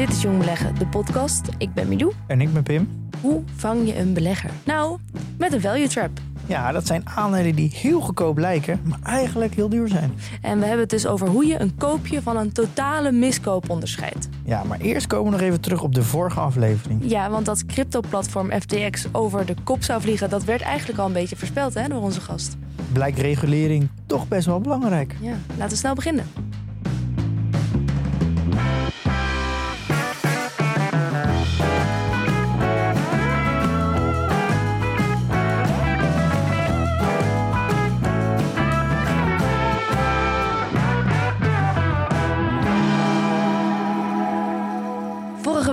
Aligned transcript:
Dit 0.00 0.08
is 0.08 0.22
Jong 0.22 0.38
Beleggen, 0.38 0.74
de 0.74 0.86
podcast. 0.86 1.48
Ik 1.58 1.74
ben 1.74 1.88
Milou. 1.88 2.12
En 2.26 2.40
ik 2.40 2.52
ben 2.52 2.62
Pim. 2.62 2.88
Hoe 3.20 3.42
vang 3.56 3.86
je 3.86 3.98
een 3.98 4.12
belegger? 4.12 4.50
Nou, 4.64 4.98
met 5.38 5.52
een 5.52 5.60
value 5.60 5.88
trap. 5.88 6.10
Ja, 6.46 6.72
dat 6.72 6.86
zijn 6.86 7.08
aandelen 7.08 7.54
die 7.54 7.70
heel 7.74 8.00
goedkoop 8.00 8.38
lijken, 8.38 8.80
maar 8.84 8.98
eigenlijk 9.02 9.54
heel 9.54 9.68
duur 9.68 9.88
zijn. 9.88 10.12
En 10.40 10.58
we 10.58 10.64
hebben 10.64 10.80
het 10.80 10.90
dus 10.90 11.06
over 11.06 11.28
hoe 11.28 11.46
je 11.46 11.60
een 11.60 11.76
koopje 11.76 12.22
van 12.22 12.36
een 12.36 12.52
totale 12.52 13.12
miskoop 13.12 13.70
onderscheidt. 13.70 14.28
Ja, 14.44 14.64
maar 14.64 14.80
eerst 14.80 15.06
komen 15.06 15.24
we 15.24 15.38
nog 15.38 15.46
even 15.46 15.60
terug 15.60 15.82
op 15.82 15.94
de 15.94 16.02
vorige 16.02 16.40
aflevering. 16.40 17.00
Ja, 17.04 17.30
want 17.30 17.46
dat 17.46 17.66
crypto-platform 17.66 18.50
FTX 18.60 19.06
over 19.12 19.46
de 19.46 19.54
kop 19.64 19.82
zou 19.82 20.00
vliegen, 20.00 20.30
dat 20.30 20.44
werd 20.44 20.60
eigenlijk 20.60 20.98
al 20.98 21.06
een 21.06 21.12
beetje 21.12 21.36
voorspeld 21.36 21.74
hè, 21.74 21.88
door 21.88 22.02
onze 22.02 22.20
gast. 22.20 22.56
Blijkt 22.92 23.18
regulering 23.18 23.88
toch 24.06 24.28
best 24.28 24.46
wel 24.46 24.60
belangrijk. 24.60 25.16
Ja, 25.20 25.34
laten 25.56 25.72
we 25.72 25.76
snel 25.76 25.94
beginnen. 25.94 26.26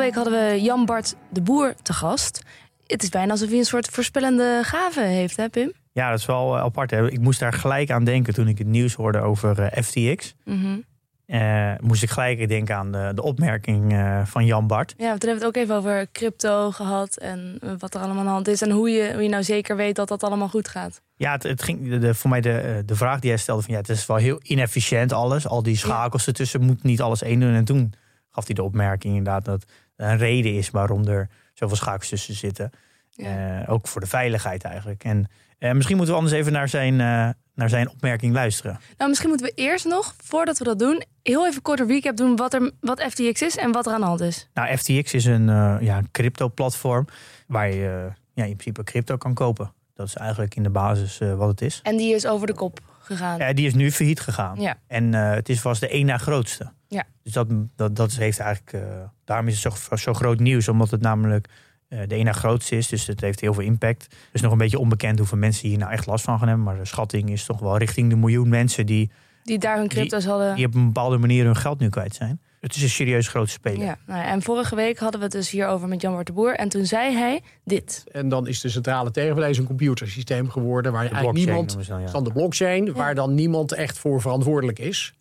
Week 0.07 0.15
hadden 0.23 0.33
we 0.51 0.61
Jan 0.61 0.85
Bart 0.85 1.15
de 1.29 1.41
Boer 1.41 1.75
te 1.81 1.93
gast. 1.93 2.41
Het 2.87 3.03
is 3.03 3.09
bijna 3.09 3.31
alsof 3.31 3.49
hij 3.49 3.57
een 3.57 3.65
soort 3.65 3.87
voorspellende 3.87 4.59
gave 4.63 5.01
heeft, 5.01 5.37
hè 5.37 5.49
Pim? 5.49 5.71
Ja, 5.91 6.09
dat 6.09 6.19
is 6.19 6.25
wel 6.25 6.55
eh, 6.55 6.61
apart. 6.63 6.91
Hè? 6.91 7.11
Ik 7.11 7.19
moest 7.19 7.39
daar 7.39 7.53
gelijk 7.53 7.91
aan 7.91 8.03
denken 8.03 8.33
toen 8.33 8.47
ik 8.47 8.57
het 8.57 8.67
nieuws 8.67 8.93
hoorde 8.93 9.19
over 9.19 9.61
eh, 9.61 9.83
FTX. 9.83 10.35
Mhm. 10.45 10.77
Eh, 11.25 11.71
moest 11.79 12.03
ik 12.03 12.09
gelijk 12.09 12.47
denken 12.47 12.75
aan 12.75 12.91
de, 12.91 13.11
de 13.15 13.21
opmerking 13.21 13.93
van 14.25 14.45
Jan 14.45 14.67
Bart. 14.67 14.93
Ja, 14.97 15.07
want 15.07 15.19
toen 15.19 15.29
hebben 15.29 15.47
we 15.51 15.57
het 15.57 15.57
ook 15.57 15.63
even 15.63 15.75
over 15.91 16.11
crypto 16.11 16.71
gehad 16.71 17.17
en 17.17 17.59
wat 17.79 17.93
er 17.93 17.99
allemaal 18.01 18.17
aan 18.19 18.25
de 18.25 18.31
hand 18.31 18.47
is. 18.47 18.61
En 18.61 18.71
hoe 18.71 18.89
je, 18.89 19.13
hoe 19.13 19.23
je 19.23 19.29
nou 19.29 19.43
zeker 19.43 19.75
weet 19.75 19.95
dat 19.95 20.07
dat 20.07 20.23
allemaal 20.23 20.49
goed 20.49 20.67
gaat. 20.67 21.01
Ja, 21.15 21.31
het, 21.31 21.43
het 21.43 21.61
ging 21.63 21.89
de, 21.89 21.97
de- 21.97 22.13
voor 22.13 22.29
mij 22.29 22.41
de, 22.41 22.83
de 22.85 22.95
vraag 22.95 23.19
die 23.19 23.29
hij 23.29 23.39
stelde 23.39 23.61
van 23.61 23.73
ja, 23.73 23.79
het 23.79 23.89
is 23.89 24.05
wel 24.05 24.17
heel 24.17 24.39
inefficiënt 24.43 25.13
alles. 25.13 25.47
Al 25.47 25.63
die 25.63 25.77
schakels 25.77 26.27
ertussen 26.27 26.61
moet 26.61 26.83
niet 26.83 27.01
alles 27.01 27.21
één 27.21 27.39
doen. 27.39 27.53
En 27.53 27.65
toen 27.65 27.93
gaf 28.29 28.45
hij 28.45 28.55
de 28.55 28.63
opmerking 28.63 29.15
inderdaad 29.15 29.45
dat 29.45 29.65
een 29.97 30.17
reden 30.17 30.53
is 30.53 30.69
waarom 30.69 31.07
er 31.07 31.29
zoveel 31.53 31.77
schakels 31.77 32.09
tussen 32.09 32.35
zitten. 32.35 32.71
Ja. 33.09 33.61
Eh, 33.61 33.73
ook 33.73 33.87
voor 33.87 34.01
de 34.01 34.07
veiligheid 34.07 34.63
eigenlijk. 34.63 35.03
En 35.03 35.27
eh, 35.59 35.71
misschien 35.71 35.95
moeten 35.95 36.13
we 36.13 36.19
anders 36.19 36.39
even 36.39 36.51
naar 36.51 36.69
zijn, 36.69 36.93
eh, 36.93 37.29
naar 37.53 37.69
zijn 37.69 37.89
opmerking 37.89 38.33
luisteren. 38.33 38.79
Nou, 38.97 39.09
misschien 39.09 39.29
moeten 39.29 39.47
we 39.47 39.53
eerst 39.55 39.85
nog, 39.85 40.15
voordat 40.23 40.57
we 40.57 40.63
dat 40.63 40.79
doen, 40.79 41.03
heel 41.23 41.47
even 41.47 41.61
kort 41.61 41.79
een 41.79 41.87
recap 41.87 42.17
doen 42.17 42.35
wat, 42.35 42.53
er, 42.53 42.71
wat 42.79 43.01
FTX 43.01 43.41
is 43.41 43.57
en 43.57 43.71
wat 43.71 43.85
er 43.85 43.93
aan 43.93 43.99
de 43.99 44.05
hand 44.05 44.21
is. 44.21 44.49
Nou, 44.53 44.77
FTX 44.77 45.13
is 45.13 45.25
een, 45.25 45.45
ja, 45.81 46.01
crypto-platform 46.11 47.07
waar 47.47 47.71
je 47.71 48.11
ja, 48.33 48.43
in 48.43 48.55
principe 48.55 48.83
crypto 48.83 49.17
kan 49.17 49.33
kopen. 49.33 49.73
Dat 49.93 50.07
is 50.07 50.15
eigenlijk 50.15 50.55
in 50.55 50.63
de 50.63 50.69
basis 50.69 51.17
wat 51.35 51.47
het 51.47 51.61
is. 51.61 51.79
En 51.83 51.97
die 51.97 52.15
is 52.15 52.25
over 52.25 52.47
de 52.47 52.53
kop 52.53 52.79
gegaan. 52.99 53.37
Ja, 53.37 53.53
die 53.53 53.65
is 53.65 53.73
nu 53.73 53.91
failliet 53.91 54.19
gegaan. 54.19 54.59
Ja. 54.61 54.77
En 54.87 55.13
het 55.13 55.49
is, 55.49 55.61
was 55.61 55.79
de 55.79 55.87
één 55.87 56.05
na 56.05 56.17
grootste. 56.17 56.71
Ja. 56.87 57.03
Dus 57.23 57.33
dat, 57.33 57.47
dat, 57.75 57.95
dat 57.95 58.11
heeft 58.11 58.39
eigenlijk. 58.39 58.73
eh, 58.73 58.81
daarom 59.25 59.47
is 59.47 59.63
het 59.63 59.73
zo, 59.73 59.95
zo 59.95 60.13
groot 60.13 60.39
nieuws, 60.39 60.67
omdat 60.67 60.91
het 60.91 61.01
namelijk 61.01 61.47
eh, 61.87 61.99
de 62.07 62.15
na 62.15 62.31
grootste 62.31 62.75
is. 62.77 62.87
Dus 62.87 63.07
het 63.07 63.21
heeft 63.21 63.39
heel 63.39 63.53
veel 63.53 63.63
impact. 63.63 64.03
Het 64.03 64.13
is 64.31 64.41
nog 64.41 64.51
een 64.51 64.57
beetje 64.57 64.79
onbekend 64.79 65.17
hoeveel 65.17 65.37
mensen 65.37 65.67
hier 65.69 65.77
nou 65.77 65.91
echt 65.91 66.05
last 66.05 66.23
van 66.23 66.39
gaan 66.39 66.47
hebben. 66.47 66.65
Maar 66.65 66.77
de 66.77 66.85
schatting 66.85 67.29
is 67.29 67.45
toch 67.45 67.59
wel 67.59 67.77
richting 67.77 68.09
de 68.09 68.15
miljoen 68.15 68.49
mensen 68.49 68.85
die, 68.85 69.11
Die 69.43 69.57
daar 69.57 69.77
hun 69.77 69.87
crypto's 69.87 70.25
hadden. 70.25 70.55
die 70.55 70.65
op 70.65 70.75
een 70.75 70.85
bepaalde 70.85 71.17
manier 71.17 71.45
hun 71.45 71.55
geld 71.55 71.79
nu 71.79 71.89
kwijt 71.89 72.15
zijn. 72.15 72.39
Het 72.59 72.75
is 72.75 72.81
een 72.81 72.89
serieus 72.89 73.27
grote 73.27 73.51
speler. 73.51 73.85
Ja, 73.85 73.97
nou, 74.05 74.19
ja, 74.19 74.27
en 74.27 74.41
vorige 74.41 74.75
week 74.75 74.97
hadden 74.99 75.19
we 75.19 75.25
het 75.25 75.35
dus 75.35 75.49
hierover 75.49 75.87
met 75.87 76.01
Jan 76.01 76.23
de 76.23 76.33
Boer. 76.33 76.55
En 76.55 76.69
toen 76.69 76.85
zei 76.85 77.13
hij 77.15 77.41
dit. 77.63 78.03
En 78.11 78.29
dan 78.29 78.47
is 78.47 78.61
de 78.61 78.69
centrale 78.69 79.11
tegenpartij 79.11 79.57
een 79.57 79.65
computersysteem 79.65 80.49
geworden 80.49 80.91
waar 80.91 81.03
De 81.03 81.09
eigenlijk 81.09 81.45
niemand 81.45 81.87
dan, 81.87 82.01
ja. 82.01 82.07
van 82.07 82.23
de 82.23 82.31
blockchain, 82.31 82.93
waar 82.93 83.15
dan 83.15 83.33
niemand 83.35 83.71
echt 83.71 83.97
voor 83.97 84.21
verantwoordelijk 84.21 84.79
is. 84.79 85.13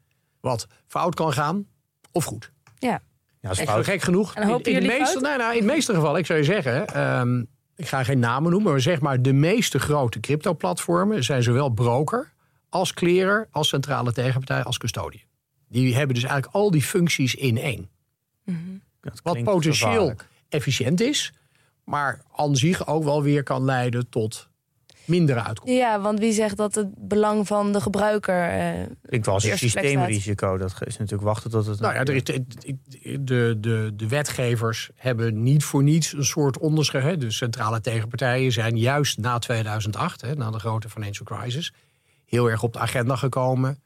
Wat 0.46 0.66
fout 0.86 1.14
kan 1.14 1.32
gaan 1.32 1.66
of 2.12 2.24
goed. 2.24 2.52
Ja, 2.78 2.88
Ja, 3.40 3.48
dat 3.48 3.58
is 3.58 3.64
fout. 3.64 3.84
gek 3.84 4.02
genoeg. 4.02 4.34
En 4.34 4.46
hopen 4.48 4.70
in, 4.72 4.76
in, 4.82 4.88
de 4.88 4.96
meeste, 4.98 5.20
nou, 5.20 5.38
nou, 5.38 5.54
in 5.54 5.60
de 5.60 5.72
meeste 5.72 5.94
gevallen, 5.94 6.20
ik 6.20 6.26
zou 6.26 6.38
je 6.38 6.44
zeggen, 6.44 6.86
ehm, 6.86 7.38
ik 7.76 7.88
ga 7.88 8.04
geen 8.04 8.18
namen 8.18 8.50
noemen, 8.50 8.70
maar 8.70 8.80
zeg 8.80 9.00
maar 9.00 9.22
de 9.22 9.32
meeste 9.32 9.78
grote 9.78 10.20
crypto-platformen 10.20 11.24
zijn 11.24 11.42
zowel 11.42 11.68
broker 11.68 12.32
als 12.68 12.92
clearer, 12.92 13.48
als 13.50 13.68
centrale 13.68 14.12
tegenpartij, 14.12 14.62
als 14.62 14.78
custodian. 14.78 15.22
Die 15.68 15.94
hebben 15.96 16.14
dus 16.14 16.24
eigenlijk 16.24 16.54
al 16.54 16.70
die 16.70 16.82
functies 16.82 17.34
in 17.34 17.58
één. 17.58 17.88
Dat 19.00 19.20
Wat 19.22 19.42
potentieel 19.42 19.90
gevaarlijk. 19.90 20.26
efficiënt 20.48 21.00
is, 21.00 21.32
maar 21.84 22.20
aan 22.36 22.56
zich 22.56 22.86
ook 22.86 23.04
wel 23.04 23.22
weer 23.22 23.42
kan 23.42 23.64
leiden 23.64 24.08
tot 24.08 24.48
mindere 25.09 25.43
uitkomsten. 25.43 25.78
ja 25.78 26.00
want 26.00 26.19
wie 26.19 26.33
zegt 26.33 26.56
dat 26.56 26.75
het 26.75 26.89
belang 26.97 27.47
van 27.47 27.72
de 27.72 27.81
gebruiker... 27.81 28.49
eh, 28.49 29.21
wel 29.25 29.34
als 29.34 29.44
op 29.44 29.50
een 29.50 29.59
systeemrisico. 29.59 30.56
Dat 30.56 30.75
is 30.84 30.97
natuurlijk 30.97 31.28
wachten 31.28 31.50
tot 31.50 31.67
het. 31.67 31.81
Nou 31.81 31.94
ja, 31.94 32.05
er 32.05 32.15
is, 32.15 32.25
de, 32.25 32.44
de, 33.21 33.56
de, 33.61 33.93
de 33.94 34.09
wetgevers 34.09 34.91
hebben 34.94 35.43
niet 35.43 35.65
voor 35.65 35.83
niets 35.83 36.12
een 36.12 36.25
soort 36.25 36.59
onderscheid. 36.59 37.05
hè. 37.05 37.17
De 37.17 37.31
centrale 37.31 37.81
tegenpartijen 37.81 38.53
zijn 38.53 38.78
juist 38.78 39.19
na 39.19 39.39
2008, 39.39 40.21
hè, 40.21 40.34
na 40.34 40.50
de 40.50 40.59
grote 40.59 40.89
financial 40.89 41.38
crisis, 41.38 41.73
heel 42.25 42.50
erg 42.50 42.62
op 42.62 42.73
de 42.73 42.78
agenda 42.78 43.17
gekomen 43.17 43.81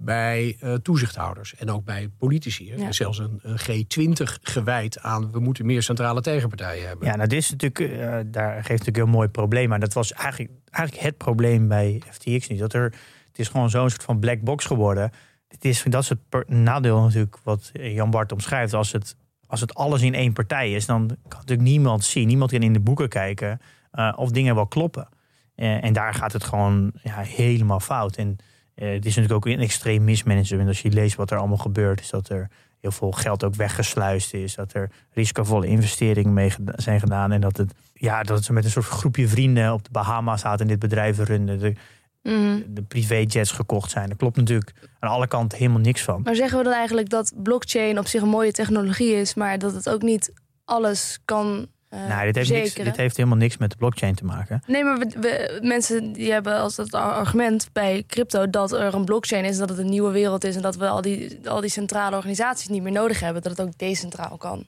bij 0.00 0.56
eh, 0.60 0.74
toezichthouders 0.74 1.54
en 1.54 1.70
ook 1.70 1.84
bij 1.84 2.08
politici. 2.18 2.74
Ja. 2.76 2.92
Zelfs 2.92 3.18
een, 3.18 3.38
een 3.42 3.58
G20 3.58 4.22
gewijd 4.42 5.00
aan 5.00 5.32
we 5.32 5.40
moeten 5.40 5.66
meer 5.66 5.82
centrale 5.82 6.20
tegenpartijen 6.20 6.86
hebben. 6.86 7.06
Ja, 7.06 7.16
nou, 7.16 7.28
dit 7.28 7.38
is 7.38 7.50
natuurlijk, 7.50 7.80
eh, 7.80 8.18
daar 8.26 8.52
geeft 8.54 8.68
natuurlijk 8.68 8.96
een 8.96 9.04
heel 9.04 9.12
mooi 9.12 9.28
probleem 9.28 9.72
aan. 9.72 9.80
Dat 9.80 9.92
was 9.92 10.12
eigenlijk, 10.12 10.50
eigenlijk 10.70 11.06
het 11.06 11.16
probleem 11.16 11.68
bij 11.68 12.02
FTX 12.10 12.48
niet. 12.48 12.58
Dat 12.58 12.72
er, 12.72 12.82
het 13.28 13.38
is 13.38 13.48
gewoon 13.48 13.70
zo'n 13.70 13.90
soort 13.90 14.02
van 14.02 14.18
black 14.18 14.40
box 14.40 14.64
geworden. 14.64 15.10
Het 15.48 15.64
is, 15.64 15.82
dat 15.82 16.02
is 16.02 16.08
het 16.08 16.28
per- 16.28 16.44
nadeel 16.46 17.00
natuurlijk 17.00 17.38
wat 17.42 17.70
Jan 17.72 18.10
Bart 18.10 18.32
omschrijft. 18.32 18.74
Als 18.74 18.92
het, 18.92 19.16
als 19.46 19.60
het 19.60 19.74
alles 19.74 20.02
in 20.02 20.14
één 20.14 20.32
partij 20.32 20.72
is, 20.72 20.86
dan 20.86 21.06
kan 21.06 21.38
natuurlijk 21.38 21.68
niemand 21.68 22.04
zien. 22.04 22.26
Niemand 22.26 22.50
kan 22.50 22.60
in 22.60 22.72
de 22.72 22.80
boeken 22.80 23.08
kijken 23.08 23.60
eh, 23.90 24.12
of 24.16 24.30
dingen 24.30 24.54
wel 24.54 24.66
kloppen. 24.66 25.08
Eh, 25.54 25.84
en 25.84 25.92
daar 25.92 26.14
gaat 26.14 26.32
het 26.32 26.44
gewoon 26.44 26.92
ja, 27.02 27.18
helemaal 27.18 27.80
fout. 27.80 28.16
En 28.16 28.36
eh, 28.78 28.92
het 28.92 29.06
is 29.06 29.16
natuurlijk 29.16 29.46
ook 29.46 29.52
een 29.52 29.60
extreem 29.60 30.04
mismanagement. 30.04 30.68
Als 30.68 30.82
je 30.82 30.90
leest 30.90 31.16
wat 31.16 31.30
er 31.30 31.38
allemaal 31.38 31.56
gebeurt, 31.56 32.00
is 32.00 32.10
dat 32.10 32.28
er 32.28 32.48
heel 32.80 32.90
veel 32.90 33.10
geld 33.10 33.44
ook 33.44 33.54
weggesluist 33.54 34.34
is. 34.34 34.54
Dat 34.54 34.72
er 34.72 34.90
risicovolle 35.12 35.66
investeringen 35.66 36.32
mee 36.32 36.52
zijn 36.76 37.00
gedaan. 37.00 37.32
En 37.32 37.40
dat, 37.40 37.56
het, 37.56 37.74
ja, 37.94 38.22
dat 38.22 38.44
ze 38.44 38.52
met 38.52 38.64
een 38.64 38.70
soort 38.70 38.86
groepje 38.86 39.28
vrienden 39.28 39.72
op 39.72 39.84
de 39.84 39.90
Bahama's 39.90 40.40
zaten 40.40 40.60
en 40.60 40.66
dit 40.66 40.78
bedrijf 40.78 41.18
runden. 41.18 41.58
De, 41.58 41.74
mhm. 42.22 42.60
de 42.68 42.82
privéjets 42.82 43.52
gekocht 43.52 43.90
zijn. 43.90 44.08
Daar 44.08 44.16
klopt 44.16 44.36
natuurlijk 44.36 44.72
aan 44.98 45.10
alle 45.10 45.26
kanten 45.26 45.58
helemaal 45.58 45.80
niks 45.80 46.02
van. 46.02 46.22
Maar 46.22 46.34
zeggen 46.34 46.58
we 46.58 46.64
dan 46.64 46.72
eigenlijk 46.72 47.08
dat 47.08 47.32
blockchain 47.36 47.98
op 47.98 48.06
zich 48.06 48.22
een 48.22 48.28
mooie 48.28 48.52
technologie 48.52 49.14
is... 49.14 49.34
maar 49.34 49.58
dat 49.58 49.74
het 49.74 49.88
ook 49.88 50.02
niet 50.02 50.32
alles 50.64 51.18
kan 51.24 51.68
nou, 51.90 52.24
dit 52.24 52.36
heeft, 52.36 52.50
niks, 52.50 52.74
dit 52.74 52.96
heeft 52.96 53.16
helemaal 53.16 53.38
niks 53.38 53.56
met 53.56 53.70
de 53.70 53.76
blockchain 53.76 54.14
te 54.14 54.24
maken. 54.24 54.62
Nee, 54.66 54.84
maar 54.84 54.98
we, 54.98 55.06
we- 55.20 55.58
mensen 55.62 56.12
die 56.12 56.32
hebben 56.32 56.58
als 56.58 56.76
het 56.76 56.94
argument 56.94 57.68
bij 57.72 58.04
crypto 58.06 58.50
dat 58.50 58.72
er 58.72 58.94
een 58.94 59.04
blockchain 59.04 59.44
is, 59.44 59.58
dat 59.58 59.68
het 59.68 59.78
een 59.78 59.88
nieuwe 59.90 60.10
wereld 60.10 60.44
is 60.44 60.56
en 60.56 60.62
dat 60.62 60.76
we 60.76 60.88
al 60.88 61.02
die, 61.02 61.38
al 61.48 61.60
die 61.60 61.70
centrale 61.70 62.16
organisaties 62.16 62.68
niet 62.68 62.82
meer 62.82 62.92
nodig 62.92 63.20
hebben, 63.20 63.42
dat 63.42 63.56
het 63.56 63.66
ook 63.66 63.78
decentraal 63.78 64.36
kan. 64.36 64.66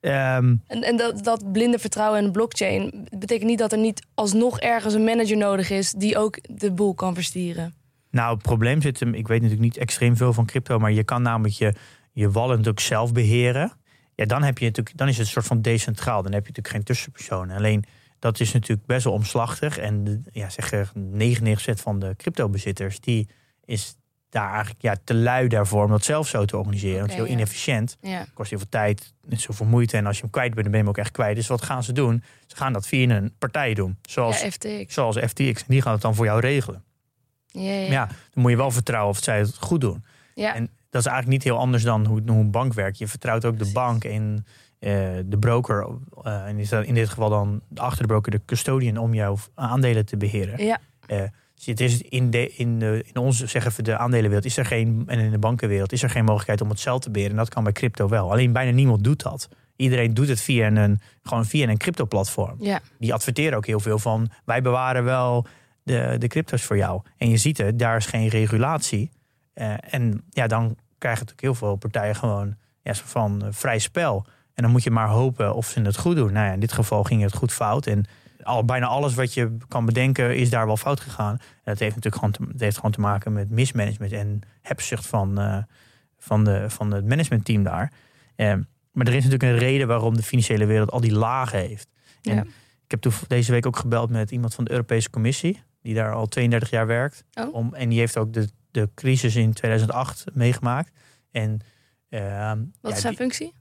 Ehm, 0.00 0.54
En, 0.66 0.82
en 0.82 0.96
dat, 0.96 1.24
dat 1.24 1.52
blinde 1.52 1.78
vertrouwen 1.78 2.18
in 2.18 2.24
de 2.24 2.30
blockchain 2.30 3.06
betekent 3.18 3.48
niet 3.48 3.58
dat 3.58 3.72
er 3.72 3.78
niet 3.78 4.02
alsnog 4.14 4.60
ergens 4.60 4.94
een 4.94 5.04
manager 5.04 5.36
nodig 5.36 5.70
is 5.70 5.92
die 5.92 6.18
ook 6.18 6.38
de 6.58 6.72
boel 6.72 6.94
kan 6.94 7.14
verstieren. 7.14 7.74
Nou, 8.10 8.34
het 8.34 8.42
probleem 8.42 8.82
zit 8.82 9.00
hem. 9.00 9.14
Ik 9.14 9.28
weet 9.28 9.42
natuurlijk 9.42 9.72
niet 9.72 9.76
extreem 9.82 10.16
veel 10.16 10.32
van 10.32 10.46
crypto, 10.46 10.78
maar 10.78 10.92
je 10.92 11.04
kan 11.04 11.22
namelijk 11.22 11.54
je, 11.54 11.74
je 12.12 12.30
wallet 12.30 12.68
ook 12.68 12.80
zelf 12.80 13.12
beheren. 13.12 13.72
Ja, 14.20 14.26
dan, 14.26 14.42
heb 14.42 14.58
je 14.58 14.64
natuurlijk, 14.64 14.96
dan 14.96 15.08
is 15.08 15.16
het 15.16 15.26
een 15.26 15.32
soort 15.32 15.46
van 15.46 15.62
decentraal. 15.62 16.22
Dan 16.22 16.32
heb 16.32 16.42
je 16.42 16.48
natuurlijk 16.48 16.74
geen 16.74 16.84
tussenpersonen. 16.84 17.56
Alleen 17.56 17.84
dat 18.18 18.40
is 18.40 18.52
natuurlijk 18.52 18.86
best 18.86 19.04
wel 19.04 19.12
omslachtig. 19.12 19.78
En 19.78 20.04
de- 20.04 20.20
ja, 20.32 20.50
zeg 20.50 20.72
er 20.72 20.90
99% 20.94 21.80
van 21.80 21.98
de 21.98 22.14
cryptobezitters, 22.16 23.00
die 23.00 23.28
is 23.64 23.96
daar 24.28 24.50
eigenlijk 24.50 24.82
ja, 24.82 24.96
te 25.04 25.14
lui 25.14 25.48
daarvoor 25.48 25.84
om 25.84 25.90
dat 25.90 26.04
zelf 26.04 26.28
zo 26.28 26.44
te 26.44 26.56
organiseren. 26.56 26.98
want 26.98 27.10
het 27.10 27.20
is 27.20 27.26
heel 27.26 27.32
ja. 27.32 27.38
inefficiënt. 27.38 27.96
Ja. 28.00 28.26
kost 28.34 28.50
heel 28.50 28.58
veel 28.58 28.68
tijd, 28.68 29.14
niet 29.26 29.40
zoveel 29.40 29.66
moeite. 29.66 29.96
En 29.96 30.06
als 30.06 30.16
je 30.16 30.22
hem 30.22 30.30
kwijt 30.30 30.54
bent, 30.54 30.62
dan 30.62 30.70
ben 30.72 30.80
je 30.80 30.86
hem 30.86 30.94
ook 30.96 31.04
echt 31.04 31.12
kwijt. 31.12 31.36
Dus 31.36 31.46
wat 31.46 31.62
gaan 31.62 31.82
ze 31.82 31.92
doen? 31.92 32.22
Ze 32.46 32.56
gaan 32.56 32.72
dat 32.72 32.86
via 32.86 33.16
een 33.16 33.34
partij 33.38 33.74
doen. 33.74 33.98
Zoals, 34.02 34.40
ja, 34.40 34.50
FTX. 34.50 34.94
zoals 34.94 35.16
FTX. 35.16 35.60
En 35.60 35.66
die 35.68 35.82
gaan 35.82 35.92
het 35.92 36.02
dan 36.02 36.14
voor 36.14 36.24
jou 36.24 36.40
regelen. 36.40 36.84
Ja, 37.46 37.60
ja. 37.60 37.80
Maar 37.80 37.90
ja, 37.90 38.06
dan 38.06 38.42
moet 38.42 38.50
je 38.50 38.56
wel 38.56 38.70
vertrouwen 38.70 39.10
of 39.10 39.22
zij 39.22 39.38
het 39.38 39.56
goed 39.58 39.80
doen. 39.80 40.04
Ja. 40.34 40.54
En 40.54 40.70
dat 40.90 41.00
is 41.00 41.06
eigenlijk 41.06 41.28
niet 41.28 41.52
heel 41.52 41.62
anders 41.62 41.82
dan 41.82 42.06
hoe, 42.06 42.22
hoe 42.26 42.40
een 42.40 42.50
bank 42.50 42.74
werkt. 42.74 42.98
Je 42.98 43.08
vertrouwt 43.08 43.44
ook 43.44 43.58
de 43.58 43.70
bank 43.72 44.04
en 44.04 44.46
eh, 44.78 44.90
de 45.24 45.38
broker. 45.38 45.86
eh, 46.22 46.44
en 46.46 46.58
is 46.58 46.68
dat 46.68 46.84
in 46.84 46.94
dit 46.94 47.08
geval 47.08 47.28
dan 47.30 47.60
achter 47.74 48.02
de 48.02 48.08
broker 48.08 48.30
de 48.30 48.40
custodian 48.46 48.96
om 48.96 49.14
jouw 49.14 49.36
aandelen 49.54 50.06
te 50.06 50.16
beheren. 50.16 50.64
ja. 50.64 50.78
Eh, 51.06 51.22
dus 51.54 51.68
het 51.68 51.80
is 51.80 52.02
in, 52.02 52.30
de, 52.30 52.52
in, 52.54 52.78
de, 52.78 53.04
in 53.12 53.20
onze, 53.20 53.46
zeggen 53.46 53.72
we, 53.76 53.82
de 53.82 53.96
aandelenwereld 53.96 54.44
is 54.44 54.56
er 54.56 54.64
geen, 54.64 55.02
en 55.06 55.18
in 55.18 55.30
de 55.30 55.38
bankenwereld 55.38 55.92
is 55.92 56.02
er 56.02 56.10
geen 56.10 56.24
mogelijkheid 56.24 56.60
om 56.60 56.68
het 56.68 56.80
zelf 56.80 57.00
te 57.00 57.10
beheren. 57.10 57.32
En 57.32 57.38
dat 57.42 57.48
kan 57.54 57.64
bij 57.64 57.72
crypto 57.72 58.08
wel. 58.08 58.30
Alleen 58.30 58.52
bijna 58.52 58.70
niemand 58.70 59.04
doet 59.04 59.22
dat. 59.22 59.48
Iedereen 59.76 60.14
doet 60.14 60.28
het 60.28 60.40
via 60.40 60.66
een, 60.66 61.00
gewoon 61.22 61.46
via 61.46 61.68
een 61.68 61.76
crypto-platform. 61.76 62.56
ja. 62.58 62.80
Die 62.98 63.14
adverteren 63.14 63.56
ook 63.56 63.66
heel 63.66 63.80
veel 63.80 63.98
van, 63.98 64.30
wij 64.44 64.62
bewaren 64.62 65.04
wel 65.04 65.46
de, 65.82 66.16
de 66.18 66.28
crypto's 66.28 66.62
voor 66.62 66.76
jou. 66.76 67.02
En 67.16 67.28
je 67.28 67.36
ziet 67.36 67.58
het, 67.58 67.78
daar 67.78 67.96
is 67.96 68.06
geen 68.06 68.28
regulatie. 68.28 69.10
Eh, 69.52 69.74
en 69.94 70.24
ja, 70.30 70.46
dan 70.46 70.76
krijgen 70.98 71.26
natuurlijk 71.26 71.40
heel 71.40 71.54
veel 71.68 71.76
partijen 71.76 72.16
gewoon 72.16 72.56
ja, 72.82 72.94
van 72.94 73.44
eh, 73.44 73.48
vrij 73.50 73.78
spel. 73.78 74.26
En 74.54 74.62
dan 74.62 74.72
moet 74.72 74.82
je 74.82 74.90
maar 74.90 75.08
hopen 75.08 75.54
of 75.54 75.66
ze 75.66 75.80
het 75.80 75.98
goed 75.98 76.16
doen. 76.16 76.32
Nou 76.32 76.46
ja, 76.46 76.52
in 76.52 76.60
dit 76.60 76.72
geval 76.72 77.04
ging 77.04 77.22
het 77.22 77.34
goed 77.34 77.52
fout. 77.52 77.86
En 77.86 78.04
al, 78.42 78.64
bijna 78.64 78.86
alles 78.86 79.14
wat 79.14 79.34
je 79.34 79.56
kan 79.68 79.84
bedenken 79.84 80.36
is 80.36 80.50
daar 80.50 80.66
wel 80.66 80.76
fout 80.76 81.00
gegaan. 81.00 81.32
En 81.32 81.40
dat 81.64 81.78
heeft 81.78 81.94
natuurlijk 81.94 82.22
gewoon 82.24 82.30
te, 82.30 82.52
dat 82.52 82.60
heeft 82.60 82.76
gewoon 82.76 82.90
te 82.90 83.00
maken 83.00 83.32
met 83.32 83.50
mismanagement 83.50 84.12
en 84.12 84.40
hebzucht 84.60 85.06
van, 85.06 85.40
eh, 85.40 85.56
van, 86.18 86.44
de, 86.44 86.70
van 86.70 86.92
het 86.92 87.06
managementteam 87.06 87.62
daar. 87.62 87.92
Eh, 88.36 88.54
maar 88.92 89.06
er 89.06 89.14
is 89.14 89.24
natuurlijk 89.24 89.52
een 89.52 89.58
reden 89.58 89.86
waarom 89.86 90.16
de 90.16 90.22
financiële 90.22 90.66
wereld 90.66 90.90
al 90.90 91.00
die 91.00 91.14
lagen 91.14 91.58
heeft. 91.58 91.88
En 92.22 92.34
Ja. 92.34 92.42
ik 92.84 92.90
heb 92.90 93.00
toen 93.00 93.12
deze 93.26 93.52
week 93.52 93.66
ook 93.66 93.76
gebeld 93.76 94.10
met 94.10 94.30
iemand 94.30 94.54
van 94.54 94.64
de 94.64 94.70
Europese 94.70 95.10
Commissie, 95.10 95.62
die 95.82 95.94
daar 95.94 96.12
al 96.12 96.26
32 96.26 96.70
jaar 96.70 96.86
werkt. 96.86 97.24
Oh. 97.34 97.54
Om, 97.54 97.74
en 97.74 97.88
die 97.88 97.98
heeft 97.98 98.16
ook 98.16 98.32
de, 98.32 98.48
de 98.70 98.88
crisis 98.94 99.36
in 99.36 99.52
2008 99.52 100.24
meegemaakt. 100.32 100.90
En 101.30 101.60
eh, 102.08 102.48
Wat 102.80 102.90
ja, 102.90 102.90
is 102.90 103.00
zijn 103.00 103.14
die, 103.14 103.22
functie? 103.22 103.52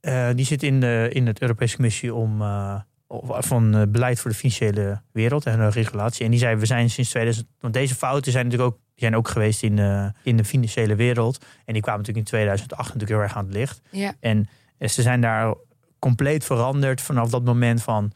eh, 0.00 0.28
die 0.34 0.44
zit 0.44 0.62
in, 0.62 0.80
de, 0.80 1.08
in 1.12 1.26
het 1.26 1.40
Europese 1.40 1.74
Commissie 1.74 2.14
om 2.14 2.42
eh, 2.42 2.80
van 3.28 3.90
beleid 3.90 4.20
voor 4.20 4.30
de 4.30 4.36
financiële 4.36 5.02
wereld 5.12 5.46
en 5.46 5.70
regulatie. 5.70 6.24
En 6.24 6.30
die 6.30 6.40
zei, 6.40 6.56
we 6.56 6.66
zijn 6.66 6.90
sinds 6.90 7.10
2000, 7.10 7.46
want 7.60 7.74
deze 7.74 7.94
fouten 7.94 8.32
zijn 8.32 8.44
natuurlijk 8.44 8.72
ook, 8.74 8.80
zijn 8.94 9.16
ook 9.16 9.28
geweest 9.28 9.62
in, 9.62 9.76
de 9.76 10.12
in 10.22 10.36
de 10.36 10.44
financiële 10.44 10.94
wereld. 10.94 11.44
En 11.64 11.72
die 11.72 11.82
kwamen 11.82 12.00
natuurlijk 12.00 12.26
in 12.26 12.32
2008 12.32 12.84
natuurlijk 12.84 13.10
heel 13.10 13.20
erg 13.20 13.36
aan 13.36 13.44
het 13.44 13.54
licht. 13.54 13.80
Ja. 13.90 14.14
En 14.20 14.48
ze 14.78 15.02
zijn 15.02 15.20
daar 15.20 15.54
compleet 15.98 16.44
veranderd 16.44 17.00
vanaf 17.00 17.30
dat 17.30 17.44
moment 17.44 17.82
van 17.82 18.12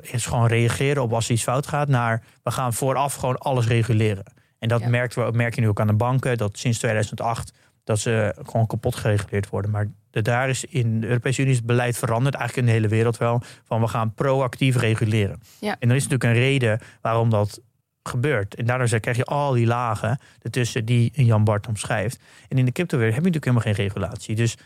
is 0.00 0.26
gewoon 0.26 0.46
reageren 0.46 1.02
op 1.02 1.12
als 1.12 1.26
er 1.26 1.32
iets 1.32 1.42
fout 1.42 1.66
gaat, 1.66 1.88
naar 1.88 2.22
we 2.42 2.50
gaan 2.50 2.74
vooraf 2.74 3.14
gewoon 3.14 3.38
alles 3.38 3.66
reguleren. 3.66 4.24
En 4.60 4.68
dat 4.68 4.80
Ja. 4.80 4.88
merken 4.88 5.24
we, 5.26 5.36
merk 5.36 5.54
je 5.54 5.60
nu 5.60 5.68
ook 5.68 5.80
aan 5.80 5.86
de 5.86 5.92
banken, 5.92 6.38
dat 6.38 6.58
sinds 6.58 6.78
2008 6.78 7.52
dat 7.84 7.98
ze 7.98 8.34
gewoon 8.46 8.66
kapot 8.66 8.94
gereguleerd 8.94 9.48
worden. 9.48 9.70
Maar 9.70 9.88
de, 10.10 10.22
daar 10.22 10.48
is 10.48 10.64
in 10.64 11.00
de 11.00 11.06
Europese 11.06 11.40
Unie 11.40 11.52
is 11.52 11.58
het 11.58 11.66
beleid 11.66 11.96
veranderd, 11.98 12.34
eigenlijk 12.34 12.66
in 12.68 12.72
de 12.74 12.80
hele 12.80 12.94
wereld 12.94 13.16
wel, 13.16 13.42
van 13.64 13.80
we 13.80 13.88
gaan 13.88 14.14
proactief 14.14 14.76
reguleren. 14.76 15.40
Ja. 15.60 15.76
En 15.78 15.90
er 15.90 15.96
is 15.96 16.02
natuurlijk 16.08 16.30
een 16.34 16.42
reden 16.42 16.80
waarom 17.00 17.30
dat 17.30 17.60
gebeurt. 18.02 18.54
En 18.54 18.66
daardoor 18.66 19.00
krijg 19.00 19.16
je 19.16 19.24
al 19.24 19.52
die 19.52 19.66
lagen 19.66 20.18
ertussen 20.42 20.84
die 20.84 21.12
Jan 21.14 21.44
Bart 21.44 21.66
omschrijft. 21.66 22.20
En 22.48 22.58
in 22.58 22.64
de 22.64 22.72
cryptowereld 22.72 23.14
heb 23.14 23.24
je 23.24 23.30
natuurlijk 23.30 23.64
helemaal 23.64 23.74
geen 23.74 23.86
regulatie. 23.86 24.34
Dus 24.34 24.56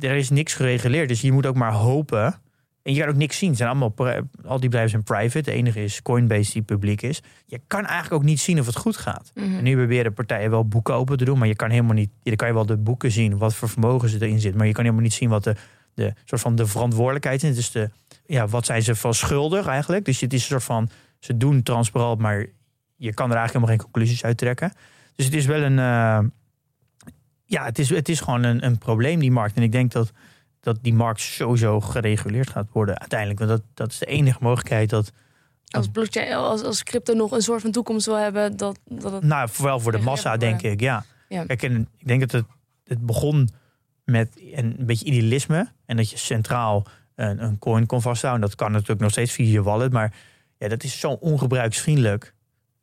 er 0.00 0.16
is 0.16 0.30
niks 0.30 0.54
gereguleerd. 0.54 1.08
Dus 1.08 1.20
je 1.20 1.32
moet 1.32 1.46
ook 1.46 1.56
maar 1.56 1.72
hopen. 1.72 2.34
En 2.90 2.96
je 2.96 3.02
kan 3.02 3.10
ook 3.12 3.18
niks 3.18 3.38
zien. 3.38 3.48
Het 3.48 3.58
zijn 3.58 3.70
allemaal, 3.70 3.94
al 4.44 4.60
die 4.60 4.68
bedrijven 4.68 4.90
zijn 4.90 5.02
private. 5.02 5.50
De 5.50 5.56
enige 5.56 5.82
is 5.82 6.02
Coinbase 6.02 6.52
die 6.52 6.62
publiek 6.62 7.02
is. 7.02 7.22
Je 7.46 7.60
kan 7.66 7.84
eigenlijk 7.84 8.14
ook 8.14 8.22
niet 8.28 8.40
zien 8.40 8.58
of 8.60 8.66
het 8.66 8.76
goed 8.76 8.96
gaat. 8.96 9.30
Mhm. 9.34 9.56
En 9.56 9.62
nu 9.64 9.76
proberen 9.76 10.14
partijen 10.14 10.50
wel 10.50 10.68
boeken 10.68 10.94
open 10.94 11.16
te 11.16 11.24
doen. 11.24 11.38
Maar 11.38 11.48
je 11.48 11.56
kan 11.56 11.70
helemaal 11.70 11.94
niet. 11.94 12.10
Je 12.22 12.36
kan 12.36 12.48
je 12.48 12.54
wel 12.54 12.66
de 12.66 12.76
boeken 12.76 13.10
zien. 13.10 13.38
Wat 13.38 13.54
voor 13.54 13.68
vermogen 13.68 14.08
ze 14.08 14.16
erin 14.20 14.40
zit. 14.40 14.54
Maar 14.54 14.66
je 14.66 14.72
kan 14.72 14.82
helemaal 14.82 15.04
niet 15.04 15.12
zien 15.12 15.28
wat 15.28 15.44
de, 15.44 15.54
de 15.94 16.12
soort 16.24 16.40
van 16.40 16.54
de 16.54 16.66
verantwoordelijkheid 16.66 17.42
is. 17.42 17.54
Dus 17.54 17.70
de, 17.70 17.90
ja, 18.26 18.46
wat 18.48 18.66
zijn 18.66 18.82
ze 18.82 18.94
van 18.94 19.14
schuldig 19.14 19.66
eigenlijk. 19.66 20.04
Dus 20.04 20.20
het 20.20 20.32
is 20.32 20.40
een 20.40 20.46
soort 20.48 20.64
van. 20.64 20.90
Ze 21.18 21.36
doen 21.36 21.62
transparant. 21.62 22.20
Maar 22.20 22.46
je 22.96 23.14
kan 23.14 23.30
er 23.30 23.36
eigenlijk 23.36 23.52
helemaal 23.52 23.68
geen 23.68 23.84
conclusies 23.84 24.24
uit 24.24 24.36
trekken. 24.38 24.72
Dus 25.16 25.24
het 25.24 25.34
is 25.34 25.46
wel 25.46 25.62
een. 25.62 25.78
eh, 25.78 26.18
ja, 27.44 27.64
het 27.64 27.78
is, 27.78 27.88
het 27.88 28.08
is 28.08 28.20
gewoon 28.20 28.42
een, 28.42 28.64
een 28.64 28.78
probleem, 28.78 29.20
die 29.20 29.30
markt. 29.30 29.56
En 29.56 29.62
ik 29.62 29.72
denk 29.72 29.92
dat, 29.92 30.12
dat 30.60 30.78
die 30.82 30.94
markt 30.94 31.20
sowieso 31.20 31.80
gereguleerd 31.80 32.50
gaat 32.50 32.68
worden 32.72 32.98
uiteindelijk. 32.98 33.38
Want 33.38 33.50
dat, 33.50 33.62
dat 33.74 33.90
is 33.90 33.98
de 33.98 34.06
enige 34.06 34.38
mogelijkheid 34.40 34.90
dat. 34.90 35.12
Als 35.70 35.88
blockchain, 35.88 36.34
als, 36.34 36.62
als 36.62 36.82
crypto 36.82 37.14
nog 37.14 37.32
een 37.32 37.42
soort 37.42 37.60
van 37.60 37.70
toekomst 37.70 38.06
wil 38.06 38.18
hebben, 38.18 38.56
dat, 38.56 38.78
dat 38.84 39.12
het... 39.12 39.22
Nou, 39.22 39.48
vooral 39.48 39.80
voor 39.80 39.92
de 39.92 39.98
massa, 39.98 40.36
denk 40.36 40.62
ik. 40.62 40.80
Ja. 40.80 41.04
Ja. 41.28 41.44
Kijk, 41.44 41.62
en 41.62 41.88
ik 41.98 42.06
denk 42.06 42.20
dat 42.20 42.32
het, 42.32 42.44
het 42.84 43.06
begon 43.06 43.48
met 44.04 44.40
een, 44.52 44.76
beetje 44.78 45.04
idealisme. 45.04 45.72
En 45.86 45.96
dat 45.96 46.10
je 46.10 46.16
centraal 46.16 46.86
een, 47.14 47.42
een 47.42 47.58
coin 47.58 47.86
kon 47.86 48.02
vasthouden. 48.02 48.48
Dat 48.48 48.54
kan 48.54 48.72
natuurlijk 48.72 49.00
nog 49.00 49.10
steeds 49.10 49.32
via 49.32 49.52
je 49.52 49.62
wallet. 49.62 49.92
Maar 49.92 50.14
ja, 50.58 50.68
dat 50.68 50.82
is 50.82 51.00
zo 51.00 51.10
ongebruiksvriendelijk. 51.10 52.34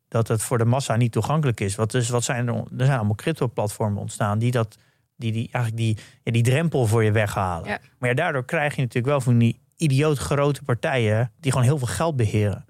Dat 0.08 0.28
het 0.28 0.42
voor 0.42 0.58
de 0.58 0.64
massa 0.64 0.96
niet 0.96 1.12
toegankelijk 1.12 1.60
is. 1.60 1.74
Wat, 1.74 1.90
dus, 1.90 2.08
wat 2.08 2.24
zijn 2.24 2.48
er, 2.48 2.54
er 2.54 2.84
zijn 2.84 2.98
allemaal 2.98 3.14
crypto-platformen 3.14 4.00
ontstaan 4.00 4.38
die 4.38 4.50
dat. 4.50 4.78
Die, 5.18 5.32
die 5.32 5.48
eigenlijk 5.52 5.76
die, 5.76 5.96
ja, 6.22 6.32
die 6.32 6.42
drempel 6.42 6.86
voor 6.86 7.04
je 7.04 7.12
weghalen. 7.12 7.68
Ja. 7.68 7.78
Maar 7.98 8.08
ja, 8.08 8.14
daardoor 8.14 8.44
krijg 8.44 8.74
je 8.74 8.80
natuurlijk 8.80 9.06
wel 9.06 9.20
van 9.20 9.38
die 9.38 9.60
idioot 9.76 10.18
grote 10.18 10.62
partijen 10.62 11.32
die 11.40 11.52
gewoon 11.52 11.66
heel 11.66 11.78
veel 11.78 11.86
geld 11.86 12.16
beheren. 12.16 12.64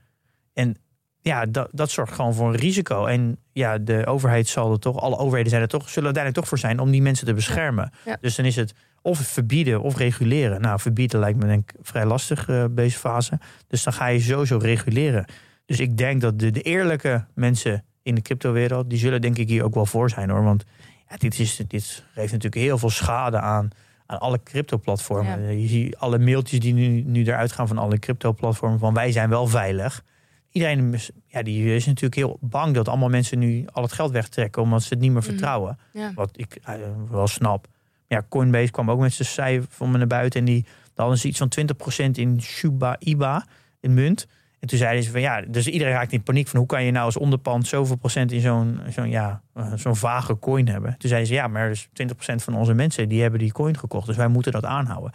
En 0.53 0.77
ja, 1.21 1.47
dat, 1.47 1.69
dat 1.73 1.91
zorgt 1.91 2.15
gewoon 2.15 2.35
voor 2.35 2.49
een 2.49 2.57
risico. 2.57 3.07
En 3.07 3.39
ja, 3.53 3.79
de 3.79 4.07
overheid 4.07 4.49
zal 4.49 4.73
er 4.73 4.79
toch, 4.79 4.97
alle 4.97 5.17
overheden 5.17 5.51
zijn 5.51 5.63
er 5.63 5.69
toch, 5.69 5.89
zullen 5.89 6.05
uiteindelijk 6.05 6.35
toch 6.35 6.49
voor 6.49 6.69
zijn 6.69 6.79
om 6.79 6.91
die 6.91 7.03
mensen 7.03 7.27
te 7.27 7.35
beschermen. 7.35 7.93
Ja. 8.05 8.17
Dus 8.21 8.37
dan 8.37 8.45
is 8.45 8.57
het 8.57 8.75
of 9.03 9.19
verbieden 9.19 9.81
of 9.81 9.97
reguleren. 9.97 10.61
Nou, 10.61 10.81
verbieden 10.81 11.21
lijkt 11.21 11.39
me 11.39 11.47
denk 11.47 11.71
ik 11.71 11.77
vrij 11.83 12.05
lastig 12.05 12.49
eh 12.49 12.65
deze 12.71 12.99
fase. 12.99 13.39
Dus 13.67 13.83
dan 13.83 13.93
ga 13.93 14.07
je 14.07 14.21
sowieso 14.21 14.59
reguleren. 14.59 15.25
Dus 15.67 15.81
ik 15.81 15.97
denk 15.97 16.21
dat 16.21 16.39
de, 16.39 16.51
de 16.51 16.63
eerlijke 16.63 17.25
mensen 17.35 17.85
in 18.03 18.15
de 18.15 18.23
cryptowereld, 18.23 18.91
die 18.91 18.99
zullen 18.99 19.21
denk 19.21 19.39
ik 19.39 19.49
hier 19.49 19.65
ook 19.65 19.75
wel 19.75 19.87
voor 19.87 20.11
zijn 20.11 20.31
hoor. 20.31 20.43
Want 20.43 20.65
ja, 21.09 21.17
dit, 21.17 21.39
is, 21.39 21.57
dit 21.69 22.05
geeft 22.15 22.33
natuurlijk 22.33 22.63
heel 22.63 22.79
veel 22.79 22.91
schade 22.91 23.39
aan, 23.41 23.69
aan 24.07 24.19
alle 24.19 24.43
crypto-platformen. 24.43 25.43
Ja. 25.43 25.49
Je 25.51 25.69
ziet 25.69 25.97
alle 25.97 26.19
mailtjes 26.19 26.61
die 26.61 26.75
nu, 26.75 27.03
nu 27.03 27.25
eruit 27.25 27.53
gaan 27.53 27.69
van 27.69 27.79
alle 27.79 27.99
crypto-platformen 27.99 28.79
van 28.79 28.95
wij 28.95 29.13
zijn 29.13 29.29
wel 29.29 29.47
veilig. 29.47 30.05
Iedereen 30.51 30.95
is, 30.95 31.11
ja, 31.27 31.43
die 31.43 31.75
is 31.75 31.87
natuurlijk 31.87 32.15
heel 32.15 32.37
bang 32.41 32.75
dat 32.75 32.89
allemaal 32.89 33.09
mensen 33.09 33.39
nu 33.39 33.65
al 33.73 33.83
het 33.83 33.93
geld 33.93 34.11
wegtrekken 34.11 34.63
omdat 34.63 34.83
ze 34.83 34.89
het 34.89 34.99
niet 34.99 35.11
meer 35.13 35.21
Mhm. 35.21 35.29
vertrouwen. 35.31 35.79
Ja. 35.93 36.13
Wat 36.15 36.31
ik 36.33 36.59
eh, 36.63 36.75
wel 37.11 37.27
snap. 37.27 37.67
Ja, 38.07 38.23
Coinbase 38.29 38.71
kwam 38.71 38.91
ook 38.91 39.01
met 39.01 39.13
zijn 39.13 39.29
cijfer 39.29 39.69
van 39.71 39.91
me 39.91 39.99
naar 39.99 40.07
buiten. 40.07 40.41
En 40.41 40.47
die 40.47 40.63
dan 40.63 41.07
hadden 41.07 41.19
ze 41.19 41.29
iets 41.29 41.39
van 41.39 41.49
20% 41.49 42.19
in 42.19 42.43
Shiba 42.43 42.97
Iba, 42.99 43.47
in 43.81 43.95
munt. 43.95 44.27
En 44.61 44.69
toen 44.69 44.79
zeiden 44.79 45.03
ze 45.05 45.11
van 45.11 45.21
ja, 45.21 45.41
dus 45.49 45.67
iedereen 45.67 45.93
raakt 45.95 46.13
in 46.13 46.23
paniek 46.23 46.49
van 46.49 46.59
hoe 46.59 46.69
kan 46.69 46.85
je 46.85 46.91
nou 46.91 47.05
als 47.05 47.17
onderpand 47.17 47.67
zoveel 47.67 47.97
procent 47.97 48.33
in 48.33 48.41
zo'n 48.41 48.81
zo'n 48.91 49.11
ja, 49.11 49.43
eh, 49.55 49.73
zo'n 49.75 49.97
vage 49.97 50.39
coin 50.39 50.69
hebben. 50.69 50.95
Toen 50.99 51.09
zeiden 51.09 51.29
ze 51.29 51.35
ja, 51.35 51.47
maar 51.47 51.69
dus 51.69 51.89
20% 51.93 52.43
van 52.43 52.55
onze 52.55 52.75
mensen 52.75 53.09
die 53.09 53.21
hebben 53.23 53.41
die 53.41 53.53
coin 53.53 53.79
gekocht. 53.79 54.07
Dus 54.07 54.17
wij 54.17 54.29
moeten 54.29 54.53
dat 54.53 54.65
aanhouden. 54.65 55.13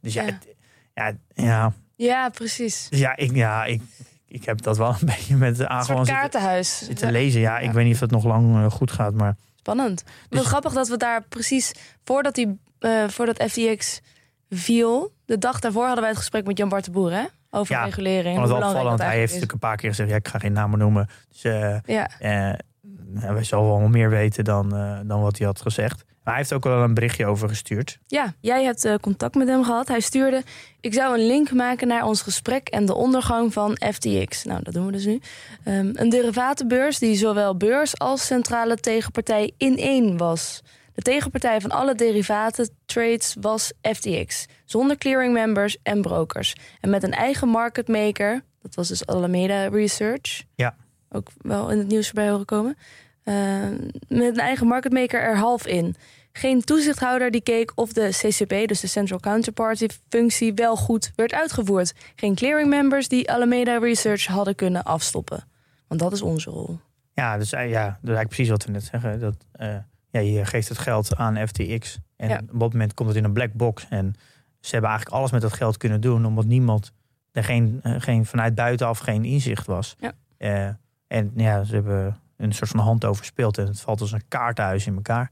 Dus 0.00 0.12
ja, 0.14 0.22
Ja. 0.22 0.28
het- 0.32 0.46
ja, 0.94 1.12
ja, 1.34 1.72
Ja, 1.96 2.28
precies. 2.28 2.86
dus 2.90 2.98
ja, 2.98 3.16
ik, 3.16 3.34
ja 3.34 3.64
ik, 3.64 3.82
ik 4.26 4.44
heb 4.44 4.62
dat 4.62 4.76
wel 4.76 4.88
een 5.00 5.06
beetje 5.06 5.36
met 5.36 5.56
de 5.56 5.62
Een 5.62 5.68
aan 5.68 5.76
soort 5.76 5.86
gewoon 5.86 6.04
zitten, 6.06 6.22
kaartenhuis. 6.22 6.84
zitten 6.84 7.12
lezen. 7.12 7.40
Ja, 7.40 7.58
ik 7.58 7.70
weet 7.72 7.84
niet 7.84 7.94
of 7.94 8.00
het 8.00 8.10
nog 8.10 8.24
lang 8.24 8.54
eh, 8.56 8.70
goed 8.70 8.90
gaat, 8.90 9.14
maar 9.14 9.36
Spannend. 9.56 10.04
Dus- 10.28 10.46
grappig 10.46 10.72
dat 10.72 10.88
we 10.88 10.96
daar 10.96 11.22
precies 11.28 11.72
voordat, 12.04 12.34
die, 12.34 12.58
eh, 12.78 13.08
voordat 13.08 13.42
FTX 13.50 14.00
viel, 14.50 15.12
de 15.24 15.38
dag 15.38 15.60
daarvoor 15.60 15.82
hadden 15.82 16.00
wij 16.00 16.08
het 16.10 16.18
gesprek 16.18 16.46
met 16.46 16.58
Jan 16.58 16.68
Bart 16.68 16.84
de 16.84 16.90
Boer 16.90 17.12
hè? 17.12 17.24
Over 17.56 17.74
Ja, 17.74 17.84
regulering. 17.84 18.38
opvallend. 18.38 18.98
dat 18.98 19.06
Hij 19.06 19.16
heeft 19.16 19.26
natuurlijk 19.26 19.52
een 19.52 19.58
paar 19.58 19.76
keer 19.76 19.88
gezegd, 19.88 20.10
ja, 20.10 20.16
ik 20.16 20.28
ga 20.28 20.38
geen 20.38 20.52
namen 20.52 20.78
noemen. 20.78 21.08
Dus 21.28 21.44
eh. 21.44 21.76
Ja, 21.84 22.08
eh, 22.18 22.52
nou, 23.20 23.34
wij 23.34 23.44
zullen 23.44 23.66
wel 23.66 23.88
meer 23.88 24.10
weten 24.10 24.44
dan, 24.44 24.76
eh, 24.76 24.98
dan 25.04 25.20
wat 25.20 25.38
hij 25.38 25.46
had 25.46 25.60
gezegd. 25.60 26.04
Maar 26.06 26.34
hij 26.34 26.42
heeft 26.44 26.54
ook 26.54 26.64
wel 26.64 26.82
een 26.82 26.94
berichtje 26.94 27.26
over 27.26 27.48
gestuurd. 27.48 27.98
ja, 28.06 28.34
jij 28.40 28.64
hebt 28.64 28.84
eh, 28.84 28.94
contact 29.00 29.34
met 29.34 29.48
hem 29.48 29.64
gehad. 29.64 29.88
Hij 29.88 30.00
stuurde, 30.00 30.42
ik 30.80 30.94
zou 30.94 31.18
een 31.18 31.26
link 31.26 31.52
maken 31.52 31.88
naar 31.88 32.04
ons 32.04 32.22
gesprek 32.22 32.68
en 32.68 32.86
de 32.86 32.94
ondergang 32.94 33.52
van 33.52 33.78
FTX. 33.92 34.44
Nou, 34.44 34.62
dat 34.62 34.74
doen 34.74 34.86
we 34.86 34.92
dus 34.92 35.04
nu. 35.04 35.20
Ehm, 35.64 35.90
een 35.92 36.08
derivatenbeurs 36.08 36.98
die 36.98 37.16
zowel 37.16 37.56
beurs 37.56 37.98
als 37.98 38.26
centrale 38.26 38.76
tegenpartij 38.76 39.52
in 39.56 39.76
één 39.78 40.16
was. 40.16 40.62
De 40.94 41.02
tegenpartij 41.02 41.60
van 41.60 41.70
alle 41.70 41.94
derivaten 41.94 42.68
trades 42.86 43.36
was 43.40 43.72
FTX, 43.82 44.46
zonder 44.66 44.98
clearing 44.98 45.32
members 45.32 45.76
en 45.82 46.02
brokers. 46.02 46.54
En 46.80 46.90
met 46.90 47.02
een 47.02 47.12
eigen 47.12 47.48
market 47.48 47.88
maker, 47.88 48.42
dat 48.62 48.74
was 48.74 48.88
dus 48.88 49.06
Alameda 49.06 49.66
Research. 49.68 50.44
Ja. 50.54 50.74
Ook 51.08 51.28
wel 51.40 51.70
in 51.70 51.78
het 51.78 51.88
nieuws 51.88 52.06
voorbij 52.06 52.28
horen 52.30 52.44
komen. 52.46 52.76
eh, 53.22 53.34
met 54.08 54.22
een 54.34 54.38
eigen 54.38 54.66
marketmaker 54.66 55.20
er 55.22 55.36
half 55.36 55.66
in. 55.66 55.96
Geen 56.32 56.60
toezichthouder 56.62 57.30
die 57.30 57.40
keek 57.40 57.72
of 57.74 57.92
de 57.92 58.08
CCP, 58.10 58.68
dus 58.68 58.80
de 58.80 58.86
Central 58.86 59.20
Counterparty 59.20 59.86
functie, 60.08 60.54
wel 60.54 60.76
goed 60.76 61.12
werd 61.16 61.32
uitgevoerd. 61.32 61.94
Geen 62.16 62.34
clearing 62.34 62.68
members 62.68 63.08
die 63.08 63.30
Alameda 63.30 63.78
Research 63.78 64.26
hadden 64.26 64.54
kunnen 64.54 64.82
afstoppen. 64.84 65.44
Want 65.88 66.00
dat 66.00 66.12
is 66.12 66.22
onze 66.22 66.50
rol. 66.50 66.78
Ja, 67.14 67.38
dus, 67.38 67.52
eh, 67.52 67.70
ja, 67.70 67.84
dat 67.84 67.92
is 67.92 67.98
eigenlijk 68.16 68.28
precies 68.28 68.48
wat 68.48 68.64
we 68.64 68.70
net 68.72 68.84
zeggen. 68.84 69.20
Dat, 69.20 69.34
eh, 69.52 69.76
ja, 70.10 70.20
je 70.20 70.44
geeft 70.44 70.68
het 70.68 70.78
geld 70.78 71.16
aan 71.16 71.48
FTX. 71.48 71.98
En 72.16 72.28
Ja. 72.28 72.38
op 72.52 72.60
dat 72.60 72.72
moment 72.72 72.94
komt 72.94 73.08
het 73.08 73.18
in 73.18 73.24
een 73.24 73.32
black 73.32 73.52
box. 73.52 73.86
En 73.90 74.14
ze 74.66 74.72
hebben 74.72 74.90
eigenlijk 74.90 75.18
alles 75.18 75.30
met 75.30 75.40
dat 75.40 75.52
geld 75.52 75.76
kunnen 75.76 76.00
doen, 76.00 76.26
omdat 76.26 76.44
niemand 76.44 76.92
er 77.32 77.44
geen, 77.44 77.80
eh, 77.82 77.94
geen 77.98 78.26
vanuit 78.26 78.54
buitenaf 78.54 78.98
geen 78.98 79.24
inzicht 79.24 79.66
was. 79.66 79.96
Ja. 79.98 80.12
Eh, 80.36 80.68
en 81.06 81.32
ja, 81.36 81.64
ze 81.64 81.74
hebben 81.74 82.20
een 82.36 82.52
soort 82.52 82.70
van 82.70 82.80
hand 82.80 83.04
overspeeld. 83.04 83.58
En 83.58 83.66
het 83.66 83.80
valt 83.80 84.00
als 84.00 84.12
een 84.12 84.28
kaartenhuis 84.28 84.86
in 84.86 84.94
elkaar. 84.94 85.30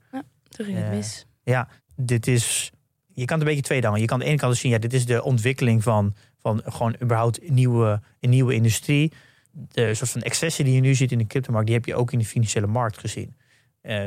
Toen 0.48 0.66
ging 0.66 0.76
het 0.76 0.86
Eh, 0.86 0.90
mis. 0.90 1.26
Ja, 1.42 1.68
dit 1.96 2.26
is. 2.26 2.72
Je 3.06 3.24
kan 3.24 3.38
het 3.38 3.46
een 3.46 3.54
beetje 3.54 3.68
tweedangen. 3.68 4.00
Je 4.00 4.06
kan 4.06 4.16
aan 4.16 4.24
de 4.24 4.30
ene 4.30 4.38
kant 4.38 4.56
zien, 4.56 4.72
ja, 4.72 4.78
dit 4.78 4.92
is 4.92 5.06
de 5.06 5.22
ontwikkeling 5.22 5.82
van, 5.82 6.14
van 6.38 6.62
gewoon 6.64 6.96
überhaupt 7.02 7.42
een 7.42 7.54
nieuwe, 7.54 8.00
een 8.20 8.30
nieuwe 8.30 8.54
industrie. 8.54 9.12
De 9.52 9.94
soort 9.94 10.10
van 10.10 10.22
excessen 10.22 10.64
die 10.64 10.74
je 10.74 10.80
nu 10.80 10.94
ziet 10.94 11.12
in 11.12 11.18
de 11.18 11.26
cryptomarkt, 11.26 11.66
die 11.66 11.76
heb 11.76 11.84
je 11.84 11.94
ook 11.94 12.12
in 12.12 12.18
de 12.18 12.24
financiële 12.24 12.66
markt 12.66 12.98
gezien. 12.98 13.36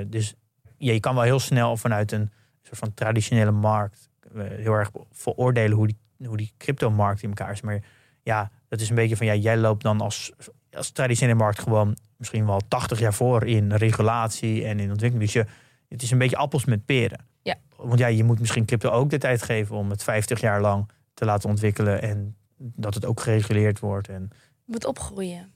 Dus 0.07 0.33
ja, 0.77 0.93
je 0.93 0.99
kan 0.99 1.15
wel 1.15 1.23
heel 1.23 1.39
snel 1.39 1.77
vanuit 1.77 2.11
een 2.11 2.31
soort 2.63 2.77
van 2.77 2.93
traditionele 2.93 3.51
markt 3.51 4.06
heel 4.35 4.73
erg 4.73 4.91
veroordelen 5.11 5.77
hoe 5.77 5.87
die, 5.87 5.97
hoe 6.27 6.37
die 6.37 6.53
cryptomarkt 6.57 7.23
in 7.23 7.29
elkaar 7.29 7.51
is. 7.51 7.61
Maar 7.61 7.83
ja, 8.23 8.51
dat 8.67 8.81
is 8.81 8.89
een 8.89 8.95
beetje 8.95 9.17
van 9.17 9.25
ja, 9.25 9.35
jij 9.35 9.57
loopt 9.57 9.83
dan 9.83 10.01
als, 10.01 10.31
als 10.71 10.91
traditionele 10.91 11.37
markt 11.37 11.59
gewoon 11.59 11.97
misschien 12.17 12.45
wel 12.45 12.61
80 12.67 12.99
jaar 12.99 13.13
voor 13.13 13.45
in 13.45 13.71
regulatie 13.71 14.65
en 14.65 14.79
in 14.79 14.91
ontwikkeling. 14.91 15.31
Dus 15.31 15.33
je, 15.33 15.45
het 15.87 16.01
is 16.01 16.11
een 16.11 16.17
beetje 16.17 16.37
appels 16.37 16.65
met 16.65 16.85
peren. 16.85 17.25
Ja. 17.41 17.55
Want 17.75 17.99
ja, 17.99 18.07
je 18.07 18.23
moet 18.23 18.39
misschien 18.39 18.65
crypto 18.65 18.89
ook 18.89 19.09
de 19.09 19.17
tijd 19.17 19.41
geven 19.41 19.75
om 19.75 19.89
het 19.89 20.03
50 20.03 20.41
jaar 20.41 20.61
lang 20.61 20.89
te 21.13 21.25
laten 21.25 21.49
ontwikkelen 21.49 22.01
en 22.01 22.35
dat 22.57 22.93
het 22.93 23.05
ook 23.05 23.19
gereguleerd 23.21 23.79
wordt. 23.79 24.09
En, 24.09 24.31
moet 24.67 24.85
opgroeien. 24.85 25.51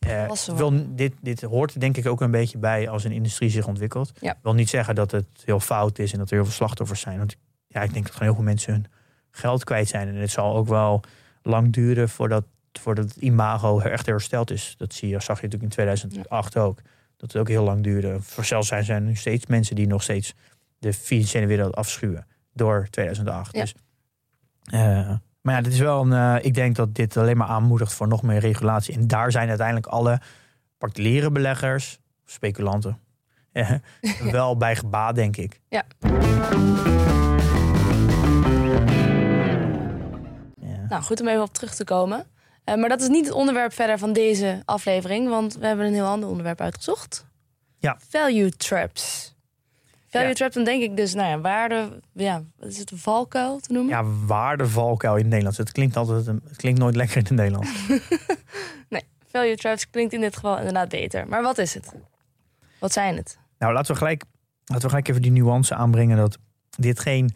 eh, 0.50 0.56
wil, 0.56 0.96
dit, 0.96 1.14
dit 1.22 1.42
hoort 1.42 1.80
denk 1.80 1.98
ik 1.98 2.08
ook 2.08 2.22
een 2.22 2.32
beetje 2.32 2.58
bij 2.58 2.90
als 2.90 3.04
een 3.04 3.12
industrie 3.12 3.50
zich 3.50 3.68
ontwikkelt. 3.68 4.12
Ja. 4.20 4.38
Wil 4.42 4.54
niet 4.54 4.70
zeggen 4.70 4.96
dat 4.96 5.12
het 5.12 5.28
heel 5.46 5.60
fout 5.60 6.00
is 6.00 6.12
en 6.12 6.18
dat 6.18 6.30
er 6.30 6.36
heel 6.36 6.44
veel 6.44 6.54
slachtoffers 6.54 7.02
zijn. 7.02 7.18
Want 7.18 7.36
ja, 7.72 7.82
ik 7.82 7.94
denk 7.94 8.06
dat 8.06 8.14
gewoon 8.14 8.28
heel 8.28 8.36
veel 8.38 8.44
mensen 8.50 8.74
hun 8.74 8.86
geld 9.32 9.64
kwijt 9.64 9.88
zijn. 9.88 10.08
En 10.08 10.16
het 10.16 10.32
zal 10.32 10.56
ook 10.56 10.68
wel 10.68 11.04
lang 11.42 11.74
duren 11.74 12.10
voordat, 12.10 12.44
voordat 12.80 13.06
het 13.06 13.16
imago 13.16 13.80
echt 13.80 14.06
hersteld 14.06 14.52
is. 14.52 14.76
Dat 14.78 14.94
zie 14.94 15.10
je, 15.10 15.20
zag 15.20 15.42
je 15.42 15.48
natuurlijk 15.48 15.64
in 15.64 15.70
2008 15.70 16.58
ook. 16.58 16.80
Dat 17.18 17.32
het 17.32 17.42
ook 17.42 17.48
heel 17.48 17.64
lang 17.64 17.84
duurde. 17.84 18.22
Voor 18.22 18.46
zelfs 18.46 18.68
zijn 18.68 18.86
er 18.88 19.02
nu 19.02 19.16
steeds 19.16 19.46
mensen 19.46 19.76
die 19.76 19.88
nog 19.88 20.04
steeds 20.04 20.34
de 20.80 20.94
financiële 20.94 21.46
wereld 21.46 21.76
afschuwen 21.76 22.28
door 22.54 22.88
2008. 22.90 23.56
Ja. 23.56 23.62
Dus, 23.62 23.74
eh, 24.64 25.12
maar 25.42 25.56
ja, 25.56 25.62
dit 25.62 25.74
is 25.74 25.80
wel 25.80 26.02
een. 26.02 26.14
eh, 26.38 26.46
ik 26.46 26.54
denk 26.54 26.76
dat 26.76 26.96
dit 26.96 27.18
alleen 27.18 27.38
maar 27.38 27.48
aanmoedigt 27.48 27.94
voor 27.94 28.08
nog 28.08 28.22
meer 28.24 28.40
regulatie. 28.40 28.94
En 28.96 29.08
daar 29.08 29.32
zijn 29.32 29.48
uiteindelijk 29.50 29.88
alle 29.88 30.22
particuliere 30.78 31.32
beleggers, 31.32 32.00
speculanten, 32.26 33.00
wel 34.32 34.58
bij 34.58 34.76
gebaat, 34.76 35.16
denk 35.16 35.38
ik. 35.38 35.60
Ja. 35.70 35.84
Nou, 40.92 41.04
goed 41.04 41.22
om 41.22 41.28
even 41.28 41.42
op 41.42 41.54
terug 41.54 41.76
te 41.76 41.84
komen. 41.84 42.26
Eh, 42.64 42.76
maar 42.76 42.90
dat 42.90 43.02
is 43.02 43.08
niet 43.08 43.26
het 43.26 43.34
onderwerp 43.34 43.74
verder 43.74 43.98
van 44.00 44.14
deze 44.14 44.62
aflevering, 44.66 45.30
want 45.30 45.58
we 45.58 45.68
hebben 45.68 45.86
een 45.86 45.94
heel 45.94 46.06
ander 46.08 46.30
onderwerp 46.30 46.62
uitgezocht. 46.62 47.26
Ja. 47.80 47.98
Value 48.10 48.50
traps. 48.52 49.36
Value 50.10 50.28
Ja. 50.28 50.34
traps, 50.34 50.56
dan 50.56 50.64
denk 50.64 50.82
ik 50.84 50.96
dus, 50.98 51.14
nou 51.14 51.30
ja, 51.30 51.40
waarde, 51.40 52.00
ja, 52.14 52.44
wat 52.58 52.70
is 52.70 52.78
het, 52.78 52.92
valkuil 52.96 53.60
te 53.60 53.74
noemen? 53.74 53.92
ja, 53.94 54.04
waardevalkuil 54.26 55.14
in 55.14 55.20
het 55.20 55.28
Nederlands. 55.30 55.58
Het 55.58 55.72
klinkt 55.72 55.98
altijd, 55.98 56.28
een- 56.28 56.42
het 56.48 56.56
klinkt 56.58 56.80
nooit 56.80 56.96
lekker 56.96 57.18
in 57.18 57.24
het 57.24 57.32
Nederlands. 57.34 57.70
Nee, 58.90 59.04
value 59.28 59.56
traps 59.58 59.90
klinkt 59.90 60.14
in 60.14 60.22
dit 60.22 60.36
geval 60.36 60.58
inderdaad 60.58 60.90
beter. 60.90 61.28
Maar 61.28 61.42
wat 61.42 61.58
is 61.58 61.74
het? 61.74 61.94
Wat 62.80 62.92
zijn 62.94 63.16
het? 63.16 63.38
Nou, 63.58 63.74
laten 63.74 63.92
we 63.92 63.98
gelijk, 63.98 64.24
laten 64.66 64.84
we 64.84 64.90
gelijk 64.90 65.08
even 65.08 65.22
die 65.22 65.32
nuance 65.32 65.76
aanbrengen 65.76 66.18
dat 66.18 66.38
dit 66.78 67.00
geen 67.00 67.36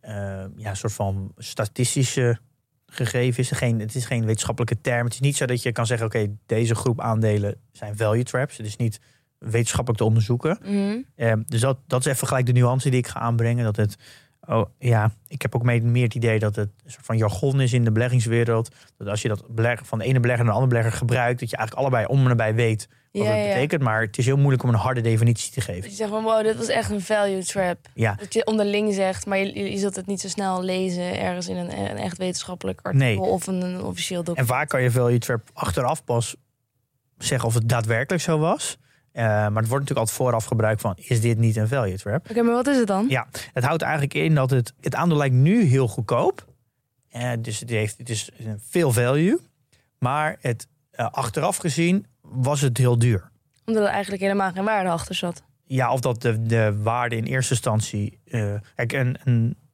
eh, 0.00 0.44
ja, 0.56 0.74
soort 0.74 0.92
van 0.92 1.32
statistische 1.36 2.38
gegeven 2.86 3.42
is. 3.42 3.50
Geen, 3.50 3.80
het 3.80 3.94
is 3.94 4.04
geen 4.04 4.24
wetenschappelijke 4.24 4.80
term. 4.80 5.04
Het 5.04 5.14
is 5.14 5.20
niet 5.20 5.36
zo 5.36 5.46
dat 5.46 5.62
je 5.62 5.72
kan 5.72 5.86
zeggen, 5.86 6.06
oké, 6.06 6.36
deze 6.46 6.74
groep 6.74 7.00
aandelen 7.00 7.54
zijn 7.72 7.96
value 7.96 8.24
traps. 8.24 8.56
Het 8.56 8.66
is 8.66 8.76
niet 8.76 9.00
wetenschappelijk 9.38 9.98
te 9.98 10.06
onderzoeken. 10.06 10.58
Mhm. 10.62 10.96
Eh, 11.14 11.32
dus 11.46 11.60
dat, 11.60 11.78
dat 11.86 12.06
is 12.06 12.12
even 12.12 12.26
gelijk 12.26 12.46
de 12.46 12.52
nuance 12.52 12.90
die 12.90 12.98
ik 12.98 13.06
ga 13.06 13.20
aanbrengen. 13.20 13.64
Dat 13.64 13.76
het, 13.76 13.96
oh, 14.40 14.64
ja, 14.78 15.10
ik 15.28 15.42
heb 15.42 15.54
ook 15.54 15.62
mee, 15.62 15.82
meer 15.82 16.04
het 16.04 16.14
idee 16.14 16.38
dat 16.38 16.56
het 16.56 16.70
een 16.84 16.90
soort 16.90 17.06
van 17.06 17.16
jargon 17.16 17.60
is 17.60 17.72
in 17.72 17.84
de 17.84 17.92
beleggingswereld. 17.92 18.74
Dat 18.96 19.08
als 19.08 19.22
je 19.22 19.28
dat 19.28 19.44
beleggen, 19.48 19.86
van 19.86 19.98
de 19.98 20.04
ene 20.04 20.20
belegger 20.20 20.44
naar 20.44 20.54
de 20.54 20.60
andere 20.60 20.78
belegger 20.78 20.98
gebruikt, 20.98 21.40
dat 21.40 21.50
je 21.50 21.56
eigenlijk 21.56 21.86
allebei 21.86 22.06
om 22.06 22.20
en 22.20 22.28
nabij 22.28 22.54
weet 22.54 22.88
wat 23.18 23.26
Ja, 23.26 23.32
het 23.34 23.46
betekent. 23.54 23.82
Maar 23.82 24.00
het 24.00 24.18
is 24.18 24.26
heel 24.26 24.36
moeilijk 24.36 24.62
om 24.62 24.68
een 24.68 24.74
harde 24.74 25.00
definitie 25.00 25.52
te 25.52 25.60
geven. 25.60 25.90
Je 25.90 25.96
zegt 25.96 26.10
van, 26.10 26.22
wow, 26.22 26.42
dit 26.42 26.56
was 26.56 26.68
echt 26.68 26.90
een 26.90 27.00
value 27.00 27.44
trap. 27.44 27.78
Ja, 27.94 28.14
Dat 28.14 28.32
je 28.34 28.46
onderling 28.46 28.94
zegt, 28.94 29.26
maar 29.26 29.38
je, 29.38 29.70
je 29.70 29.78
zult 29.78 29.96
het 29.96 30.06
niet 30.06 30.20
zo 30.20 30.28
snel 30.28 30.62
lezen 30.62 31.20
ergens 31.20 31.48
in 31.48 31.56
een, 31.56 31.78
een 31.78 31.96
echt 31.96 32.18
wetenschappelijk 32.18 32.80
artikel 32.82 33.06
Nee. 33.06 33.18
of 33.18 33.46
een, 33.46 33.62
een 33.62 33.82
officieel 33.82 34.18
En 34.18 34.24
document. 34.24 34.50
vaak 34.50 34.68
kan 34.68 34.82
je 34.82 34.90
value 34.90 35.18
trap 35.18 35.50
achteraf 35.52 36.04
pas 36.04 36.36
zeggen 37.18 37.48
of 37.48 37.54
het 37.54 37.68
daadwerkelijk 37.68 38.22
zo 38.22 38.38
was. 38.38 38.76
Eh, 39.12 39.22
maar 39.24 39.42
het 39.42 39.52
wordt 39.52 39.70
natuurlijk 39.70 39.98
altijd 39.98 40.16
vooraf 40.16 40.44
gebruikt 40.44 40.80
van, 40.80 40.94
is 40.96 41.20
dit 41.20 41.38
niet 41.38 41.56
een 41.56 41.68
value 41.68 41.96
trap? 41.98 42.30
Oké, 42.30 42.42
maar 42.42 42.54
wat 42.54 42.66
is 42.66 42.76
het 42.76 42.86
dan? 42.86 43.06
Ja, 43.08 43.26
het 43.52 43.64
houdt 43.64 43.82
eigenlijk 43.82 44.14
in 44.14 44.34
dat 44.34 44.50
het, 44.50 44.72
het 44.80 44.94
aandeel 44.94 45.16
lijkt 45.18 45.34
nu 45.34 45.62
heel 45.64 45.88
goedkoop. 45.88 46.46
Eh, 47.08 47.30
dus 47.38 47.60
het, 47.60 47.70
heeft, 47.70 47.98
het 47.98 48.08
is 48.10 48.30
veel 48.68 48.92
value. 48.92 49.38
Maar 49.98 50.36
het, 50.40 50.66
eh, 50.90 51.08
achteraf 51.10 51.56
gezien 51.56 52.06
was 52.30 52.60
het 52.60 52.78
heel 52.78 52.98
duur. 52.98 53.30
Omdat 53.64 53.82
er 53.82 53.88
eigenlijk 53.88 54.22
helemaal 54.22 54.52
geen 54.52 54.64
waarde 54.64 54.90
achter 54.90 55.14
zat. 55.14 55.42
Ja, 55.64 55.92
of 55.92 56.00
dat 56.00 56.22
de, 56.22 56.42
de 56.42 56.82
waarde 56.82 57.16
in 57.16 57.24
eerste 57.24 57.52
instantie. 57.52 58.18
eh, 58.24 58.54
kijk, 58.74 59.18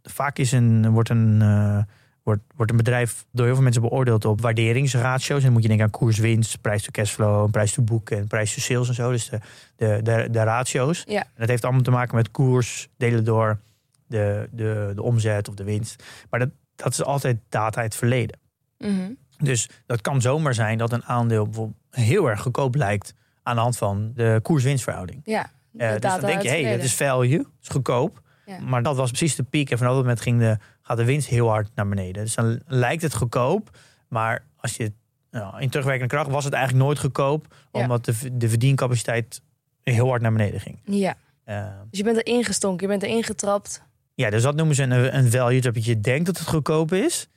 vaak 0.02 0.38
is 0.38 0.52
een, 0.52 0.90
wordt, 0.90 1.09
een, 1.09 1.42
eh, 1.42 1.82
wordt, 2.23 2.42
wordt 2.56 2.71
een 2.71 2.76
bedrijf 2.76 3.25
door 3.32 3.44
heel 3.44 3.54
veel 3.54 3.62
mensen 3.64 3.82
beoordeeld 3.82 4.25
op 4.25 4.40
waarderingsratio's. 4.40 5.38
En 5.38 5.44
dan 5.44 5.52
moet 5.52 5.62
je 5.62 5.68
denken 5.68 5.87
aan 5.87 5.92
koers-winst, 5.92 6.61
prijs 6.61 6.82
to 6.82 6.90
cashflow, 6.90 7.50
prijs 7.50 7.73
to 7.73 7.82
boek 7.82 8.11
en 8.11 8.26
prijs 8.26 8.54
to 8.54 8.61
sales 8.61 8.88
en 8.88 8.94
zo. 8.94 9.11
Dus 9.11 9.28
de, 9.28 9.38
de, 9.76 10.00
de, 10.02 10.28
de 10.30 10.42
ratio's. 10.42 11.04
Ja. 11.06 11.21
En 11.21 11.30
dat 11.37 11.49
heeft 11.49 11.64
allemaal 11.64 11.82
te 11.82 11.90
maken 11.90 12.16
met 12.16 12.30
koers, 12.30 12.88
delen 12.97 13.25
door 13.25 13.61
de, 14.06 14.49
de, 14.52 14.92
de 14.94 15.02
omzet 15.02 15.49
of 15.49 15.54
de 15.54 15.64
winst. 15.64 16.02
Maar 16.30 16.40
dat, 16.40 16.50
dat 16.76 16.92
is 16.92 17.04
altijd 17.04 17.38
data 17.49 17.80
uit 17.80 17.90
het 17.90 17.97
verleden. 17.97 18.38
Mhm. 18.78 19.11
Dus 19.42 19.68
dat 19.87 20.00
kan 20.00 20.20
zomaar 20.20 20.54
zijn 20.54 20.78
dat 20.78 20.92
een 20.92 21.04
aandeel 21.04 21.44
bijvoorbeeld 21.44 21.76
heel 21.90 22.30
erg 22.30 22.40
goedkoop 22.40 22.75
lijkt 22.75 23.14
aan 23.42 23.54
de 23.54 23.61
hand 23.61 23.76
van 23.76 24.12
de 24.14 24.40
koers-winstverhouding. 24.42 25.20
Ja, 25.25 25.50
Eh, 25.76 25.90
dus 25.90 26.00
dan 26.00 26.20
denk 26.20 26.42
je, 26.42 26.49
hé, 26.49 26.54
het 26.56 26.64
hey, 26.64 26.76
dat 26.76 26.84
is 26.84 26.94
value, 26.94 27.37
dat 27.38 27.46
is 27.62 27.68
goedkoop. 27.68 28.20
Ja. 28.46 28.58
Maar 28.61 28.82
dat 28.82 28.96
was 28.96 29.08
precies 29.08 29.37
de 29.37 29.42
piek. 29.42 29.70
En 29.70 29.78
vanaf 29.78 29.92
dat 29.92 30.02
moment 30.02 30.20
ging 30.20 30.38
de, 30.38 30.58
gaat 30.82 30.96
de 30.96 31.04
winst 31.04 31.28
heel 31.28 31.49
hard 31.49 31.70
naar 31.75 31.88
beneden. 31.88 32.22
Dus 32.25 32.34
dan 32.34 32.61
lijkt 32.66 33.02
het 33.02 33.14
goedkoop. 33.14 33.78
Maar 34.08 34.44
als 34.56 34.76
je 34.76 34.92
nou, 35.30 35.61
in 35.61 35.68
terugwerkende 35.70 36.14
kracht 36.14 36.30
was 36.30 36.44
het 36.44 36.52
eigenlijk 36.52 36.84
nooit 36.84 36.99
goedkoop. 36.99 37.54
Ja. 37.72 37.80
Omdat 37.80 38.04
de, 38.04 38.37
de 38.37 38.49
verdiencapaciteit 38.49 39.42
heel 39.82 40.08
hard 40.08 40.22
naar 40.22 40.32
beneden 40.32 40.61
ging. 40.61 40.78
Ja, 40.84 41.14
Eh, 41.44 41.64
dus 41.90 41.99
je 41.99 42.04
bent 42.04 42.16
er 42.16 42.26
ingestonken, 42.26 42.82
je 42.87 42.99
bent 42.99 43.02
er 43.02 43.16
ingetrapt. 43.16 43.82
ja, 44.14 44.30
dus 44.30 44.42
dat 44.42 44.54
noemen 44.56 44.75
ze 44.75 44.82
een, 44.82 45.16
een 45.16 45.30
value. 45.30 45.61
Dat 45.61 45.84
je 45.84 46.00
denkt 46.00 46.26
dat 46.26 46.38
het 46.38 46.49
goedkoop 46.49 46.92
is. 46.92 47.28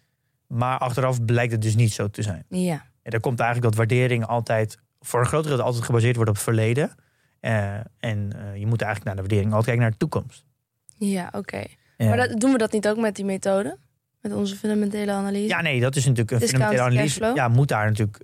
Maar 0.47 0.77
achteraf 0.77 1.25
blijkt 1.25 1.51
het 1.51 1.61
dus 1.61 1.75
niet 1.75 1.93
zo 1.93 2.09
te 2.09 2.21
zijn. 2.21 2.45
Ja, 2.49 2.85
En 3.01 3.11
daar 3.11 3.19
komt 3.19 3.39
eigenlijk 3.39 3.75
dat 3.75 3.87
waardering 3.87 4.25
altijd, 4.25 4.77
voor 4.99 5.19
een 5.19 5.25
groot 5.25 5.43
gedeelte 5.43 5.63
altijd 5.63 5.83
gebaseerd 5.83 6.15
wordt 6.15 6.29
op 6.29 6.35
het 6.35 6.45
verleden. 6.45 6.95
Eh, 7.39 7.73
en 7.99 8.31
eh, 8.35 8.55
je 8.55 8.67
moet 8.67 8.81
eigenlijk 8.81 9.03
naar 9.03 9.15
de 9.15 9.21
waardering 9.21 9.45
altijd 9.45 9.65
kijken 9.65 9.81
naar 9.81 9.91
de 9.91 9.97
toekomst. 9.97 10.43
ja 10.97 11.29
oké. 11.31 11.63
Maar 11.97 12.17
dat, 12.17 12.39
doen 12.39 12.51
we 12.51 12.57
dat 12.57 12.71
niet 12.71 12.87
ook 12.87 12.97
met 12.97 13.15
die 13.15 13.25
methode? 13.25 13.77
Met 14.21 14.33
onze 14.33 14.55
fundamentele 14.55 15.11
analyse? 15.11 15.47
Ja, 15.47 15.61
nee, 15.61 15.79
dat 15.79 15.95
is 15.95 16.05
natuurlijk 16.05 16.31
een 16.31 16.47
fundamentele 16.47 16.81
analyse. 16.81 17.31
Ja, 17.35 17.47
moet 17.47 17.67
daar 17.67 17.85
natuurlijk. 17.85 18.23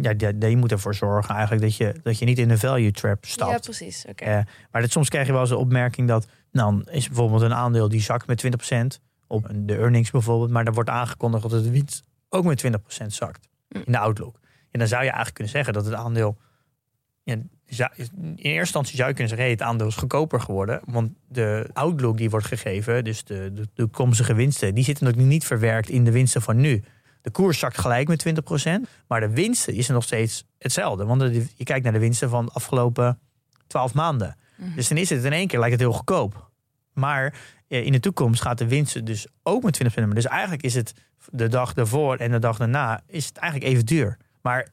Ja, 0.00 0.48
je 0.48 0.56
moet 0.56 0.72
ervoor 0.72 0.94
zorgen 0.94 1.34
eigenlijk 1.34 1.62
dat 1.62 1.76
je, 1.76 1.94
dat 2.02 2.18
je 2.18 2.24
niet 2.24 2.38
in 2.38 2.48
de 2.48 2.58
value 2.58 2.90
trap 2.90 3.24
stapt. 3.24 3.50
Ja, 3.50 3.58
precies. 3.58 4.04
Oké. 4.08 4.24
Eh, 4.24 4.40
maar 4.70 4.82
dat, 4.82 4.90
soms 4.90 5.08
krijg 5.08 5.26
je 5.26 5.32
wel 5.32 5.40
eens 5.40 5.50
de 5.50 5.56
opmerking 5.56 6.08
dat. 6.08 6.26
Nou, 6.52 6.72
dan 6.72 6.94
is 6.94 7.06
bijvoorbeeld 7.06 7.42
een 7.42 7.54
aandeel 7.54 7.88
die 7.88 8.00
zakt 8.00 8.26
met 8.26 8.44
20% 8.46 9.00
op 9.28 9.48
de 9.54 9.76
earnings 9.76 10.10
bijvoorbeeld. 10.10 10.50
Maar 10.50 10.64
dan 10.64 10.74
wordt 10.74 10.90
aangekondigd 10.90 11.42
dat 11.42 11.64
de 11.64 11.70
winst 11.70 12.02
ook 12.28 12.44
met 12.44 12.58
20% 12.58 13.06
zakt 13.06 13.48
Mm. 13.68 13.82
in 13.84 13.92
de 13.92 13.98
outlook. 13.98 14.38
En 14.70 14.78
dan 14.78 14.88
zou 14.88 15.00
je 15.00 15.06
eigenlijk 15.06 15.34
kunnen 15.34 15.52
zeggen 15.52 15.72
dat 15.72 15.84
het 15.84 15.94
aandeel. 15.94 16.38
Ja, 17.64 17.92
in 17.96 18.34
eerste 18.36 18.48
instantie 18.48 18.96
zou 18.96 19.08
je 19.08 19.14
kunnen 19.14 19.36
zeggen: 19.36 19.50
het 19.50 19.62
aandeel 19.62 19.86
is 19.86 19.94
goedkoper 19.94 20.40
geworden. 20.40 20.80
Want 20.84 21.12
de 21.28 21.70
outlook 21.72 22.16
die 22.16 22.30
wordt 22.30 22.46
gegeven, 22.46 23.04
dus 23.04 23.24
de, 23.24 23.52
de, 23.52 23.68
toekomstige 23.74 24.34
winsten, 24.34 24.74
die 24.74 24.84
zitten 24.84 25.04
natuurlijk 25.04 25.32
niet 25.32 25.44
verwerkt 25.44 25.88
in 25.88 26.04
de 26.04 26.10
winsten 26.10 26.42
van 26.42 26.56
nu. 26.56 26.84
De 27.22 27.30
koers 27.30 27.58
zakt 27.58 27.78
gelijk 27.78 28.08
met 28.08 28.26
20%, 28.28 28.88
maar 29.08 29.20
de 29.20 29.30
winsten 29.30 29.74
is 29.74 29.88
er 29.88 29.94
nog 29.94 30.04
steeds 30.04 30.44
hetzelfde. 30.58 31.04
Want 31.04 31.22
je 31.56 31.64
kijkt 31.64 31.84
naar 31.84 31.92
de 31.92 31.98
winsten 31.98 32.28
van 32.30 32.44
de 32.46 32.52
afgelopen 32.52 33.18
12 33.66 33.94
maanden. 33.94 34.36
Mhm. 34.56 34.74
Dus 34.74 34.88
dan 34.88 34.98
is 34.98 35.10
het 35.10 35.24
in 35.24 35.32
één 35.32 35.46
keer 35.46 35.58
lijkt 35.58 35.74
het 35.74 35.82
heel 35.84 35.92
goedkoop. 35.92 36.50
Maar 36.92 37.34
in 37.68 37.92
de 37.92 38.00
toekomst 38.00 38.42
gaat 38.42 38.58
de 38.58 38.68
winst 38.68 39.06
dus 39.06 39.26
ook 39.42 39.62
met 39.62 39.80
20% 39.84 39.94
omhoog. 39.96 40.14
Dus 40.14 40.26
eigenlijk 40.26 40.62
is 40.62 40.74
het 40.74 40.94
de 41.30 41.48
dag 41.48 41.72
daarvoor 41.74 42.16
en 42.16 42.30
de 42.30 42.38
dag 42.38 42.56
daarna 42.58 43.00
is 43.06 43.26
het 43.26 43.36
eigenlijk 43.36 43.72
even 43.72 43.86
duur. 43.86 44.16
Maar 44.42 44.68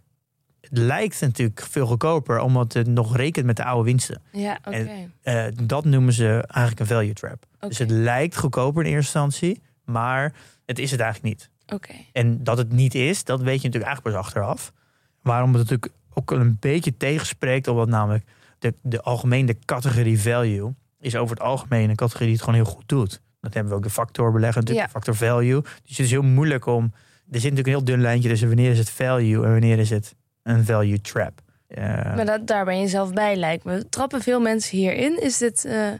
het 0.61 0.77
lijkt 0.77 1.21
natuurlijk 1.21 1.61
veel 1.69 1.85
goedkoper, 1.85 2.39
omdat 2.39 2.73
het 2.73 2.87
nog 2.87 3.15
rekent 3.17 3.45
met 3.45 3.55
de 3.55 3.63
oude 3.63 3.83
winsten. 3.83 4.21
Ja, 4.31 4.57
oké. 4.65 4.69
En- 4.77 5.13
Eh, 5.21 5.45
dat 5.63 5.85
noemen 5.85 6.13
ze 6.13 6.29
eigenlijk 6.47 6.79
een 6.79 6.85
value 6.95 7.13
trap. 7.13 7.45
Dus 7.59 7.77
het 7.77 7.89
lijkt 7.91 8.37
goedkoper 8.37 8.83
in 8.85 8.91
eerste 8.91 9.19
instantie, 9.19 9.61
maar 9.83 10.33
het 10.65 10.79
is 10.79 10.91
het 10.91 10.99
eigenlijk 10.99 11.33
niet. 11.35 11.49
Oké. 11.73 11.93
En 12.11 12.43
dat 12.43 12.57
het 12.57 12.71
niet 12.71 12.95
is, 12.95 13.23
dat 13.23 13.39
weet 13.41 13.61
je 13.61 13.67
natuurlijk 13.67 13.85
eigenlijk 13.93 14.15
pas 14.15 14.25
achteraf. 14.25 14.73
Waarom 15.21 15.49
het 15.53 15.57
natuurlijk 15.61 15.91
ook 16.13 16.31
een 16.31 16.57
beetje 16.59 16.97
tegenspreekt, 16.97 17.67
omdat 17.67 17.87
namelijk 17.87 18.25
de, 18.59 18.73
de 18.81 19.01
algemene 19.01 19.57
categorie 19.65 20.19
value 20.21 20.73
is 21.05 21.15
over 21.15 21.35
het 21.35 21.45
algemeen 21.45 21.89
een 21.89 21.95
categorie 21.95 22.27
die 22.27 22.35
het 22.35 22.45
gewoon 22.45 22.59
heel 22.63 22.71
goed 22.73 22.87
doet. 22.87 23.21
Dat 23.41 23.53
hebben 23.53 23.71
we 23.71 23.77
ook 23.77 23.83
de 23.83 23.89
factor 23.89 24.31
beleggen, 24.31 24.61
natuurlijk, 24.61 24.87
Ja. 24.87 24.93
de 24.93 25.05
factor 25.05 25.27
value. 25.27 25.61
Dus 25.61 25.71
het 25.97 25.99
is 25.99 26.11
heel 26.11 26.21
moeilijk 26.21 26.65
om. 26.65 26.83
Er 26.83 27.39
zit 27.39 27.51
natuurlijk 27.51 27.67
een 27.67 27.73
heel 27.73 27.83
dun 27.83 28.01
lijntje 28.01 28.29
tussen 28.29 28.47
wanneer 28.47 28.71
is 28.71 28.77
het 28.77 28.89
value 28.89 29.43
en 29.45 29.51
wanneer 29.51 29.79
is 29.79 29.89
het 29.89 30.15
een 30.43 30.65
value 30.65 31.01
trap. 31.01 31.41
Eh, 31.67 31.83
Maar 32.15 32.25
dat, 32.25 32.47
daar 32.47 32.65
ben 32.65 32.79
je 32.79 32.87
zelf 32.87 33.13
bij, 33.13 33.35
lijkt 33.35 33.63
me. 33.63 33.89
Trappen 33.89 34.21
veel 34.21 34.39
mensen 34.39 34.77
hierin? 34.77 35.21
Is, 35.21 35.37
dit, 35.37 35.65
eh, 35.65 35.87
eh, 35.91 35.97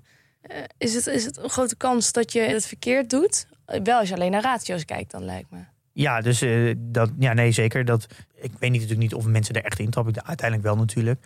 is, 0.77 0.93
het, 0.93 1.07
is 1.07 1.25
het 1.25 1.38
een 1.38 1.50
grote 1.50 1.75
kans 1.75 2.12
dat 2.12 2.31
je 2.31 2.39
het 2.39 2.65
verkeerd 2.67 3.09
doet? 3.09 3.47
Wel 3.83 4.00
als 4.00 4.09
je 4.09 4.15
alleen 4.15 4.31
naar 4.31 4.41
ratio's 4.41 4.85
kijkt, 4.85 5.12
dan 5.12 5.24
lijkt 5.25 5.50
me. 5.51 5.59
Ja, 5.93 6.21
dus 6.21 6.43
dat, 6.77 7.12
ja, 7.19 7.33
nee, 7.33 7.51
zeker. 7.51 7.85
Dat, 7.85 8.05
ik 8.35 8.51
weet 8.59 8.71
niet, 8.71 8.81
natuurlijk 8.81 9.00
niet 9.00 9.13
of 9.13 9.25
mensen 9.25 9.55
er 9.55 9.63
echt 9.63 9.79
in 9.79 9.89
trappen. 9.89 10.13
Ik- 10.13 10.21
Uiteindelijk 10.27 10.67
wel 10.67 10.77
natuurlijk. 10.77 11.24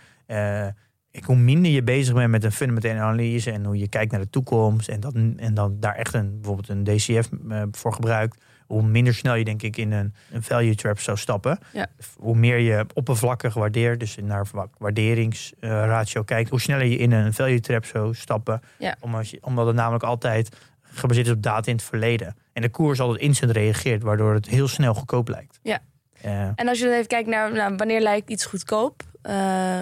Ik, 1.12 1.24
hoe 1.24 1.36
minder 1.36 1.72
je 1.72 1.84
bezig 1.84 2.13
bent 2.13 2.30
met 2.32 2.44
een 2.44 2.51
fundamentele 2.51 3.00
analyse 3.00 3.51
en 3.51 3.66
hoe 3.66 3.78
je 3.78 3.88
kijkt 3.88 4.12
naar 4.12 4.22
de 4.22 4.30
toekomst 4.30 4.88
en, 4.89 5.00
dat, 5.00 5.13
en 5.38 5.54
dan 5.54 5.78
daar 5.80 5.96
echt 5.96 6.13
een, 6.13 6.34
bijvoorbeeld 6.42 6.70
een 6.70 6.84
DCF 6.84 7.30
eh, 7.50 7.63
voor 7.72 7.94
gebruikt, 7.94 8.38
hoe 8.66 8.84
minder 8.84 9.13
snel 9.13 9.36
je 9.36 9.44
denk 9.44 9.62
ik 9.62 9.78
in 9.78 9.92
een, 9.92 10.13
een 10.32 10.44
value 10.44 10.75
trap 10.75 11.00
zou 11.00 11.18
stappen. 11.18 11.60
Ja. 11.74 11.88
Hoe 12.18 12.36
meer 12.36 12.58
je 12.58 12.86
oppervlakkig 12.94 13.54
waardeert, 13.54 14.00
dus 14.00 14.18
naar 14.22 14.46
wa- 14.51 14.68
waarderingsratio 14.78 16.24
kijkt, 16.24 16.50
hoe 16.50 16.60
sneller 16.62 16.86
je 16.86 16.98
in 16.98 17.12
een 17.12 17.34
value 17.34 17.60
trap 17.60 17.86
zou 17.86 18.13
stappen. 18.16 18.62
Ja. 18.80 18.96
Omdat, 19.00 19.30
je, 19.30 19.38
omdat 19.42 19.68
het 19.68 19.75
namelijk 19.75 20.04
altijd 20.04 20.56
gebaseerd 20.84 21.25
is 21.25 21.32
op 21.34 21.44
data 21.44 21.68
in 21.72 21.75
het 21.75 21.84
verleden. 21.86 22.36
En 22.54 22.62
de 22.62 22.70
koers 22.70 23.00
altijd 23.00 23.22
instant 23.22 23.51
reageert, 23.51 24.04
waardoor 24.04 24.34
het 24.34 24.48
heel 24.48 24.68
snel 24.68 24.94
goedkoop 24.94 25.28
lijkt. 25.28 25.60
Ja. 25.63 25.80
Eh, 26.22 26.42
En 26.56 26.68
als 26.68 26.80
je 26.80 26.86
dan 26.86 26.94
even 26.94 27.08
kijkt 27.08 27.30
naar 27.30 27.54
nou, 27.54 27.75
wanneer 27.75 28.01
lijkt 28.01 28.30
iets 28.30 28.46
goedkoop. 28.46 29.04
Eh, 29.21 29.33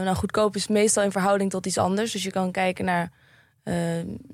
nou, 0.03 0.15
goedkoop 0.15 0.56
is 0.56 0.67
meestal 0.67 1.03
in 1.03 1.12
verhouding 1.12 1.50
tot 1.50 1.65
iets 1.65 1.77
anders. 1.77 2.12
Dus 2.12 2.24
je 2.24 2.32
kan 2.32 2.51
kijken 2.51 2.86
naar, 2.86 3.12
eh, 3.63 3.75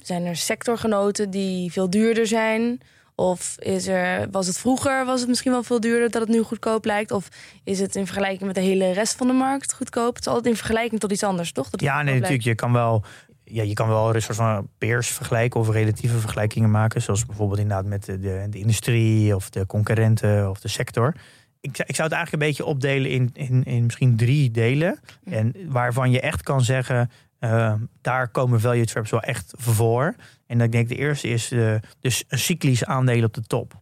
zijn 0.01 0.25
er 0.25 0.35
sectorgenoten 0.35 1.29
die 1.29 1.71
veel 1.71 1.89
duurder 1.89 2.27
zijn? 2.27 2.81
Of 3.15 3.55
is 3.59 3.87
er, 3.87 4.27
was 4.31 4.47
het 4.47 4.57
vroeger 4.57 5.05
was 5.05 5.19
het 5.19 5.29
misschien 5.29 5.51
wel 5.51 5.63
veel 5.63 5.79
duurder 5.79 6.11
dat 6.11 6.21
het 6.21 6.29
nu 6.29 6.41
goedkoop 6.41 6.85
lijkt? 6.85 7.11
Of 7.11 7.27
is 7.63 7.79
het 7.79 7.95
in 7.95 8.05
vergelijking 8.05 8.43
met 8.43 8.55
de 8.55 8.61
hele 8.61 8.91
rest 8.91 9.15
van 9.15 9.27
de 9.27 9.33
markt 9.33 9.73
goedkoop? 9.73 10.15
Het 10.15 10.25
is 10.25 10.27
altijd 10.27 10.47
in 10.47 10.55
vergelijking 10.55 10.99
tot 10.99 11.11
iets 11.11 11.23
anders, 11.23 11.51
toch? 11.51 11.69
Dat 11.69 11.81
ja, 11.81 12.01
nee, 12.01 12.13
natuurlijk. 12.13 12.43
Je 12.43 12.55
kan 12.55 12.73
wel, 12.73 13.03
ja, 13.43 13.63
je 13.63 13.73
kan 13.73 13.87
wel 13.87 14.15
een 14.15 14.21
soort 14.21 14.37
van 14.37 14.67
peers 14.77 15.07
vergelijken 15.07 15.59
of 15.59 15.69
relatieve 15.69 16.17
vergelijkingen 16.17 16.71
maken. 16.71 17.01
Zoals 17.01 17.25
bijvoorbeeld 17.25 17.59
inderdaad 17.59 17.85
met 17.85 18.05
de, 18.05 18.19
de, 18.19 18.47
de 18.49 18.59
industrie 18.59 19.35
of 19.35 19.49
de 19.49 19.65
concurrenten 19.65 20.49
of 20.49 20.59
de 20.59 20.67
sector. 20.67 21.15
Ik, 21.63 21.75
zou- 21.75 21.87
ik 21.87 21.95
zou 21.95 22.07
het 22.07 22.17
eigenlijk 22.17 22.31
een 22.31 22.49
beetje 22.49 22.65
opdelen 22.65 23.11
in, 23.11 23.29
in, 23.33 23.63
in 23.63 23.83
misschien 23.83 24.15
drie 24.15 24.51
delen. 24.51 24.99
En 25.25 25.55
waarvan 25.67 26.11
je 26.11 26.19
echt 26.21 26.43
kan 26.43 26.61
zeggen, 26.61 27.11
eh, 27.39 27.73
daar 28.01 28.27
komen 28.27 28.59
value 28.61 28.85
traps 28.85 29.09
wel 29.11 29.21
echt 29.21 29.53
voor. 29.57 30.15
En 30.47 30.61
ik 30.61 30.71
denk 30.71 30.89
de 30.89 30.95
eerste 30.95 31.27
is 31.27 31.51
dus 31.99 32.23
een 32.27 32.39
cyclisch 32.39 32.85
aandeel 32.85 33.23
op 33.23 33.33
de 33.33 33.41
top. 33.41 33.81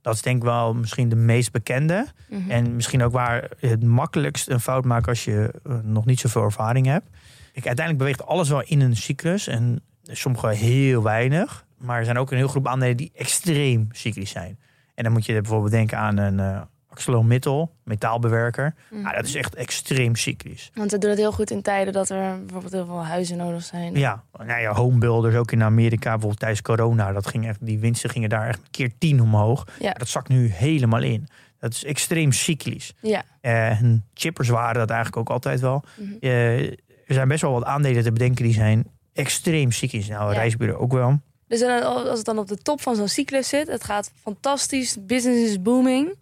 Dat 0.00 0.14
is 0.14 0.22
denk 0.22 0.36
ik 0.36 0.42
wel 0.42 0.74
misschien 0.74 1.08
de 1.08 1.16
meest 1.16 1.52
bekende. 1.52 2.06
Mhm. 2.28 2.50
En 2.50 2.74
misschien 2.74 3.02
ook 3.02 3.12
waar 3.12 3.48
het 3.60 3.82
makkelijkst 3.84 4.48
een 4.48 4.60
fout 4.60 4.84
maakt 4.84 5.08
als 5.08 5.24
je 5.24 5.54
eh, 5.64 5.78
nog 5.82 6.04
niet 6.04 6.20
zoveel 6.20 6.42
ervaring 6.42 6.86
hebt. 6.86 7.06
Ik, 7.52 7.66
uiteindelijk 7.66 7.98
beweegt 7.98 8.26
alles 8.26 8.48
wel 8.48 8.62
in 8.62 8.80
een 8.80 8.96
cyclus. 8.96 9.46
En 9.46 9.82
sommige 10.02 10.48
heel 10.48 11.02
weinig. 11.02 11.64
Maar 11.78 11.98
er 11.98 12.04
zijn 12.04 12.18
ook 12.18 12.30
een 12.30 12.36
heel 12.36 12.48
groep 12.48 12.66
aandelen 12.66 12.96
die 12.96 13.10
extreem 13.14 13.88
cyclisch 13.90 14.30
zijn. 14.30 14.58
En 14.94 15.04
dan 15.04 15.12
moet 15.12 15.26
je 15.26 15.32
bijvoorbeeld 15.32 15.72
denken 15.72 15.98
aan 15.98 16.16
een 16.16 16.40
eh 16.40 16.60
ArcelorMittal, 16.92 17.72
metaalbewerker. 17.84 18.74
Mhm. 18.90 19.06
Ah, 19.06 19.14
dat 19.16 19.24
is 19.24 19.34
echt 19.34 19.54
extreem 19.54 20.16
cyclisch. 20.16 20.70
Want 20.74 20.90
ze 20.90 20.98
doen 20.98 21.10
het 21.10 21.18
heel 21.18 21.32
goed 21.32 21.50
in 21.50 21.62
tijden 21.62 21.92
dat 21.92 22.08
er 22.08 22.38
bijvoorbeeld 22.38 22.72
heel 22.72 22.86
veel 22.86 23.04
huizen 23.04 23.36
nodig 23.36 23.62
zijn. 23.64 23.94
Ja, 23.94 24.22
nou 24.46 24.60
ja, 24.60 24.72
homebuilders 24.74 25.34
ook 25.36 25.52
in 25.52 25.62
Amerika, 25.62 26.10
bijvoorbeeld 26.10 26.38
tijdens 26.38 26.62
corona. 26.62 27.12
Dat 27.12 27.26
ging 27.26 27.46
echt, 27.48 27.58
die 27.66 27.78
winsten 27.78 28.10
gingen 28.10 28.28
daar 28.28 28.48
echt 28.48 28.60
keer 28.70 28.90
tien 28.98 29.20
omhoog. 29.22 29.66
Ja. 29.80 29.92
Dat 29.92 30.08
zakt 30.08 30.28
nu 30.28 30.46
helemaal 30.48 31.02
in. 31.02 31.28
Dat 31.58 31.72
is 31.72 31.84
extreem 31.84 32.32
cyclisch. 32.32 32.92
Ja. 33.00 33.22
En 33.40 34.04
chippers 34.14 34.48
waren 34.48 34.74
dat 34.80 34.90
eigenlijk 34.90 35.20
ook 35.20 35.30
altijd 35.30 35.60
wel. 35.60 35.82
Eh, 36.20 36.66
er 37.06 37.14
zijn 37.18 37.28
best 37.28 37.42
wel 37.42 37.52
wat 37.52 37.64
aandelen 37.64 38.02
te 38.02 38.12
bedenken 38.12 38.44
die 38.44 38.54
zijn 38.54 38.86
extreem 39.12 39.70
cyclisch. 39.72 40.08
Nou, 40.08 40.22
een 40.28 40.34
Ja. 40.34 40.38
reisbureau 40.40 40.80
ook 40.80 40.92
wel. 40.92 41.20
Dus 41.48 41.62
als 41.62 42.16
het 42.16 42.24
dan 42.26 42.38
op 42.38 42.48
de 42.48 42.56
top 42.56 42.80
van 42.80 42.96
zo'n 42.96 43.08
cyclus 43.08 43.48
zit, 43.48 43.66
het 43.68 43.84
gaat 43.84 44.10
fantastisch, 44.22 44.96
business 45.06 45.50
is 45.50 45.62
booming, 45.62 46.14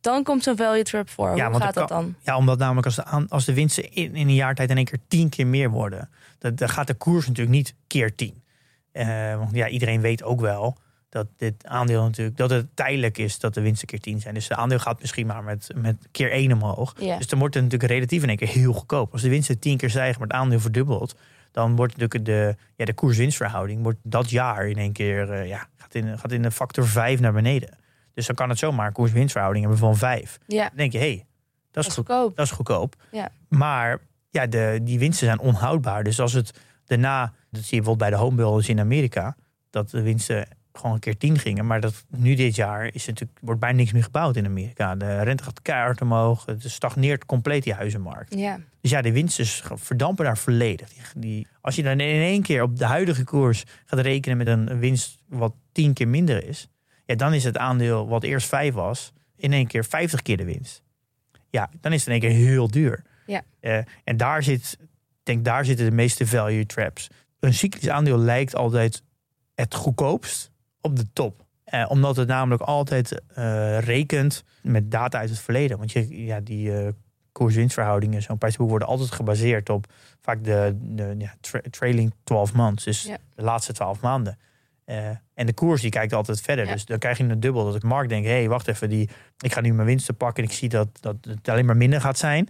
dan 0.00 0.22
komt 0.22 0.42
zo'n 0.42 0.56
value 0.56 0.82
trap 0.82 1.08
voor. 1.08 1.36
Ja, 1.36 1.50
Hoe 1.50 1.60
gaat 1.60 1.74
dat 1.74 1.88
dan? 1.88 2.14
Ja, 2.22 2.36
omdat 2.36 2.58
namelijk 2.58 2.86
als 2.86 2.96
de, 2.96 3.04
aan, 3.04 3.28
als 3.28 3.44
de 3.44 3.54
winsten 3.54 3.92
in, 3.92 4.14
in 4.14 4.28
een 4.28 4.34
jaar 4.34 4.54
tijd 4.54 4.70
in 4.70 4.76
één 4.76 4.84
keer 4.84 5.00
tien 5.08 5.28
keer 5.28 5.46
meer 5.46 5.70
worden, 5.70 6.10
dan, 6.38 6.54
dan 6.54 6.68
gaat 6.68 6.86
de 6.86 6.94
koers 6.94 7.26
natuurlijk 7.26 7.56
niet 7.56 7.74
keer 7.86 8.14
tien. 8.14 8.42
Eh, 8.92 9.36
want 9.36 9.50
ja, 9.54 9.68
iedereen 9.68 10.00
weet 10.00 10.22
ook 10.22 10.40
wel 10.40 10.76
dat 11.08 11.26
dit 11.36 11.66
aandeel 11.66 12.02
natuurlijk, 12.02 12.36
dat 12.36 12.50
het 12.50 12.66
tijdelijk 12.74 13.18
is 13.18 13.38
dat 13.38 13.54
de 13.54 13.60
winsten 13.60 13.88
keer 13.88 14.00
tien 14.00 14.20
zijn. 14.20 14.34
Dus 14.34 14.48
de 14.48 14.56
aandeel 14.56 14.78
gaat 14.78 15.00
misschien 15.00 15.26
maar 15.26 15.42
met, 15.42 15.70
met 15.74 16.08
keer 16.10 16.30
één 16.30 16.52
omhoog. 16.52 16.92
Dus 16.94 17.26
dan 17.26 17.38
wordt 17.38 17.54
het 17.54 17.64
natuurlijk 17.64 17.92
relatief 17.92 18.22
in 18.22 18.28
één 18.28 18.36
keer 18.36 18.48
heel 18.48 18.72
goedkoop. 18.72 19.12
Als 19.12 19.22
de 19.22 19.28
winsten 19.28 19.58
tien 19.58 19.76
keer 19.76 19.90
stijgen, 19.90 20.18
maar 20.18 20.28
het 20.28 20.36
aandeel 20.36 20.60
verdubbelt, 20.60 21.16
dan 21.52 21.76
wordt 21.76 21.96
natuurlijk 21.96 22.24
de, 22.24 22.56
ja, 22.76 22.84
de 22.84 22.94
koers-winstverhouding 22.94 23.82
wordt 23.82 23.98
dat 24.02 24.30
jaar 24.30 24.68
in 24.68 24.76
één 24.76 24.92
keer 24.92 25.30
eh, 25.32 25.48
ja, 25.48 25.68
gaat, 25.76 25.94
in, 25.94 26.18
gaat 26.18 26.32
in 26.32 26.44
een 26.44 26.52
factor 26.52 26.86
vijf 26.86 27.20
naar 27.20 27.32
beneden. 27.32 27.78
Dus 28.20 28.28
dan 28.28 28.36
kan 28.36 28.48
het 28.48 28.58
zomaar 28.58 28.86
een 28.86 28.92
koers-winstverhouding 28.92 29.64
hebben 29.64 29.82
van 29.82 29.96
vijf. 29.96 30.38
Ja, 30.46 30.68
Dan 30.68 30.76
denk 30.76 30.92
je, 30.92 30.98
hé, 30.98 31.04
hey, 31.04 31.26
dat 31.70 31.82
is 31.84 31.90
is 31.90 31.96
goed. 31.96 32.06
goedkoop. 32.06 32.36
Dat 32.36 32.46
is 32.46 32.52
goedkoop. 32.52 32.94
Ja. 33.10 33.28
Maar 33.48 33.98
ja, 34.30 34.46
de, 34.46 34.80
die 34.82 34.98
winsten 34.98 35.26
zijn 35.26 35.38
onhoudbaar. 35.40 36.04
Dus 36.04 36.20
als 36.20 36.32
het 36.32 36.60
daarna, 36.84 37.22
dat 37.50 37.62
zie 37.62 37.76
je 37.76 37.82
bijvoorbeeld 37.82 37.98
bij 37.98 38.10
de 38.10 38.24
homebuilders 38.24 38.68
in 38.68 38.80
Amerika, 38.80 39.36
dat 39.70 39.90
de 39.90 40.02
winsten 40.02 40.48
gewoon 40.72 40.92
een 40.94 41.00
keer 41.00 41.16
tien 41.16 41.38
gingen. 41.38 41.66
Maar 41.66 41.80
dat 41.80 42.04
nu 42.08 42.34
dit 42.34 42.54
jaar 42.54 42.94
is 42.94 43.06
natuurlijk, 43.06 43.38
wordt 43.42 43.60
bijna 43.60 43.76
niks 43.76 43.92
meer 43.92 44.02
gebouwd 44.02 44.36
in 44.36 44.46
Amerika. 44.46 44.94
De 44.94 45.22
rente 45.22 45.42
gaat 45.42 45.62
keihard 45.62 46.00
omhoog. 46.00 46.46
Het 46.46 46.62
stagneert 46.70 47.26
compleet 47.26 47.62
die 47.62 47.74
huizenmarkt. 47.74 48.34
Ja, 48.34 48.58
Dus 48.80 48.90
ja, 48.90 49.02
de 49.02 49.12
winsten 49.12 49.46
verdampen 49.78 50.24
daar 50.24 50.38
volledig. 50.38 50.88
Die, 50.92 51.02
die, 51.16 51.46
als 51.60 51.76
je 51.76 51.82
dan 51.82 52.00
in 52.00 52.22
één 52.22 52.42
keer 52.42 52.62
op 52.62 52.78
de 52.78 52.84
huidige 52.84 53.24
koers 53.24 53.64
gaat 53.86 54.00
rekenen 54.00 54.36
met 54.36 54.46
een 54.46 54.78
winst 54.78 55.18
wat 55.28 55.52
tien 55.72 55.92
keer 55.92 56.08
minder 56.08 56.44
is. 56.48 56.68
Ja, 57.10 57.16
dan 57.16 57.34
is 57.34 57.44
het 57.44 57.56
aandeel 57.56 58.08
wat 58.08 58.22
eerst 58.22 58.48
vijf 58.48 58.74
was, 58.74 59.12
in 59.36 59.52
één 59.52 59.66
keer 59.66 59.84
vijftig 59.84 60.22
keer 60.22 60.36
de 60.36 60.44
winst. 60.44 60.82
Ja, 61.48 61.70
dan 61.80 61.92
is 61.92 62.04
het 62.04 62.14
in 62.14 62.20
één 62.22 62.30
keer 62.30 62.46
heel 62.46 62.68
duur. 62.70 63.02
Ja. 63.26 63.42
Eh, 63.60 63.78
en 64.04 64.16
daar 64.16 64.42
zit, 64.42 64.78
denk 65.22 65.44
daar 65.44 65.64
zitten 65.64 65.84
de 65.84 65.94
meeste 65.94 66.26
value 66.26 66.66
traps. 66.66 67.08
Een 67.40 67.54
cyclisch 67.54 67.88
aandeel 67.88 68.18
lijkt 68.18 68.54
altijd 68.54 69.02
het 69.54 69.74
goedkoopst 69.74 70.50
op 70.80 70.96
de 70.96 71.06
top. 71.12 71.44
Eh, 71.64 71.84
omdat 71.88 72.16
het 72.16 72.28
namelijk 72.28 72.62
altijd 72.62 73.22
eh, 73.34 73.78
rekent 73.78 74.44
met 74.62 74.90
data 74.90 75.18
uit 75.18 75.30
het 75.30 75.38
verleden. 75.38 75.78
Want 75.78 75.92
je, 75.92 76.24
ja, 76.24 76.40
die 76.40 76.72
koers-winstverhoudingen, 77.32 78.22
zo'n 78.22 78.38
prijsboek 78.38 78.68
worden 78.68 78.88
altijd 78.88 79.10
gebaseerd 79.12 79.68
op 79.68 79.92
vaak 80.20 80.44
de, 80.44 80.76
de 80.80 81.14
ja, 81.18 81.34
tra- 81.40 81.60
trailing 81.70 82.14
12 82.24 82.52
months. 82.52 82.84
Dus 82.84 83.02
Ja. 83.02 83.16
de 83.34 83.42
laatste 83.42 83.72
12 83.72 84.00
maanden. 84.00 84.38
Eh, 84.90 85.08
en 85.34 85.46
de 85.46 85.52
koers 85.52 85.80
die 85.80 85.90
kijkt 85.90 86.12
altijd 86.12 86.40
verder. 86.40 86.66
Ja. 86.66 86.72
Dus 86.72 86.84
dan 86.84 86.98
krijg 86.98 87.18
je 87.18 87.24
een 87.24 87.40
dubbel. 87.40 87.72
Dat 87.72 87.80
de 87.80 87.86
markt 87.86 88.08
denkt, 88.08 88.26
hé, 88.26 88.32
hey, 88.32 88.48
wacht 88.48 88.68
even, 88.68 88.88
die, 88.88 89.08
ik 89.38 89.52
ga 89.52 89.60
nu 89.60 89.72
mijn 89.72 89.86
winsten 89.86 90.16
pakken 90.16 90.44
en 90.44 90.50
ik 90.50 90.56
zie 90.56 90.68
dat, 90.68 90.88
dat 91.00 91.16
het 91.20 91.48
alleen 91.48 91.64
maar 91.66 91.76
minder 91.76 92.00
gaat 92.00 92.18
zijn. 92.18 92.48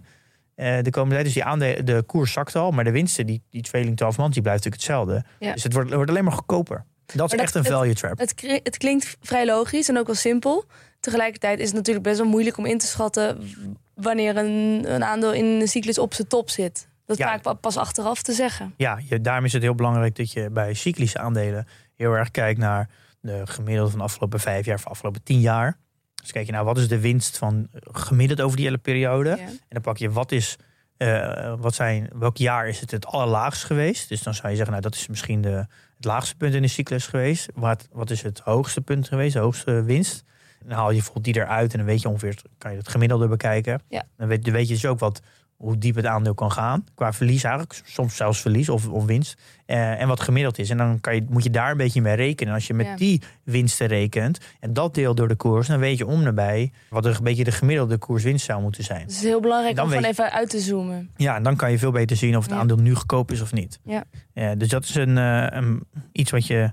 Eh, 0.55 0.81
de 0.81 0.89
komende 0.89 1.13
tijd, 1.13 1.25
dus 1.25 1.33
die 1.33 1.43
aandelen, 1.43 1.85
de 1.85 2.03
koers 2.05 2.31
zakt 2.31 2.55
al, 2.55 2.71
maar 2.71 2.83
de 2.83 2.91
winsten, 2.91 3.25
die, 3.25 3.41
die 3.49 3.61
trailing 3.61 3.97
12 3.97 4.17
months, 4.17 4.33
die 4.33 4.41
blijft 4.43 4.63
natuurlijk 4.63 4.89
hetzelfde. 5.05 5.25
Ja. 5.45 5.53
Dus 5.53 5.63
het 5.63 5.73
wordt, 5.73 5.93
wordt 5.93 6.09
alleen 6.09 6.23
maar 6.23 6.33
goedkoper. 6.33 6.83
Dat 7.05 7.25
is 7.25 7.31
dat- 7.31 7.39
echt 7.39 7.55
een 7.55 7.63
het- 7.63 7.71
value 7.71 7.93
trap. 7.93 8.17
het, 8.19 8.59
het 8.63 8.77
klinkt 8.77 9.17
vrij 9.21 9.45
logisch 9.45 9.89
en 9.89 9.97
ook 9.97 10.05
wel 10.05 10.15
simpel. 10.15 10.65
Tegelijkertijd 10.99 11.59
is 11.59 11.65
het 11.67 11.75
natuurlijk 11.75 12.05
best 12.05 12.17
wel 12.17 12.27
moeilijk 12.27 12.57
om 12.57 12.65
in 12.65 12.77
te 12.77 12.85
schatten 12.85 13.49
wanneer 13.93 14.37
een, 14.37 14.81
een 14.93 15.03
aandeel 15.03 15.33
in 15.33 15.45
een 15.45 15.67
cyclus 15.67 15.97
op 15.97 16.13
zijn 16.13 16.27
top 16.27 16.49
zit. 16.49 16.87
Dat 17.05 17.17
Ja. 17.17 17.27
vaak 17.27 17.41
pa- 17.41 17.53
pas 17.53 17.77
achteraf 17.77 18.21
te 18.21 18.33
zeggen. 18.33 18.73
Ja, 18.77 18.99
je, 19.09 19.21
daarom 19.21 19.45
is 19.45 19.53
het 19.53 19.61
heel 19.61 19.75
belangrijk 19.75 20.15
dat 20.15 20.31
je 20.31 20.49
bij 20.49 20.73
cyclische 20.73 21.19
aandelen 21.19 21.67
heel 22.01 22.13
erg 22.13 22.31
kijkt 22.31 22.59
naar 22.59 22.89
de 23.19 23.41
gemiddelde 23.45 23.89
van 23.89 23.99
de 23.99 24.05
afgelopen 24.05 24.39
vijf 24.39 24.65
jaar 24.65 24.75
of 24.75 24.87
afgelopen 24.87 25.23
tien 25.23 25.39
jaar. 25.39 25.77
Dus 26.15 26.31
kijk 26.31 26.45
je 26.45 26.51
nou, 26.51 26.65
wat 26.65 26.77
is 26.77 26.87
de 26.87 26.99
winst 26.99 27.37
van 27.37 27.67
eh, 27.71 27.81
gemiddeld 27.91 28.41
over 28.41 28.57
die 28.57 28.65
hele 28.65 28.77
periode? 28.77 29.29
Ja. 29.29 29.37
En 29.37 29.59
dan 29.69 29.81
pak 29.81 29.97
je 29.97 30.11
wat 30.11 30.31
is 30.31 30.57
eh, 30.97 31.53
wat 31.59 31.75
zijn, 31.75 32.09
welk 32.13 32.37
jaar 32.37 32.67
is 32.67 32.79
het 32.79 32.91
het 32.91 33.05
allerlaagst 33.05 33.63
geweest? 33.63 34.09
Dus 34.09 34.23
dan 34.23 34.33
zou 34.33 34.49
je 34.49 34.55
zeggen, 34.55 34.71
nou 34.71 34.89
dat 34.89 34.95
is 34.95 35.07
misschien 35.07 35.41
de, 35.41 35.65
het 35.95 36.05
laagste 36.05 36.35
punt 36.35 36.53
in 36.53 36.61
de 36.61 36.67
cyclus 36.67 37.07
geweest. 37.07 37.49
Wat, 37.53 37.87
wat 37.91 38.09
is 38.09 38.21
het 38.21 38.39
hoogste 38.39 38.81
punt 38.81 39.07
geweest, 39.07 39.33
de 39.33 39.39
hoogste 39.39 39.83
winst? 39.83 40.23
Dan 40.63 40.77
haal 40.77 40.89
je 40.89 40.95
bijvoorbeeld 40.95 41.25
die 41.25 41.43
eruit 41.43 41.71
en 41.71 41.77
dan 41.77 41.87
weet 41.87 42.01
je 42.01 42.07
ongeveer, 42.09 42.41
kan 42.57 42.71
je 42.71 42.77
het 42.77 42.89
gemiddelde 42.89 43.27
bekijken. 43.27 43.81
Ja. 43.87 44.03
Dan, 44.17 44.27
weet, 44.27 44.43
dan 44.43 44.53
weet 44.53 44.67
je 44.67 44.73
dus 44.73 44.85
ook 44.85 44.99
wat, 44.99 45.21
hoe 45.61 45.77
diep 45.77 45.95
het 45.95 46.05
aandeel 46.05 46.33
kan 46.33 46.51
gaan. 46.51 46.83
Qua 46.95 47.13
verlies 47.13 47.43
eigenlijk, 47.43 47.81
soms 47.85 48.15
zelfs 48.15 48.41
verlies 48.41 48.69
of, 48.69 48.87
of 48.87 49.05
winst. 49.05 49.41
Eh, 49.65 50.01
en 50.01 50.07
wat 50.07 50.19
gemiddeld 50.19 50.59
is. 50.59 50.69
En 50.69 50.77
dan 50.77 50.99
kan 50.99 51.15
je, 51.15 51.25
moet 51.29 51.43
je 51.43 51.49
daar 51.49 51.71
een 51.71 51.77
beetje 51.77 52.01
mee 52.01 52.15
rekenen. 52.15 52.53
Als 52.53 52.67
je 52.67 52.73
met 52.73 52.85
Ja. 52.85 52.95
die 52.95 53.21
winsten 53.43 53.87
rekent 53.87 54.39
en 54.59 54.73
dat 54.73 54.93
deelt 54.93 55.17
door 55.17 55.27
de 55.27 55.35
koers, 55.35 55.67
dan 55.67 55.79
weet 55.79 55.97
je 55.97 56.05
om 56.07 56.23
nabij 56.23 56.71
wat 56.89 57.05
een 57.05 57.15
beetje 57.23 57.43
de 57.43 57.51
gemiddelde 57.51 57.97
koers-winst 57.97 58.45
zou 58.45 58.61
moeten 58.61 58.83
zijn. 58.83 59.01
Het 59.01 59.11
is 59.11 59.21
heel 59.23 59.39
belangrijk 59.41 59.79
om 59.79 59.89
van 59.89 60.03
even 60.03 60.31
uit 60.31 60.49
te 60.49 60.59
zoomen. 60.59 61.09
Ja, 61.15 61.35
en 61.35 61.43
dan 61.43 61.55
kan 61.55 61.71
je 61.71 61.77
veel 61.79 61.91
beter 61.91 62.17
zien 62.17 62.37
of 62.37 62.43
het 62.43 62.53
Ja. 62.53 62.59
aandeel 62.59 62.77
nu 62.77 62.95
goedkoop 62.95 63.31
is 63.31 63.41
of 63.41 63.53
niet. 63.53 63.79
Ja. 63.83 64.03
Ja, 64.33 64.55
dus 64.55 64.67
dat 64.69 64.83
is 64.83 64.95
een, 64.95 65.17
eh, 65.17 65.45
een- 65.49 65.83
iets 66.11 66.31
wat, 66.31 66.47
je, 66.47 66.71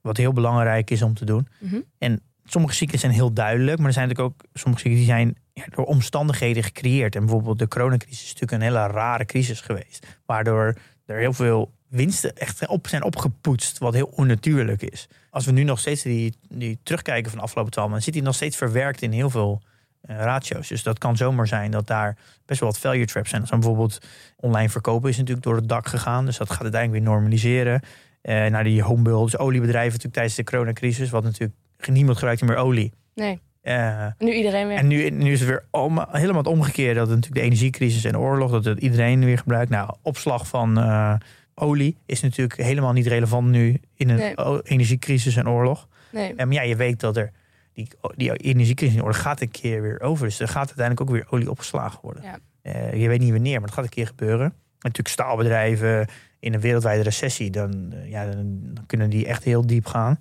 wat 0.00 0.16
heel 0.16 0.32
belangrijk 0.32 0.90
is 0.90 1.02
om 1.02 1.14
te 1.14 1.24
doen. 1.24 1.48
Mhm. 1.58 1.80
En 1.98 2.22
sommige 2.44 2.74
cyclus 2.74 3.00
zijn 3.00 3.12
heel 3.12 3.32
duidelijk, 3.32 3.78
maar 3.78 3.86
er 3.86 3.92
zijn 3.92 4.08
natuurlijk 4.08 4.34
ook 4.34 4.48
sommige 4.52 4.82
cyclus 4.82 4.98
die 4.98 5.08
zijn 5.08 5.36
ja, 5.52 5.64
door 5.70 5.84
omstandigheden 5.84 6.62
gecreëerd. 6.62 7.14
En 7.14 7.20
bijvoorbeeld 7.20 7.58
de 7.58 7.68
coronacrisis 7.68 8.22
is 8.22 8.32
natuurlijk 8.32 8.52
een 8.52 8.68
hele 8.68 8.86
rare 8.86 9.24
crisis 9.24 9.60
geweest. 9.60 10.06
Waardoor 10.26 10.76
er 11.06 11.18
heel 11.18 11.32
veel 11.32 11.72
winsten 11.88 12.36
echt 12.36 12.66
op 12.66 12.88
zijn 12.88 13.04
opgepoetst, 13.04 13.78
wat 13.78 13.94
heel 13.94 14.12
onnatuurlijk 14.14 14.82
is. 14.82 15.08
Als 15.30 15.44
we 15.44 15.52
nu 15.52 15.62
nog 15.62 15.78
steeds 15.78 16.02
die, 16.02 16.34
die 16.48 16.78
terugkijken 16.82 17.30
van 17.30 17.38
de 17.38 17.44
afgelopen 17.44 17.72
twaalf 17.72 17.88
maanden, 17.88 18.04
zit 18.04 18.14
die 18.14 18.22
nog 18.22 18.34
steeds 18.34 18.56
verwerkt 18.56 19.02
in 19.02 19.12
heel 19.12 19.30
veel 19.30 19.62
eh, 20.00 20.16
ratio's. 20.16 20.68
Dus 20.68 20.82
dat 20.82 20.98
kan 20.98 21.16
zomaar 21.16 21.46
zijn 21.46 21.70
dat 21.70 21.86
daar 21.86 22.16
best 22.46 22.60
wel 22.60 22.68
wat 22.68 22.78
value 22.78 23.06
traps 23.06 23.30
zijn. 23.30 23.44
Dan 23.44 23.60
bijvoorbeeld 23.60 23.98
online 24.36 24.68
verkopen 24.68 25.10
is 25.10 25.16
natuurlijk 25.16 25.46
door 25.46 25.56
het 25.56 25.68
dak 25.68 25.88
gegaan. 25.88 26.24
Dus 26.24 26.36
dat 26.36 26.50
gaat 26.50 26.62
uiteindelijk 26.62 27.02
weer 27.02 27.12
normaliseren. 27.12 27.80
Eh 28.22 28.46
naar 28.46 28.64
die 28.64 28.82
homebuild, 28.82 29.30
dus 29.30 29.40
oliebedrijven 29.40 29.90
natuurlijk 29.90 30.14
tijdens 30.14 30.34
de 30.34 30.44
coronacrisis. 30.44 31.10
Wat 31.10 31.22
natuurlijk 31.22 31.54
niemand 31.88 32.16
gebruikt 32.18 32.42
meer 32.42 32.56
olie. 32.56 32.92
Nee, 33.14 33.40
Eh, 33.62 34.06
nu 34.18 34.32
iedereen 34.32 34.66
weer. 34.68 34.76
en 34.76 34.86
nu, 34.86 35.10
nu 35.10 35.32
is 35.32 35.40
het 35.40 35.48
weer 35.48 35.64
om, 35.70 36.04
helemaal 36.10 36.42
het 36.42 36.46
omgekeerde. 36.52 36.94
Dat 37.00 37.08
natuurlijk 37.08 37.34
de 37.34 37.40
energiecrisis 37.40 38.04
en 38.04 38.12
de 38.12 38.18
oorlog, 38.18 38.50
dat 38.50 38.64
het 38.64 38.78
iedereen 38.78 39.24
weer 39.24 39.38
gebruikt. 39.38 39.70
Nou, 39.70 39.94
opslag 40.02 40.46
van 40.48 40.78
eh, 40.78 41.14
olie 41.54 41.96
is 42.06 42.20
natuurlijk 42.20 42.60
helemaal 42.62 42.92
niet 42.92 43.06
relevant 43.06 43.48
nu 43.48 43.80
in 43.94 44.08
een 44.08 44.16
Nee. 44.16 44.62
energiecrisis 44.62 45.36
en 45.36 45.48
oorlog. 45.48 45.88
nee. 46.12 46.34
En 46.36 46.46
maar 46.48 46.56
ja, 46.56 46.62
je 46.62 46.76
weet 46.76 47.00
dat 47.00 47.16
er 47.16 47.30
die, 47.72 47.88
die 48.16 48.36
energiecrisis 48.36 48.96
en 48.96 49.02
oorlog 49.02 49.20
gaat 49.20 49.40
een 49.40 49.50
keer 49.50 49.82
weer 49.82 50.00
over. 50.00 50.26
Dus 50.26 50.40
er 50.40 50.48
gaat 50.48 50.66
uiteindelijk 50.66 51.00
ook 51.00 51.16
weer 51.16 51.26
olie 51.30 51.50
opgeslagen 51.50 51.98
worden. 52.02 52.22
Ja. 52.22 52.38
Eh, 52.62 53.00
je 53.02 53.08
weet 53.08 53.20
niet 53.20 53.30
wanneer, 53.32 53.54
maar 53.58 53.64
het 53.68 53.74
gaat 53.74 53.84
een 53.84 53.90
keer 53.90 54.06
gebeuren. 54.06 54.44
En 54.46 54.52
natuurlijk 54.78 55.08
staalbedrijven 55.08 56.06
in 56.40 56.54
een 56.54 56.60
wereldwijde 56.60 57.02
recessie, 57.02 57.50
dan, 57.50 57.92
eh, 57.92 58.10
ja, 58.10 58.24
dan, 58.26 58.58
dan 58.62 58.86
kunnen 58.86 59.10
die 59.10 59.26
echt 59.26 59.44
heel 59.44 59.66
diep 59.66 59.86
gaan. 59.86 60.16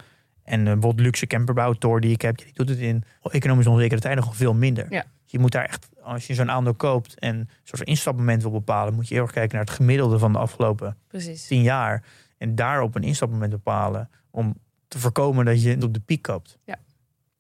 En 0.50 0.60
eh, 0.60 0.74
bijvoorbeeld 0.74 1.00
luxe 1.00 1.28
camperbouw, 1.28 1.74
Tor 1.74 2.02
die 2.02 2.12
ik 2.12 2.22
heb, 2.22 2.38
die 2.38 2.54
doet 2.54 2.70
het 2.70 2.78
in 2.78 3.04
economisch 3.24 3.68
onzekere 3.68 4.02
tijden 4.02 4.24
nog 4.24 4.36
veel 4.36 4.54
minder. 4.54 4.86
Ja. 4.90 5.06
Je 5.26 5.40
moet 5.40 5.52
daar 5.52 5.66
echt, 5.66 5.90
als 6.02 6.28
je 6.28 6.34
zo'n 6.34 6.52
aandeel 6.52 6.74
koopt 6.74 7.20
en 7.20 7.36
een 7.36 7.50
soort 7.64 7.78
van 7.78 7.86
instapmoment 7.86 8.42
wil 8.42 8.52
bepalen, 8.52 8.94
moet 8.94 9.08
je 9.08 9.14
heel 9.14 9.24
erg 9.24 9.32
kijken 9.32 9.56
naar 9.56 9.66
het 9.66 9.76
gemiddelde 9.76 10.20
van 10.20 10.32
de 10.34 10.40
afgelopen 10.40 10.98
Precies. 11.08 11.48
tien 11.48 11.62
jaar. 11.62 12.04
En 12.38 12.56
daarop 12.56 12.96
een 12.96 13.04
instapmoment 13.04 13.52
bepalen 13.52 14.10
om 14.32 14.56
te 14.88 15.00
voorkomen 15.00 15.46
dat 15.46 15.64
je 15.64 15.82
op 15.82 15.94
de 15.94 16.00
piek 16.00 16.22
koopt. 16.22 16.58
Ja. 16.66 16.80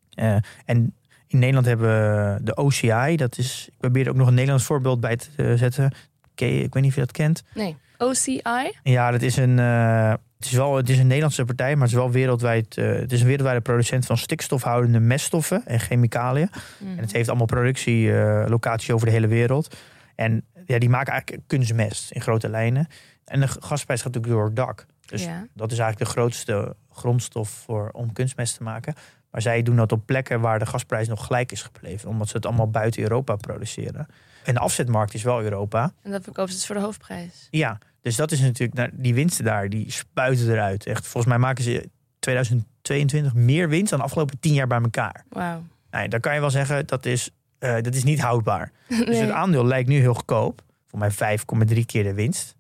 Eh, 0.09 0.35
en 0.65 0.95
in 1.27 1.39
Nederland 1.39 1.65
hebben 1.65 1.87
we 1.87 2.43
de 2.43 2.55
OCI, 2.55 3.15
dat 3.15 3.37
is, 3.37 3.67
ik 3.67 3.77
probeer 3.77 4.05
er 4.05 4.11
ook 4.11 4.17
nog 4.17 4.27
een 4.27 4.33
Nederlands 4.33 4.65
voorbeeld 4.65 4.99
bij 4.99 5.15
te 5.15 5.29
eh, 5.35 5.53
zetten. 5.53 5.91
Ik 6.35 6.73
weet 6.73 6.73
niet 6.73 6.85
of 6.85 6.95
je 6.95 7.01
dat 7.01 7.11
kent. 7.11 7.43
Nee. 7.53 7.77
OCI? 7.97 8.41
Ja, 8.83 9.11
dat 9.11 9.21
is 9.21 9.37
een, 9.37 9.59
eh, 9.59 10.13
het, 10.39 10.47
is 10.47 10.53
wel, 10.53 10.75
het 10.75 10.89
is 10.89 10.97
een 10.97 11.07
Nederlandse 11.07 11.45
partij, 11.45 11.73
maar 11.73 11.81
het 11.87 11.91
is 11.91 12.01
wel 12.01 12.11
wereldwijd. 12.11 12.77
eh, 12.77 12.91
het 12.93 13.11
is 13.11 13.19
een 13.19 13.25
wereldwijde 13.27 13.61
producent 13.61 14.05
van 14.05 14.17
stikstofhoudende 14.17 14.99
meststoffen 14.99 15.65
en 15.65 15.79
chemicaliën. 15.79 16.49
Mhm. 16.77 16.91
En 16.91 16.97
het 16.97 17.11
heeft 17.11 17.27
allemaal 17.29 17.45
productielocaties 17.47 18.91
over 18.91 19.05
de 19.07 19.11
hele 19.13 19.27
wereld. 19.27 19.75
En 20.15 20.45
ja, 20.65 20.79
die 20.79 20.89
maken 20.89 21.11
eigenlijk 21.13 21.41
kunstmest 21.47 22.11
in 22.11 22.21
grote 22.21 22.49
lijnen. 22.49 22.87
En 23.25 23.39
de 23.39 23.47
gasprijs 23.47 24.01
gaat 24.01 24.13
natuurlijk 24.13 24.33
door 24.33 24.45
het 24.45 24.55
dak. 24.55 24.85
Dus 25.05 25.23
Ja. 25.23 25.47
dat 25.53 25.71
is 25.71 25.77
eigenlijk 25.79 26.09
de 26.11 26.17
grootste 26.19 26.75
grondstof 26.91 27.49
voor, 27.49 27.89
om 27.91 28.13
kunstmest 28.13 28.57
te 28.57 28.63
maken. 28.63 28.93
Maar 29.31 29.41
zij 29.41 29.61
doen 29.63 29.75
dat 29.75 29.91
op 29.91 30.05
plekken 30.05 30.41
waar 30.41 30.59
de 30.59 30.65
gasprijs 30.65 31.07
nog 31.07 31.25
gelijk 31.25 31.51
is 31.51 31.61
gebleven. 31.61 32.09
Omdat 32.09 32.27
ze 32.27 32.35
het 32.35 32.45
allemaal 32.45 32.69
buiten 32.69 33.01
Europa 33.01 33.35
produceren. 33.35 34.07
En 34.43 34.53
de 34.53 34.59
afzetmarkt 34.59 35.13
is 35.13 35.23
wel 35.23 35.41
Europa. 35.41 35.93
En 36.01 36.11
dat 36.11 36.23
verkoopt 36.23 36.49
ze 36.49 36.55
dus 36.55 36.65
voor 36.65 36.75
de 36.75 36.81
hoofdprijs. 36.81 37.47
Ja, 37.51 37.77
dus 38.01 38.15
dat 38.15 38.31
is 38.31 38.39
natuurlijk, 38.39 38.77
nou, 38.77 38.89
die 38.93 39.13
winsten 39.13 39.45
daar, 39.45 39.69
die 39.69 39.91
spuiten 39.91 40.51
eruit. 40.51 40.85
Echt, 40.85 41.01
volgens 41.07 41.25
mij 41.25 41.37
maken 41.37 41.63
ze 41.63 41.89
2022 42.19 43.33
meer 43.33 43.69
winst 43.69 43.89
dan 43.89 43.99
de 43.99 44.05
afgelopen 44.05 44.39
tien 44.39 44.53
jaar 44.53 44.67
bij 44.67 44.81
elkaar. 44.81 45.25
Wauw. 45.29 45.63
Nou, 45.91 46.07
dan 46.07 46.19
kan 46.19 46.33
je 46.33 46.39
wel 46.39 46.49
zeggen, 46.49 46.87
dat 46.87 47.05
is, 47.05 47.29
eh, 47.59 47.75
dat 47.81 47.95
is 47.95 48.03
niet 48.03 48.21
houdbaar. 48.21 48.71
Dus 48.87 49.05
Nee. 49.05 49.21
het 49.21 49.29
aandeel 49.31 49.65
lijkt 49.65 49.89
nu 49.89 49.99
heel 49.99 50.13
goedkoop. 50.13 50.61
Voor 50.87 50.99
mij 50.99 51.11
5,3 51.11 51.85
keer 51.85 52.03
de 52.03 52.13
winst. 52.13 52.55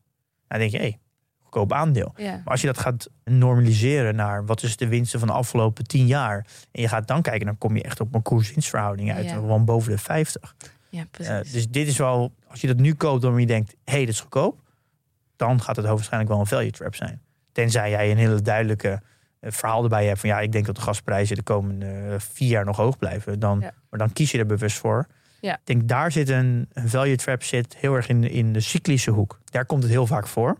Nou, 0.47 0.47
dan 0.47 0.59
denk 0.59 0.71
je, 0.71 0.77
hé, 0.77 0.83
hey, 0.83 0.99
goedkoop 1.41 1.73
aandeel. 1.73 2.13
Ja. 2.17 2.31
Maar 2.31 2.41
als 2.45 2.61
je 2.61 2.67
dat 2.67 2.77
gaat 2.77 3.09
normaliseren 3.23 4.15
naar 4.15 4.45
wat 4.45 4.63
is 4.63 4.77
de 4.77 4.87
winsten 4.87 5.19
van 5.19 5.27
de 5.27 5.33
afgelopen 5.33 5.83
10 5.87 6.05
jaar. 6.07 6.45
En 6.71 6.81
je 6.81 6.87
gaat 6.87 7.07
dan 7.07 7.21
kijken, 7.21 7.45
dan 7.45 7.57
kom 7.57 7.75
je 7.75 7.83
echt 7.83 7.99
op 7.99 8.15
een 8.15 8.21
koers-winstverhouding 8.21 9.13
uit. 9.13 9.25
Ja. 9.25 9.33
Gewoon 9.33 9.65
boven 9.65 9.91
de 9.91 9.97
50. 9.97 10.55
ja, 10.89 10.99
Eh, 10.99 11.05
precies. 11.11 11.51
dus 11.51 11.67
dit 11.69 11.87
is 11.87 11.97
wel, 11.97 12.31
als 12.47 12.61
je 12.61 12.67
dat 12.67 12.77
nu 12.77 12.93
koopt, 12.93 13.21
dan 13.21 13.39
je 13.39 13.45
denkt, 13.45 13.69
hé, 13.83 13.91
hey, 13.93 13.99
dit 14.05 14.13
is 14.13 14.19
goedkoop. 14.19 14.59
Dan 15.39 15.61
gaat 15.61 15.75
het 15.75 15.85
hoogstwaarschijnlijk 15.85 16.31
wel 16.31 16.39
een 16.39 16.45
value 16.47 16.71
trap 16.71 16.95
zijn. 16.95 17.21
Tenzij 17.51 17.89
jij 17.89 18.11
een 18.11 18.17
hele 18.17 18.41
duidelijke 18.41 19.01
eh, 19.39 19.51
verhaal 19.51 19.83
erbij 19.83 20.05
hebt 20.05 20.19
van 20.19 20.29
ja, 20.29 20.39
ik 20.39 20.51
denk 20.51 20.65
dat 20.65 20.75
de 20.75 20.81
gasprijzen 20.81 21.35
de 21.35 21.43
komende 21.43 21.85
eh, 21.85 22.13
vier 22.17 22.49
jaar 22.49 22.65
nog 22.65 22.77
hoog 22.77 22.97
blijven. 22.97 23.39
Dan, 23.39 23.59
Ja. 23.59 23.71
Maar 23.89 23.99
dan 23.99 24.13
kies 24.13 24.31
je 24.31 24.37
er 24.37 24.45
bewust 24.45 24.77
voor. 24.77 25.07
Ja. 25.41 25.53
Ik 25.53 25.59
denk 25.63 25.87
daar 25.87 26.11
zit 26.11 26.29
een, 26.29 26.69
een 26.73 26.89
value 26.89 27.15
trap 27.15 27.43
zit 27.43 27.75
heel 27.77 27.95
erg 27.95 28.07
in, 28.07 28.21
de- 28.21 28.29
in 28.29 28.53
de 28.53 28.59
cyclische 28.59 29.11
hoek. 29.11 29.39
Daar 29.45 29.65
komt 29.65 29.83
het 29.83 29.91
heel 29.91 30.07
vaak 30.07 30.27
voor. 30.27 30.57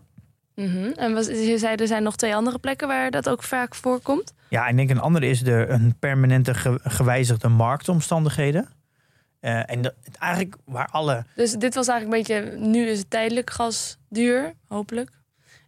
Mhm. 0.54 0.90
En 0.94 1.14
was, 1.14 1.26
je 1.26 1.58
zei 1.58 1.74
er 1.76 1.86
zijn 1.86 2.02
nog 2.02 2.16
twee 2.16 2.34
andere 2.34 2.58
plekken 2.58 2.88
waar 2.88 3.10
dat 3.10 3.28
ook 3.28 3.42
vaak 3.42 3.74
voorkomt. 3.74 4.32
Ja, 4.48 4.66
ik 4.68 4.76
denk 4.76 4.90
een 4.90 5.00
andere 5.00 5.26
is 5.26 5.42
de 5.42 5.66
een 5.68 5.94
permanente 5.98 6.54
ge- 6.54 6.80
gewijzigde 6.82 7.48
marktomstandigheden. 7.48 8.68
Eh, 9.40 9.70
en 9.70 9.82
dat, 9.82 9.94
eigenlijk 10.18 10.56
waar 10.64 10.88
alle 10.90 11.24
Dus 11.34 11.52
dit 11.52 11.74
was 11.74 11.88
eigenlijk 11.88 12.28
een 12.28 12.36
beetje, 12.36 12.56
nu 12.58 12.86
is 12.86 12.98
het 12.98 13.10
tijdelijk 13.10 13.50
gas 13.50 13.98
duur, 14.08 14.54
hopelijk. 14.68 15.10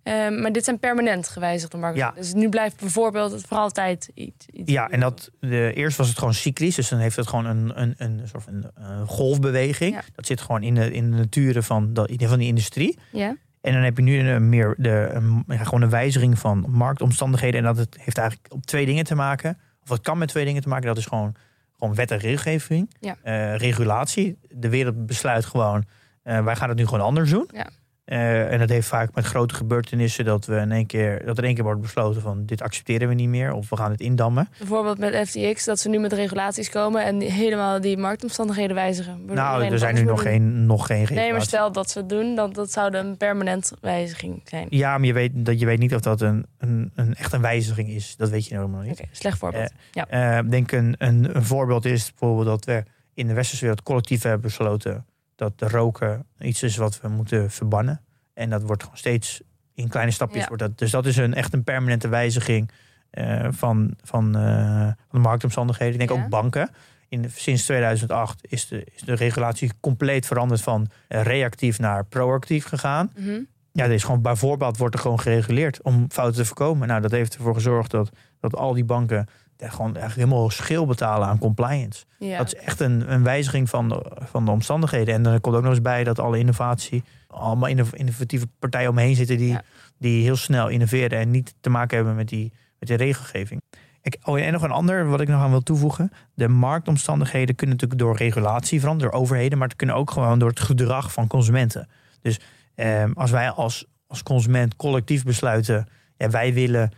Ehm, 0.02 0.40
maar 0.40 0.52
dit 0.52 0.64
zijn 0.64 0.78
permanent 0.78 1.28
gewijzigde 1.28 1.76
markten. 1.76 2.04
Ja. 2.04 2.12
Dus 2.16 2.34
nu 2.34 2.48
blijft 2.48 2.80
bijvoorbeeld 2.80 3.32
het 3.32 3.46
voor 3.46 3.56
altijd 3.56 4.10
iets. 4.14 4.46
iets 4.46 4.72
Ja, 4.72 4.88
en 4.88 5.00
dat 5.00 5.30
de, 5.40 5.72
eerst 5.74 5.96
was 5.96 6.08
het 6.08 6.18
gewoon 6.18 6.34
cyclisch. 6.34 6.74
Dus 6.74 6.88
dan 6.88 6.98
heeft 6.98 7.16
het 7.16 7.26
gewoon 7.26 7.46
een, 7.46 7.80
een, 7.80 7.94
een 7.96 8.20
soort 8.28 8.42
van 8.42 8.70
een 8.74 9.06
golfbeweging. 9.06 9.94
Ja. 9.94 10.02
Dat 10.14 10.26
zit 10.26 10.40
gewoon 10.40 10.62
in 10.62 10.74
de, 10.74 10.92
in 10.92 11.10
de 11.10 11.16
natuur 11.16 11.62
van, 11.62 11.94
de, 11.94 12.18
van 12.18 12.38
die 12.38 12.48
industrie. 12.48 12.98
Ja, 13.12 13.36
En 13.60 13.72
dan 13.72 13.82
heb 13.82 13.96
je 13.96 14.02
nu 14.02 14.18
een, 14.18 14.48
meer 14.48 14.74
de, 14.78 15.10
een, 15.12 15.44
ja, 15.46 15.64
gewoon 15.64 15.82
een 15.82 15.90
wijziging 15.90 16.38
van 16.38 16.64
marktomstandigheden. 16.68 17.60
En 17.60 17.66
dat 17.66 17.76
het 17.76 17.96
heeft 18.00 18.18
eigenlijk 18.18 18.52
op 18.52 18.66
twee 18.66 18.86
dingen 18.86 19.04
te 19.04 19.14
maken. 19.14 19.58
Of 19.82 19.88
het 19.88 20.00
kan 20.00 20.18
met 20.18 20.28
twee 20.28 20.44
dingen 20.44 20.62
te 20.62 20.68
maken. 20.68 20.86
Dat 20.86 20.98
is 20.98 21.06
gewoon, 21.06 21.34
gewoon 21.82 21.96
wet 21.96 22.10
en 22.10 22.18
regelgeving. 22.18 22.94
Ja. 23.00 23.16
Eh, 23.22 23.56
regulatie. 23.56 24.38
De 24.48 24.68
wereld 24.68 25.06
besluit 25.06 25.44
gewoon, 25.44 25.84
eh, 26.22 26.44
wij 26.44 26.56
gaan 26.56 26.68
het 26.68 26.78
nu 26.78 26.84
gewoon 26.86 27.04
anders 27.04 27.30
doen. 27.30 27.48
Ja. 27.52 27.70
Eh, 28.12 28.52
en 28.52 28.58
dat 28.58 28.68
heeft 28.68 28.88
vaak 28.88 29.14
met 29.14 29.24
grote 29.24 29.54
gebeurtenissen 29.54 30.24
dat 30.24 30.46
we 30.46 30.56
in 30.56 30.72
één 30.72 30.86
keer 30.86 31.24
dat 31.24 31.36
er 31.36 31.42
in 31.42 31.44
één 31.44 31.54
keer 31.54 31.64
wordt 31.64 31.80
besloten 31.80 32.22
van 32.22 32.46
dit 32.46 32.62
accepteren 32.62 33.08
we 33.08 33.14
niet 33.14 33.28
meer 33.28 33.52
of 33.52 33.70
we 33.70 33.76
gaan 33.76 33.90
het 33.90 34.00
indammen. 34.00 34.48
bijvoorbeeld 34.58 34.98
met 34.98 35.28
FTX, 35.28 35.64
dat 35.64 35.78
ze 35.78 35.88
nu 35.88 35.98
met 35.98 36.12
regulaties 36.12 36.70
komen 36.70 37.04
en 37.04 37.20
helemaal 37.20 37.80
die 37.80 37.96
marktomstandigheden 37.96 38.76
wijzigen. 38.76 39.24
Nou, 39.26 39.64
er 39.64 39.78
zijn 39.78 39.94
nu 39.94 40.02
nog 40.02 40.22
geen, 40.22 40.66
nog 40.66 40.86
geen. 40.86 41.06
Nee, 41.10 41.32
maar 41.32 41.42
stel 41.42 41.72
dat 41.72 41.90
ze 41.90 41.98
het 41.98 42.08
doen, 42.08 42.34
dan 42.34 42.52
dat 42.52 42.72
zou 42.72 42.96
een 42.96 43.16
permanent 43.16 43.72
wijziging 43.80 44.42
zijn. 44.44 44.66
Ja, 44.70 44.98
maar 44.98 45.06
je 45.06 45.12
weet, 45.12 45.30
dat 45.34 45.60
je 45.60 45.66
weet 45.66 45.78
niet 45.78 45.94
of 45.94 46.00
dat 46.00 46.20
een, 46.20 46.46
een, 46.58 46.90
een 46.94 47.14
echt 47.14 47.32
een 47.32 47.40
wijziging 47.40 47.88
is. 47.88 48.16
Dat 48.16 48.30
weet 48.30 48.46
je 48.46 48.54
helemaal 48.54 48.80
niet. 48.82 48.92
Oké, 48.92 49.08
slecht 49.10 49.38
voorbeeld. 49.38 49.72
ja. 49.92 50.06
Eh, 50.08 50.50
denk 50.50 50.72
een, 50.72 50.94
een, 50.98 51.36
een 51.36 51.44
voorbeeld 51.44 51.84
is 51.84 52.10
bijvoorbeeld 52.10 52.46
dat 52.46 52.64
we 52.64 52.84
in 53.14 53.26
de 53.26 53.34
westerse 53.34 53.62
wereld 53.62 53.82
collectief 53.82 54.22
hebben 54.22 54.40
besloten 54.40 55.04
dat 55.42 55.58
de 55.58 55.68
roken 55.68 56.26
iets 56.38 56.62
is 56.62 56.76
wat 56.76 57.00
we 57.00 57.08
moeten 57.08 57.50
verbannen. 57.50 58.00
En 58.34 58.50
dat 58.50 58.62
wordt 58.62 58.82
gewoon 58.82 58.98
steeds 58.98 59.42
in 59.74 59.88
kleine 59.88 60.12
stapjes. 60.12 60.42
Ja. 60.42 60.48
Wordt 60.48 60.62
dat, 60.62 60.78
dus 60.78 60.90
dat 60.90 61.06
is 61.06 61.16
een, 61.16 61.34
echt 61.34 61.52
een 61.52 61.64
permanente 61.64 62.08
wijziging 62.08 62.70
eh, 63.10 63.46
van, 63.50 63.94
van, 64.02 64.36
eh, 64.36 64.84
van 64.86 64.96
de 65.10 65.18
marktomstandigheden. 65.18 66.00
Ik 66.00 66.06
denk 66.08 66.18
Ja. 66.18 66.24
ook 66.24 66.30
banken. 66.30 66.70
In, 67.08 67.30
sinds 67.34 67.64
2008 67.64 68.46
is 68.48 68.68
de, 68.68 68.84
is 68.94 69.02
de 69.02 69.14
regulatie 69.14 69.70
compleet 69.80 70.26
veranderd 70.26 70.60
van 70.60 70.88
eh, 71.08 71.22
reactief 71.22 71.78
naar 71.78 72.04
proactief 72.04 72.64
gegaan. 72.64 73.12
Mhm. 73.16 73.40
Ja, 73.72 73.84
is 73.84 74.04
gewoon 74.04 74.22
bijvoorbeeld 74.22 74.76
wordt 74.76 74.94
er 74.94 75.00
gewoon 75.00 75.20
gereguleerd 75.20 75.82
om 75.82 76.06
fouten 76.08 76.40
te 76.40 76.46
voorkomen. 76.46 76.88
Nou, 76.88 77.00
dat 77.00 77.10
heeft 77.10 77.34
ervoor 77.34 77.54
gezorgd 77.54 77.90
dat, 77.90 78.10
dat 78.40 78.56
al 78.56 78.72
die 78.74 78.84
banken 78.84 79.26
gewoon 79.70 79.96
eigenlijk 79.96 80.28
helemaal 80.28 80.50
schil 80.50 80.86
betalen 80.86 81.28
aan 81.28 81.38
compliance. 81.38 82.04
Ja. 82.18 82.38
Dat 82.38 82.46
is 82.46 82.54
echt 82.54 82.80
een, 82.80 83.12
een 83.12 83.22
wijziging 83.22 83.68
van 83.68 83.88
de, 83.88 84.02
van 84.30 84.44
de 84.44 84.50
omstandigheden. 84.50 85.14
En 85.14 85.22
dan 85.22 85.40
komt 85.40 85.56
ook 85.56 85.62
nog 85.62 85.70
eens 85.70 85.82
bij 85.82 86.04
dat 86.04 86.18
alle 86.18 86.38
innovatie, 86.38 87.02
allemaal 87.28 87.68
inno- 87.68 87.84
innovatieve 87.92 88.46
partijen 88.58 88.90
omheen 88.90 89.14
zitten 89.14 89.36
die, 89.36 89.48
Ja. 89.48 89.62
die 89.98 90.22
heel 90.22 90.36
snel 90.36 90.68
innoveren 90.68 91.18
en 91.18 91.30
niet 91.30 91.54
te 91.60 91.70
maken 91.70 91.96
hebben 91.96 92.14
met 92.14 92.28
die, 92.28 92.52
met 92.78 92.88
die 92.88 92.96
regelgeving. 92.96 93.60
Ik, 94.02 94.16
oh, 94.24 94.40
en 94.40 94.52
nog 94.52 94.62
een 94.62 94.70
ander 94.70 95.06
wat 95.06 95.20
ik 95.20 95.28
nog 95.28 95.40
aan 95.40 95.50
wil 95.50 95.62
toevoegen. 95.62 96.12
De 96.34 96.48
marktomstandigheden 96.48 97.54
kunnen 97.54 97.76
natuurlijk 97.76 98.02
door 98.02 98.16
regulatie 98.16 98.80
veranderen, 98.80 99.12
door 99.12 99.20
overheden, 99.20 99.58
maar 99.58 99.68
het 99.68 99.76
kunnen 99.76 99.96
ook 99.96 100.10
gewoon 100.10 100.38
door 100.38 100.48
het 100.48 100.60
gedrag 100.60 101.12
van 101.12 101.26
consumenten. 101.26 101.88
Dus 102.22 102.40
ehm, 102.74 103.12
als 103.14 103.30
wij 103.30 103.50
als, 103.50 103.86
als 104.06 104.22
consument 104.22 104.76
collectief 104.76 105.24
besluiten, 105.24 105.86
ja, 106.16 106.30
wij 106.30 106.52
willen 106.54 106.90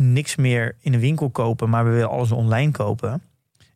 niks 0.00 0.36
meer 0.36 0.76
in 0.80 0.92
de 0.92 0.98
winkel 0.98 1.30
kopen, 1.30 1.70
maar 1.70 1.84
we 1.84 1.90
willen 1.90 2.08
alles 2.10 2.32
online 2.32 2.70
kopen. 2.70 3.22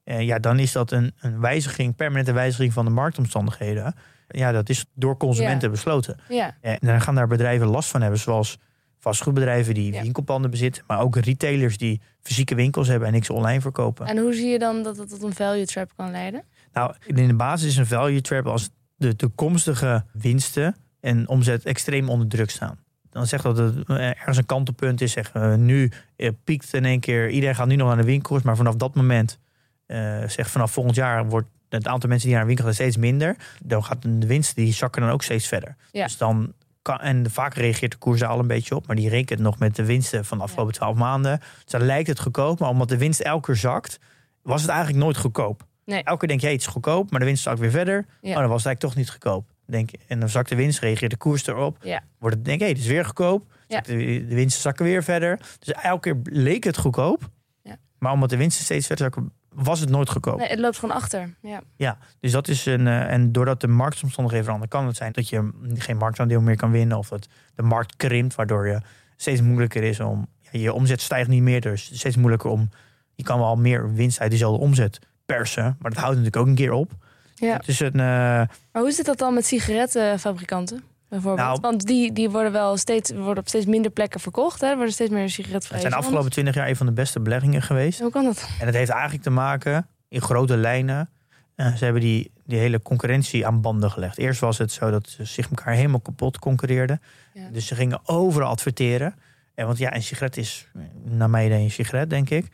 Eh, 0.04 0.20
ja, 0.20 0.38
dan 0.38 0.58
is 0.58 0.72
dat 0.72 0.90
een, 0.90 1.12
een 1.20 1.40
wijziging, 1.40 1.96
permanente 1.96 2.32
wijziging 2.32 2.72
van 2.72 2.84
de 2.84 2.90
marktomstandigheden. 2.90 3.94
Ja, 4.28 4.52
dat 4.52 4.68
is 4.68 4.84
door 4.94 5.16
consumenten 5.16 5.70
besloten. 5.70 6.16
ja. 6.28 6.56
En 6.60 6.78
dan 6.80 7.00
gaan 7.00 7.14
daar 7.14 7.26
bedrijven 7.26 7.66
last 7.66 7.90
van 7.90 8.00
hebben, 8.00 8.18
zoals 8.20 8.58
vastgoedbedrijven 8.98 9.74
die 9.74 9.92
Ja. 9.92 10.02
winkelpanden 10.02 10.50
bezitten, 10.50 10.84
maar 10.86 11.00
ook 11.00 11.16
retailers 11.16 11.78
die 11.78 12.00
fysieke 12.22 12.54
winkels 12.54 12.88
hebben 12.88 13.08
en 13.08 13.14
niks 13.14 13.30
online 13.30 13.60
verkopen. 13.60 14.06
En 14.06 14.18
hoe 14.18 14.34
zie 14.34 14.46
je 14.48 14.58
dan 14.58 14.82
dat 14.82 14.96
het 14.96 15.08
tot 15.08 15.22
een 15.22 15.32
value 15.34 15.66
trap 15.66 15.90
kan 15.96 16.10
leiden? 16.10 16.42
Nou, 16.72 16.94
in 17.06 17.26
de 17.26 17.34
basis 17.34 17.68
is 17.68 17.76
een 17.76 17.86
value 17.86 18.20
trap 18.20 18.46
als 18.46 18.70
de 18.96 19.16
toekomstige 19.16 20.04
winsten 20.12 20.76
en 21.00 21.28
omzet 21.28 21.64
extreem 21.64 22.08
onder 22.08 22.28
druk 22.28 22.50
staan. 22.50 22.78
Dan 23.14 23.26
zegt 23.26 23.42
dat 23.42 23.56
het 23.56 23.88
eh, 23.88 24.06
ergens 24.06 24.36
een 24.36 24.46
kantelpunt 24.46 25.00
is. 25.00 25.12
Zeg, 25.12 25.34
nu 25.56 25.92
eh, 26.16 26.30
piekt 26.44 26.74
in 26.74 26.84
één 26.84 27.00
keer, 27.00 27.30
iedereen 27.30 27.54
gaat 27.54 27.66
nu 27.66 27.76
nog 27.76 27.86
naar 27.86 27.96
de 27.96 28.04
winkels, 28.04 28.42
maar 28.42 28.56
vanaf 28.56 28.74
dat 28.74 28.94
moment, 28.94 29.38
eh 29.86 30.22
zeg 30.26 30.50
vanaf 30.50 30.72
volgend 30.72 30.96
jaar, 30.96 31.28
wordt 31.28 31.48
het 31.68 31.86
aantal 31.86 32.08
mensen 32.08 32.28
die 32.28 32.36
naar 32.36 32.46
de 32.46 32.48
winkel 32.48 32.64
gaan 32.64 32.74
steeds 32.74 32.96
minder. 32.96 33.36
Dan 33.62 33.84
gaat 33.84 34.02
de 34.02 34.26
winsten, 34.26 34.64
die 34.64 34.72
zakken 34.72 35.02
dan 35.02 35.10
ook 35.10 35.22
steeds 35.22 35.46
verder. 35.46 35.76
Ja. 35.92 36.04
Dus 36.04 36.16
dan 36.16 36.52
kan, 36.82 36.98
en 37.00 37.30
vaak 37.30 37.54
reageert 37.54 37.92
de 37.92 37.98
koers 37.98 38.20
daar 38.20 38.28
al 38.28 38.38
een 38.38 38.46
beetje 38.46 38.74
op, 38.76 38.86
maar 38.86 38.96
die 38.96 39.08
rekent 39.08 39.40
nog 39.40 39.58
met 39.58 39.76
de 39.76 39.84
winsten 39.84 40.24
van 40.24 40.38
de 40.38 40.44
afgelopen 40.44 40.74
twaalf 40.74 40.96
maanden. 40.96 41.38
Dus 41.38 41.72
dan 41.72 41.82
lijkt 41.82 42.08
het 42.08 42.20
goedkoop, 42.20 42.58
maar 42.58 42.68
omdat 42.68 42.88
de 42.88 42.98
winst 42.98 43.20
elke 43.20 43.46
keer 43.46 43.56
zakt, 43.56 43.98
was 44.42 44.60
het 44.60 44.70
eigenlijk 44.70 45.04
nooit 45.04 45.16
goedkoop. 45.16 45.66
Nee. 45.84 46.02
Elke 46.02 46.18
keer 46.18 46.28
denk 46.28 46.40
je, 46.40 46.46
hey, 46.46 46.54
het 46.54 46.64
is 46.64 46.70
goedkoop, 46.72 47.10
maar 47.10 47.20
de 47.20 47.26
winst 47.26 47.42
zakt 47.42 47.58
weer 47.58 47.70
verder. 47.70 48.06
Ja. 48.20 48.30
Oh, 48.30 48.38
dan 48.38 48.48
was 48.48 48.64
het 48.64 48.66
eigenlijk 48.66 48.80
toch 48.80 48.94
niet 48.94 49.10
goedkoop. 49.10 49.53
Denk, 49.66 49.90
en 50.06 50.20
dan 50.20 50.28
zakt 50.28 50.48
de 50.48 50.54
winst, 50.54 50.78
reageert 50.78 51.10
de 51.10 51.16
koers 51.16 51.46
erop. 51.46 51.76
Ja. 51.82 52.02
Wordt 52.18 52.36
het, 52.36 52.44
denk 52.44 52.56
ik, 52.56 52.62
hey, 52.62 52.72
het 52.72 52.82
is 52.82 52.86
weer 52.86 53.04
goedkoop. 53.04 53.52
Ja. 53.68 53.80
De, 53.80 53.96
de 54.28 54.34
winsten 54.34 54.62
zakken 54.62 54.84
weer 54.84 55.02
verder. 55.02 55.40
Dus 55.58 55.74
elke 55.74 56.00
keer 56.12 56.20
leek 56.34 56.64
het 56.64 56.76
goedkoop. 56.76 57.30
Ja. 57.62 57.76
Maar 57.98 58.12
omdat 58.12 58.30
de 58.30 58.36
winsten 58.36 58.64
steeds 58.64 58.86
verder 58.86 59.04
zakken, 59.04 59.32
was 59.54 59.80
het 59.80 59.88
nooit 59.88 60.10
goedkoop. 60.10 60.38
Nee, 60.38 60.48
het 60.48 60.58
loopt 60.58 60.78
gewoon 60.78 60.94
achter. 60.94 61.34
Ja. 61.42 61.62
Ja, 61.76 61.98
dus 62.20 62.32
dat 62.32 62.48
is 62.48 62.66
een. 62.66 62.86
eh, 62.86 63.12
en 63.12 63.32
doordat 63.32 63.60
de 63.60 63.68
marktomstandigheden 63.68 64.44
veranderen, 64.44 64.78
kan 64.78 64.86
het 64.86 64.96
zijn 64.96 65.12
dat 65.12 65.28
je 65.28 65.50
geen 65.74 65.96
marktaandeel 65.96 66.40
meer 66.40 66.56
kan 66.56 66.70
winnen. 66.70 66.98
Of 66.98 67.08
dat 67.08 67.28
de 67.54 67.62
markt 67.62 67.96
krimpt, 67.96 68.34
waardoor 68.34 68.66
je 68.66 68.80
steeds 69.16 69.40
moeilijker 69.40 69.82
is 69.82 70.00
om. 70.00 70.26
Ja, 70.40 70.60
je 70.60 70.72
omzet 70.72 71.00
stijgt 71.00 71.28
niet 71.28 71.42
meer, 71.42 71.60
dus 71.60 71.90
steeds 71.94 72.16
moeilijker 72.16 72.50
om. 72.50 72.70
Je 73.14 73.22
kan 73.22 73.38
wel 73.38 73.56
meer 73.56 73.94
winst 73.94 74.20
uit 74.20 74.30
diezelfde 74.30 74.60
omzet 74.60 74.98
persen, 75.26 75.76
maar 75.78 75.90
dat 75.90 76.00
houdt 76.00 76.16
natuurlijk 76.16 76.36
ook 76.36 76.46
een 76.46 76.54
keer 76.54 76.72
op. 76.72 76.92
Ja. 77.34 77.56
Het 77.56 77.68
is 77.68 77.80
een. 77.80 77.92
eh, 77.92 77.96
Maar 77.96 78.48
hoe 78.72 78.92
zit 78.92 79.06
dat 79.06 79.18
dan 79.18 79.34
met 79.34 79.46
sigarettenfabrikanten? 79.46 80.82
Bijvoorbeeld? 81.08 81.46
Nou- 81.48 81.58
Want 81.60 81.86
die, 81.86 82.12
die 82.12 82.30
worden 82.30 82.52
wel 82.52 82.76
steeds, 82.76 83.10
worden 83.10 83.38
op 83.38 83.48
steeds 83.48 83.66
minder 83.66 83.90
plekken 83.90 84.20
verkocht. 84.20 84.60
Hè? 84.60 84.66
Er 84.66 84.76
worden 84.76 84.92
steeds 84.94 85.10
meer 85.10 85.30
sigaretvrije 85.30 85.72
het 85.72 85.80
zijn 85.80 85.92
de 85.92 85.98
afgelopen 86.06 86.30
twintig 86.30 86.54
jaar 86.54 86.68
een 86.68 86.76
van 86.76 86.86
de 86.86 86.92
beste 86.92 87.20
beleggingen 87.20 87.62
geweest. 87.62 88.00
Hoe 88.00 88.10
kan 88.10 88.24
dat? 88.24 88.48
En 88.60 88.66
het 88.66 88.74
heeft 88.74 88.90
eigenlijk 88.90 89.22
te 89.22 89.30
maken, 89.30 89.86
in 90.08 90.20
grote 90.20 90.56
lijnen, 90.56 91.10
eh, 91.54 91.74
ze 91.74 91.84
hebben 91.84 92.02
die, 92.02 92.30
die 92.46 92.58
hele 92.58 92.82
concurrentie 92.82 93.46
aan 93.46 93.60
banden 93.60 93.90
gelegd. 93.90 94.18
Eerst 94.18 94.40
was 94.40 94.58
het 94.58 94.72
zo 94.72 94.90
dat 94.90 95.08
ze 95.08 95.24
zich 95.24 95.48
elkaar 95.50 95.74
helemaal 95.74 96.00
kapot 96.00 96.38
concurreerden. 96.38 97.02
Ja. 97.34 97.48
Dus 97.52 97.66
ze 97.66 97.74
gingen 97.74 98.00
overal 98.08 98.48
adverteren. 98.48 99.14
En 99.54 99.66
want 99.66 99.78
ja, 99.78 99.94
een 99.94 100.02
sigaret 100.02 100.36
is 100.36 100.68
eh, 100.74 100.80
naar 101.04 101.30
mij 101.30 101.52
een 101.52 101.70
sigaret, 101.70 102.10
denk 102.10 102.30
ik. 102.30 102.46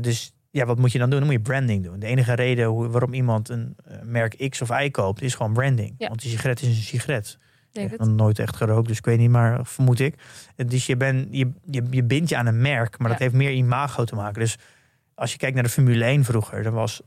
Dus 0.00 0.32
ja, 0.54 0.64
wat 0.66 0.78
moet 0.78 0.92
je 0.92 0.98
dan 0.98 1.10
doen? 1.10 1.18
Dan 1.18 1.28
moet 1.28 1.36
je 1.36 1.42
branding 1.42 1.84
doen. 1.84 1.98
De 1.98 2.06
enige 2.06 2.34
reden 2.34 2.66
hoe, 2.66 2.88
waarom 2.88 3.12
iemand 3.12 3.48
een 3.48 3.76
eh, 3.84 3.96
merk 4.02 4.48
X 4.48 4.62
of 4.62 4.80
Y 4.80 4.90
koopt, 4.90 5.22
is 5.22 5.34
gewoon 5.34 5.52
branding. 5.52 5.94
Ja. 5.98 6.08
Want 6.08 6.20
die 6.20 6.30
sigaret 6.30 6.62
is 6.62 6.68
een 6.68 6.74
sigaret. 6.74 7.38
Denk 7.72 7.86
Ik 7.86 7.98
heb 7.98 8.08
nog 8.08 8.16
nooit 8.16 8.38
echt 8.38 8.56
gerookt, 8.56 8.88
dus 8.88 8.98
ik 8.98 9.04
weet 9.04 9.18
niet, 9.18 9.30
maar 9.30 9.66
vermoed 9.66 10.00
ik. 10.00 10.14
Dus 10.66 10.86
je, 10.86 10.96
ben, 10.96 11.28
je, 11.30 11.50
je, 11.70 11.82
je 11.90 12.04
bindt 12.04 12.28
je 12.28 12.36
aan 12.36 12.46
een 12.46 12.60
merk, 12.60 12.98
maar 12.98 13.08
dat 13.08 13.18
heeft 13.18 13.34
meer 13.34 13.50
imago 13.50 14.04
te 14.04 14.14
maken. 14.14 14.40
Dus 14.40 14.58
als 15.14 15.32
je 15.32 15.38
kijkt 15.38 15.54
naar 15.54 15.64
de 15.64 15.70
Formule 15.70 16.04
1 16.04 16.24
vroeger, 16.24 16.62
dan 16.62 16.72
was 16.72 17.02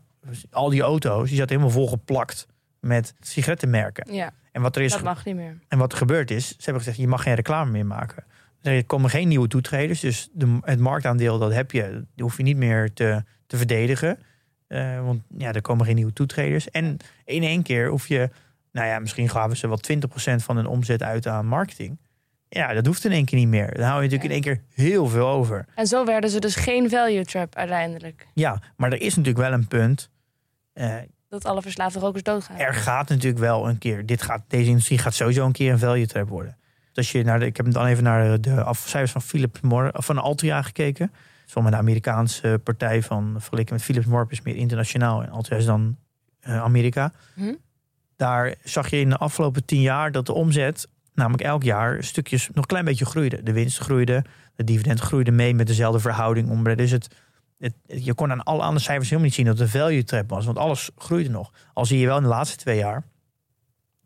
al 0.52 0.70
die 0.70 0.82
auto's, 0.82 1.28
die 1.28 1.38
zaten 1.38 1.56
helemaal 1.56 1.76
volgeplakt 1.76 2.48
met 2.80 3.14
sigarettenmerken. 3.20 4.14
Ja, 4.14 4.32
En 4.52 4.62
wat 4.62 4.76
er 4.76 4.82
is 4.82 4.92
dat 4.92 5.04
mag 5.04 5.26
niet 5.26 5.36
meer. 5.36 5.60
en 5.68 5.78
wat 5.78 5.92
er 5.92 5.98
gebeurd 5.98 6.32
is, 6.32 6.48
ze 6.48 6.56
hebben 6.58 6.82
gezegd, 6.84 6.98
je 6.98 7.08
mag 7.08 7.24
geen 7.24 7.36
reclame 7.36 7.72
meer 7.72 7.86
maken. 7.86 8.24
Er 8.62 8.86
komen 8.86 9.10
geen 9.10 9.28
nieuwe 9.28 9.48
toetreders, 9.48 10.00
dus 10.00 10.30
de, 10.32 10.58
het 10.62 10.80
marktaandeel 10.80 11.40
dat 11.40 11.54
heb 11.54 11.72
je, 11.72 12.06
die 12.16 12.24
hoef 12.24 12.38
je 12.38 12.44
niet 12.44 12.58
meer 12.58 12.94
te, 12.94 13.24
te 13.48 13.58
verdedigen. 13.58 14.20
Eh, 14.68 15.04
want 15.04 15.22
ja, 15.38 15.54
er 15.54 15.62
komen 15.62 15.86
geen 15.86 15.96
nieuwe 15.96 16.14
toetreders. 16.14 16.70
En 16.70 16.98
in 17.26 17.44
één 17.44 17.64
keer 17.64 17.88
hoef 17.90 18.08
je, 18.08 18.30
nou 18.72 18.88
ja, 18.88 19.00
misschien 19.00 19.30
gaven 19.30 19.58
ze 19.58 19.68
wel 19.68 19.80
20% 19.80 20.44
van 20.44 20.56
hun 20.56 20.68
omzet 20.68 21.04
uit 21.04 21.28
aan 21.28 21.46
marketing. 21.48 21.98
Ja, 22.50 22.74
dat 22.74 22.86
hoeft 22.86 23.06
in 23.06 23.12
één 23.12 23.26
keer 23.26 23.38
niet 23.40 23.48
meer. 23.48 23.74
Dan 23.74 23.84
hou 23.88 24.04
je 24.04 24.10
natuurlijk 24.10 24.24
in 24.24 24.32
één 24.32 24.42
keer 24.42 24.64
heel 24.86 25.08
veel 25.08 25.28
over. 25.28 25.66
En 25.76 25.88
zo 25.88 26.06
werden 26.06 26.30
ze 26.30 26.40
dus 26.40 26.56
geen 26.56 26.90
value 26.90 27.26
trap 27.26 27.56
uiteindelijk. 27.56 28.28
Ja, 28.34 28.62
maar 28.76 28.92
er 28.92 29.02
is 29.02 29.16
natuurlijk 29.16 29.50
wel 29.50 29.54
een 29.54 29.68
punt. 29.68 30.10
Eh, 30.74 30.96
Dat 31.30 31.46
alle 31.46 31.62
verslaafde 31.62 32.00
rokers 32.00 32.24
doodgaan. 32.24 32.58
er 32.58 32.74
gaat 32.74 33.10
natuurlijk 33.10 33.40
wel 33.42 33.70
een 33.70 33.78
keer. 33.78 34.06
Dit 34.06 34.22
gaat, 34.22 34.42
deze 34.48 34.70
industrie 34.70 34.98
gaat 34.98 35.14
sowieso 35.14 35.46
een 35.46 35.52
keer 35.52 35.72
een 35.72 35.80
value 35.80 36.08
trap 36.08 36.30
worden. 36.30 36.58
Dus 36.94 36.96
als 36.98 37.12
je 37.12 37.24
naar 37.24 37.40
de, 37.40 37.46
ik 37.46 37.58
heb 37.58 37.72
dan 37.72 37.86
even 37.86 38.04
naar 38.04 38.42
de 38.42 38.64
afcijfers 38.64 39.12
van 39.12 39.22
Philips 39.22 39.60
Morris, 39.62 39.92
of 39.92 40.06
van 40.06 40.18
Altria 40.18 40.62
gekeken. 40.62 41.12
Met 41.54 41.72
de 41.72 41.78
Amerikaanse 41.78 42.60
partij 42.64 43.04
van 43.04 43.36
vergeleken 43.38 43.74
met 43.74 43.84
Philips 43.84 44.06
Morris 44.06 44.32
is 44.32 44.42
meer 44.42 44.56
internationaal 44.56 45.24
en 45.24 45.30
Altria 45.30 45.58
is 45.58 45.66
dan 45.66 45.98
eh, 46.40 46.62
Amerika. 46.62 47.12
Hm? 47.36 47.54
Daar 48.16 48.56
zag 48.64 48.90
je 48.90 49.00
in 49.00 49.10
de 49.10 49.18
afgelopen 49.18 49.66
tien 49.66 49.82
jaar 49.82 50.12
dat 50.12 50.26
de 50.26 50.34
omzet, 50.34 50.88
namelijk 51.14 51.44
elk 51.44 51.64
jaar, 51.64 52.04
stukjes 52.04 52.48
nog 52.48 52.56
een 52.56 52.66
klein 52.66 52.86
beetje 52.86 53.06
groeide. 53.06 53.44
De 53.44 53.54
winst 53.54 53.78
groeide, 53.78 54.24
de 54.56 54.64
dividend 54.64 55.00
groeide 55.00 55.32
mee 55.32 55.54
met 55.54 55.68
dezelfde 55.68 56.00
verhouding. 56.00 56.50
Om, 56.50 56.64
dus 56.76 56.92
het, 56.92 57.08
het, 57.58 57.74
je 57.86 58.14
kon 58.14 58.32
aan 58.32 58.44
alle 58.44 58.62
andere 58.62 58.84
cijfers 58.84 59.10
helemaal 59.10 59.30
niet 59.30 59.38
zien 59.38 59.46
dat 59.46 59.60
een 59.60 59.70
value 59.70 60.04
trap 60.04 60.30
was, 60.30 60.46
want 60.46 60.58
alles 60.58 60.90
groeide 60.96 61.30
nog. 61.30 61.52
Al 61.74 61.86
zie 61.86 62.00
je 62.00 62.06
wel 62.06 62.18
in 62.18 62.24
de 62.24 62.30
laatste 62.30 62.58
twee 62.58 62.78
jaar 62.78 63.04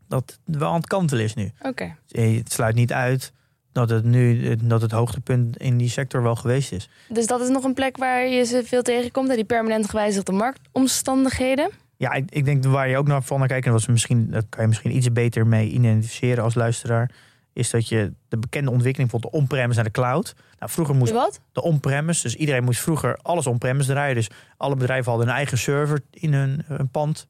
dat 0.07 0.39
het 0.45 0.57
wel 0.57 0.69
aan 0.69 0.75
het 0.75 0.87
kantelen 0.87 1.23
is 1.23 1.33
nu. 1.33 1.51
Oké. 1.61 1.95
Eh, 2.07 2.37
Het 2.37 2.51
sluit 2.51 2.75
niet 2.75 2.93
uit 2.93 3.33
dat 3.71 3.89
het 3.89 4.03
nu 4.03 4.55
dat 4.63 4.81
het 4.81 4.91
hoogtepunt 4.91 5.57
in 5.57 5.77
die 5.77 5.89
sector 5.89 6.23
wel 6.23 6.35
geweest 6.35 6.71
is. 6.71 6.89
Dus 7.09 7.27
dat 7.27 7.41
is 7.41 7.49
nog 7.49 7.63
een 7.63 7.73
plek 7.73 7.97
waar 7.97 8.27
je 8.27 8.43
ze 8.43 8.63
veel 8.65 8.81
tegenkomt. 8.81 9.35
Die 9.35 9.43
permanent 9.43 9.89
gewijzigde 9.89 10.31
marktomstandigheden. 10.31 11.69
Ja, 11.97 12.11
ik, 12.13 12.31
ik 12.31 12.45
denk 12.45 12.65
waar 12.65 12.89
je 12.89 12.97
ook 12.97 13.07
naar 13.07 13.23
van 13.23 13.39
naar 13.39 13.47
kijkt, 13.47 13.65
en 13.65 13.73
we 13.73 13.91
misschien, 13.91 14.31
dat 14.31 14.45
kan 14.49 14.61
je 14.61 14.67
misschien 14.67 14.95
iets 14.95 15.11
beter 15.11 15.47
mee 15.47 15.69
identificeren 15.69 16.43
als 16.43 16.55
luisteraar, 16.55 17.11
is 17.53 17.69
dat 17.69 17.87
je 17.87 18.13
de 18.27 18.37
bekende 18.37 18.71
ontwikkeling 18.71 19.11
bijvoorbeeld 19.11 19.33
de 19.33 19.39
on-premise 19.39 19.75
naar 19.75 19.83
de 19.83 19.91
cloud. 19.91 20.35
Nou, 20.59 20.71
vroeger 20.71 20.95
moest 20.95 21.13
De 21.13 21.31
de 21.51 21.61
on-premise, 21.61 22.21
dus 22.21 22.35
iedereen 22.35 22.63
moest 22.63 22.79
vroeger 22.79 23.17
alles 23.21 23.47
on-premise 23.47 23.89
draaien. 23.89 24.15
Dus 24.15 24.29
alle 24.57 24.75
bedrijven 24.75 25.09
hadden 25.11 25.29
een 25.29 25.35
eigen 25.35 25.57
server 25.57 26.01
in 26.11 26.33
hun, 26.33 26.63
hun 26.65 26.89
pand. 26.89 27.27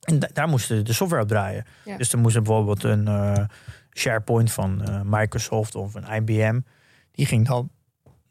En 0.00 0.18
da- 0.18 0.28
daar 0.32 0.48
moesten 0.48 0.84
de 0.84 0.92
software 0.92 1.22
op 1.22 1.28
draaien. 1.28 1.64
Ja. 1.84 1.96
Dus 1.96 2.10
dan 2.10 2.20
moest 2.20 2.36
er 2.36 2.42
bijvoorbeeld 2.42 2.82
een 2.82 3.08
eh, 3.08 3.44
SharePoint 3.94 4.52
van 4.52 4.82
eh, 4.84 5.00
Microsoft 5.04 5.74
of 5.74 5.94
een 5.94 6.04
IBM. 6.14 6.60
Die 7.12 7.26
ging 7.26 7.46
dan 7.46 7.70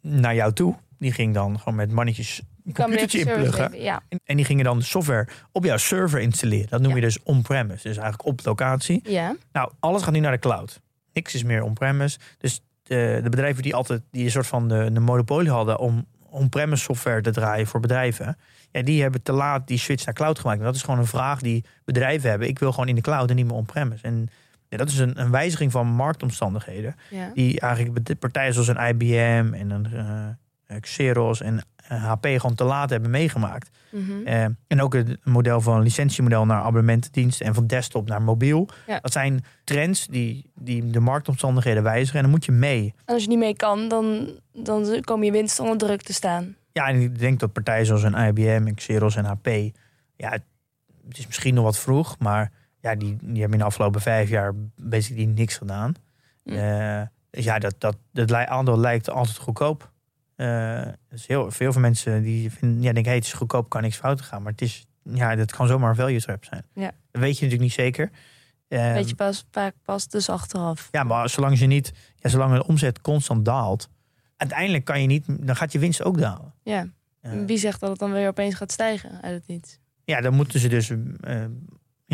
naar 0.02 0.36
jou 0.36 0.54
toe. 0.54 0.76
Die 1.00 1.12
ging 1.12 1.34
dan 1.34 1.58
gewoon 1.60 1.76
met 1.76 1.92
mannetjes 1.92 2.42
een 2.66 2.74
computertje 2.74 3.20
inpluggen. 3.20 3.82
Ja. 3.82 4.02
En- 4.10 4.20
En 4.26 4.36
die 4.36 4.46
gingen 4.46 4.64
dan 4.64 4.78
de 4.78 4.84
software 4.84 5.28
op 5.52 5.64
jouw 5.64 5.78
server 5.78 6.20
installeren. 6.20 6.70
Dat 6.70 6.80
noem 6.82 6.90
Ja. 6.90 6.96
je 6.96 7.02
dus 7.02 7.24
on-premise. 7.24 7.88
Dus 7.88 7.98
eigenlijk 7.98 8.26
op 8.26 8.40
locatie. 8.44 9.00
ja. 9.04 9.36
Nou, 9.52 9.72
alles 9.80 10.02
gaat 10.04 10.14
nu 10.14 10.20
naar 10.20 10.32
de 10.32 10.40
cloud. 10.40 10.82
Niks 11.14 11.34
is 11.34 11.44
meer 11.44 11.62
on-premise. 11.64 12.20
Dus 12.38 12.62
de, 12.84 13.20
de 13.24 13.30
bedrijven 13.30 13.64
die 13.64 13.76
altijd 13.76 14.02
die 14.12 14.24
een 14.26 14.32
soort 14.32 14.48
van 14.48 14.68
de, 14.68 14.90
de 14.94 15.00
monopolie 15.00 15.50
hadden 15.52 15.80
om 15.80 16.06
on-premise 16.30 16.84
software 16.84 17.22
te 17.22 17.32
draaien 17.32 17.68
voor 17.68 17.80
bedrijven. 17.80 18.38
Ja, 18.72 18.82
die 18.82 19.02
hebben 19.02 19.22
te 19.24 19.32
laat 19.32 19.68
die 19.68 19.78
switch 19.78 20.06
naar 20.06 20.14
cloud 20.14 20.40
gemaakt. 20.40 20.60
En 20.60 20.66
dat 20.66 20.76
is 20.76 20.82
gewoon 20.84 21.00
een 21.00 21.06
vraag 21.06 21.40
die 21.42 21.66
bedrijven 21.86 22.30
hebben. 22.30 22.48
Ik 22.48 22.60
wil 22.60 22.72
gewoon 22.72 22.88
in 22.88 22.96
de 22.96 23.02
cloud 23.02 23.30
en 23.30 23.36
niet 23.36 23.46
meer 23.46 23.56
on-premise. 23.56 24.04
En 24.04 24.30
ja, 24.74 24.80
dat 24.80 24.90
is 24.90 25.00
een, 25.00 25.20
een 25.20 25.32
wijziging 25.32 25.72
van 25.72 25.88
marktomstandigheden. 25.88 26.96
ja. 27.10 27.32
Die 27.34 27.60
eigenlijk 27.60 28.20
partijen 28.20 28.54
zoals 28.54 28.68
een 28.68 28.88
IBM 28.88 29.54
en 29.54 29.70
een 29.70 29.88
eh, 30.66 30.80
Xerox 30.80 31.42
en 31.42 31.62
eh, 31.88 32.04
HP 32.04 32.26
gewoon 32.26 32.56
te 32.56 32.64
laat 32.64 32.90
hebben 32.90 33.10
meegemaakt. 33.10 33.70
Mhm. 33.90 34.26
Eh, 34.26 34.44
en 34.44 34.82
ook 34.82 34.94
het 34.94 35.26
model 35.26 35.62
van 35.62 35.82
licentiemodel 35.82 36.46
naar 36.46 36.62
abonnementendiensten 36.62 37.46
en 37.46 37.54
van 37.54 37.68
desktop 37.68 38.08
naar 38.08 38.22
mobiel. 38.22 38.70
Ja. 38.88 39.00
Dat 39.00 39.12
zijn 39.12 39.44
trends 39.64 40.08
die, 40.08 40.52
die 40.56 40.90
de 40.90 41.00
marktomstandigheden 41.00 41.84
wijzigen 41.84 42.16
en 42.16 42.22
dan 42.22 42.32
moet 42.32 42.46
je 42.46 42.52
mee. 42.52 42.94
En 43.06 43.14
als 43.14 43.24
je 43.24 43.30
niet 43.30 43.40
mee 43.40 43.56
kan, 43.56 43.88
dan, 43.88 44.32
dan 44.54 45.02
komen 45.02 45.26
je 45.26 45.32
winsten 45.32 45.64
onder 45.64 45.78
druk 45.78 46.02
te 46.02 46.14
staan. 46.14 46.56
Ja, 46.72 46.88
en 46.88 47.02
ik 47.02 47.20
denk 47.20 47.40
dat 47.40 47.54
partijen 47.54 47.86
zoals 47.86 48.04
een 48.04 48.28
IBM, 48.28 48.74
Xerox 48.74 49.16
en 49.16 49.26
HP... 49.26 49.48
Ja, 50.16 50.30
het 51.08 51.18
is 51.18 51.28
misschien 51.28 51.54
nog 51.54 51.64
wat 51.64 51.80
vroeg, 51.80 52.20
maar 52.20 52.52
ja, 52.84 52.96
die, 52.96 53.18
die 53.22 53.40
hebben 53.40 53.52
in 53.52 53.58
de 53.58 53.64
afgelopen 53.64 54.02
vijf 54.02 54.30
jaar 54.30 54.54
basically 54.76 55.26
niks 55.26 55.58
gedaan. 55.58 55.94
Mm. 56.44 57.10
Dus 57.30 57.44
ja, 57.44 57.60
dat, 57.60 57.76
dat, 57.78 57.98
dat 58.12 58.34
aandeel 58.34 58.80
lijkt 58.80 59.10
altijd 59.10 59.38
goedkoop. 59.38 59.92
Eh, 60.36 60.88
dus 61.10 61.28
heel 61.28 61.52
veel 61.52 61.74
van 61.74 61.82
mensen 61.82 62.24
die 62.24 62.52
vinden, 62.52 62.82
ja, 62.82 62.94
denken, 62.94 63.06
hey, 63.06 63.16
het 63.16 63.26
is 63.26 63.34
goedkoop, 63.34 63.70
kan 63.70 63.82
niks 63.82 63.96
fout 63.98 64.22
gaan. 64.22 64.42
Maar 64.42 64.52
het 64.52 64.62
is, 64.62 64.86
ja, 65.04 65.36
dat 65.36 65.52
kan 65.52 65.68
zomaar 65.68 65.90
een 65.90 65.96
value 65.96 66.22
trap 66.22 66.46
zijn. 66.46 66.66
Ja. 66.74 66.92
Dat 67.12 67.22
weet 67.22 67.38
je 67.38 67.46
natuurlijk 67.46 67.62
niet 67.62 67.72
zeker. 67.72 68.10
Eh, 68.68 68.94
Weet 68.94 69.10
je 69.10 69.16
pas, 69.16 69.46
vaak 69.52 69.74
pas 69.84 70.08
dus 70.08 70.30
achteraf. 70.30 70.88
ja, 70.92 71.04
maar 71.04 71.30
zolang 71.30 71.60
je 71.60 71.66
niet, 71.66 71.92
ja, 72.16 72.30
zolang 72.30 72.54
de 72.56 72.68
omzet 72.68 73.02
constant 73.02 73.46
daalt, 73.46 73.90
uiteindelijk 74.38 74.86
kan 74.86 75.02
je 75.02 75.08
niet, 75.08 75.26
dan 75.28 75.56
gaat 75.56 75.72
je 75.72 75.80
winst 75.80 76.04
ook 76.04 76.18
dalen. 76.20 76.54
Ja. 76.64 76.88
Wie 77.22 77.58
zegt 77.58 77.80
dat 77.80 77.90
het 77.90 78.00
dan 78.00 78.12
weer 78.12 78.28
opeens 78.28 78.56
gaat 78.56 78.72
stijgen 78.72 79.22
uit 79.22 79.34
het 79.34 79.48
niets? 79.48 79.80
ja, 80.06 80.22
dan 80.22 80.34
moeten 80.34 80.60
ze 80.60 80.68
dus 80.68 80.92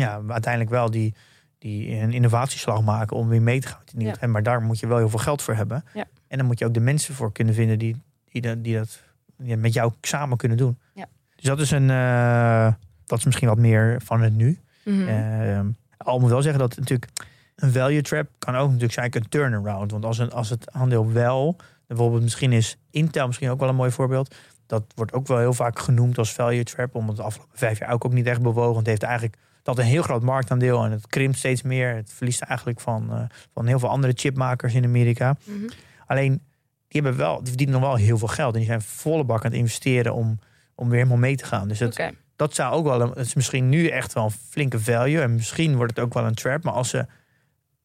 ja, 0.00 0.22
uiteindelijk 0.28 0.70
wel 0.70 0.90
die, 0.90 1.14
die 1.58 1.96
een 1.96 2.12
innovatieslag 2.12 2.82
maken 2.82 3.16
om 3.16 3.28
weer 3.28 3.42
mee 3.42 3.60
te 3.60 3.68
gaan 3.68 3.82
met 3.94 4.18
Ja. 4.20 4.26
Maar 4.26 4.42
daar 4.42 4.62
moet 4.62 4.78
je 4.78 4.86
wel 4.86 4.96
heel 4.96 5.08
veel 5.08 5.18
geld 5.18 5.42
voor 5.42 5.54
hebben. 5.54 5.84
Ja. 5.94 6.04
En 6.28 6.38
dan 6.38 6.46
moet 6.46 6.58
je 6.58 6.64
ook 6.64 6.74
de 6.74 6.80
mensen 6.80 7.14
voor 7.14 7.32
kunnen 7.32 7.54
vinden 7.54 7.78
die, 7.78 8.02
die, 8.24 8.42
dat, 8.42 8.64
die 8.64 8.76
dat 8.76 9.02
ja, 9.36 9.56
met 9.56 9.72
jou 9.72 9.92
samen 10.00 10.36
kunnen 10.36 10.58
doen. 10.58 10.78
Ja. 10.94 11.06
Dus 11.34 11.44
dat 11.44 11.60
is 11.60 11.70
een, 11.70 11.90
eh, 11.90 12.72
dat 13.04 13.18
is 13.18 13.24
misschien 13.24 13.48
wat 13.48 13.58
meer 13.58 14.00
van 14.04 14.20
het 14.20 14.34
nu. 14.34 14.58
Mhm. 14.84 15.08
Eh, 15.08 15.60
al 15.96 16.18
moet 16.18 16.30
wel 16.30 16.42
zeggen 16.42 16.60
dat 16.60 16.76
natuurlijk 16.76 17.10
een 17.56 17.72
value 17.72 18.02
trap 18.02 18.28
kan 18.38 18.56
ook 18.56 18.66
natuurlijk 18.66 18.92
zijn 18.92 19.10
een 19.14 19.28
turnaround. 19.28 19.90
Want 19.90 20.04
als, 20.04 20.18
een, 20.18 20.32
als 20.32 20.50
het 20.50 20.72
aandeel 20.72 21.12
wel, 21.12 21.56
bijvoorbeeld 21.86 22.22
misschien 22.22 22.52
is 22.52 22.76
Intel 22.90 23.26
misschien 23.26 23.50
ook 23.50 23.60
wel 23.60 23.68
een 23.68 23.74
mooi 23.74 23.90
voorbeeld. 23.90 24.34
Dat 24.66 24.84
wordt 24.94 25.12
ook 25.12 25.26
wel 25.26 25.38
heel 25.38 25.52
vaak 25.52 25.78
genoemd 25.78 26.18
als 26.18 26.32
value 26.32 26.64
trap, 26.64 26.94
omdat 26.94 27.16
de 27.16 27.22
afgelopen 27.22 27.58
vijf 27.58 27.78
jaar 27.78 27.92
ook, 27.92 28.04
ook 28.04 28.12
niet 28.12 28.26
echt 28.26 28.42
bewogen. 28.42 28.78
Het 28.78 28.86
heeft 28.86 29.02
eigenlijk 29.02 29.36
dat 29.74 29.84
een 29.84 29.90
heel 29.90 30.02
groot 30.02 30.22
marktaandeel 30.22 30.84
en 30.84 30.90
het 30.90 31.06
krimpt 31.06 31.38
steeds 31.38 31.62
meer. 31.62 31.94
Het 31.94 32.12
verliest 32.12 32.40
eigenlijk 32.40 32.80
van, 32.80 33.10
eh, 33.12 33.22
van 33.52 33.66
heel 33.66 33.78
veel 33.78 33.88
andere 33.88 34.12
chipmakers 34.16 34.74
in 34.74 34.84
Amerika. 34.84 35.36
Mhm. 35.44 35.68
Alleen 36.06 36.42
die 36.88 37.00
hebben 37.02 37.16
wel, 37.20 37.38
die 37.38 37.48
verdienen 37.48 37.80
nog 37.80 37.84
wel 37.84 37.96
heel 37.96 38.18
veel 38.18 38.28
geld 38.28 38.52
en 38.52 38.58
die 38.58 38.68
zijn 38.68 38.82
volle 38.82 39.24
bak 39.24 39.44
aan 39.44 39.50
het 39.50 39.60
investeren 39.60 40.14
om, 40.14 40.38
om 40.74 40.88
weer 40.88 40.98
helemaal 40.98 41.18
mee 41.18 41.36
te 41.36 41.44
gaan. 41.44 41.68
Dus 41.68 41.78
het, 41.78 41.92
Oké. 41.92 42.10
dat 42.36 42.54
zou 42.54 42.74
ook 42.74 42.84
wel, 42.84 43.00
een, 43.00 43.08
het 43.08 43.26
is 43.26 43.34
misschien 43.34 43.68
nu 43.68 43.86
echt 43.88 44.12
wel 44.12 44.24
een 44.24 44.30
flinke 44.30 44.80
value. 44.80 45.20
En 45.20 45.34
misschien 45.34 45.76
wordt 45.76 45.96
het 45.96 46.04
ook 46.04 46.14
wel 46.14 46.24
een 46.24 46.34
trap. 46.34 46.62
Maar 46.62 46.72
als 46.72 46.88
ze, 46.88 47.06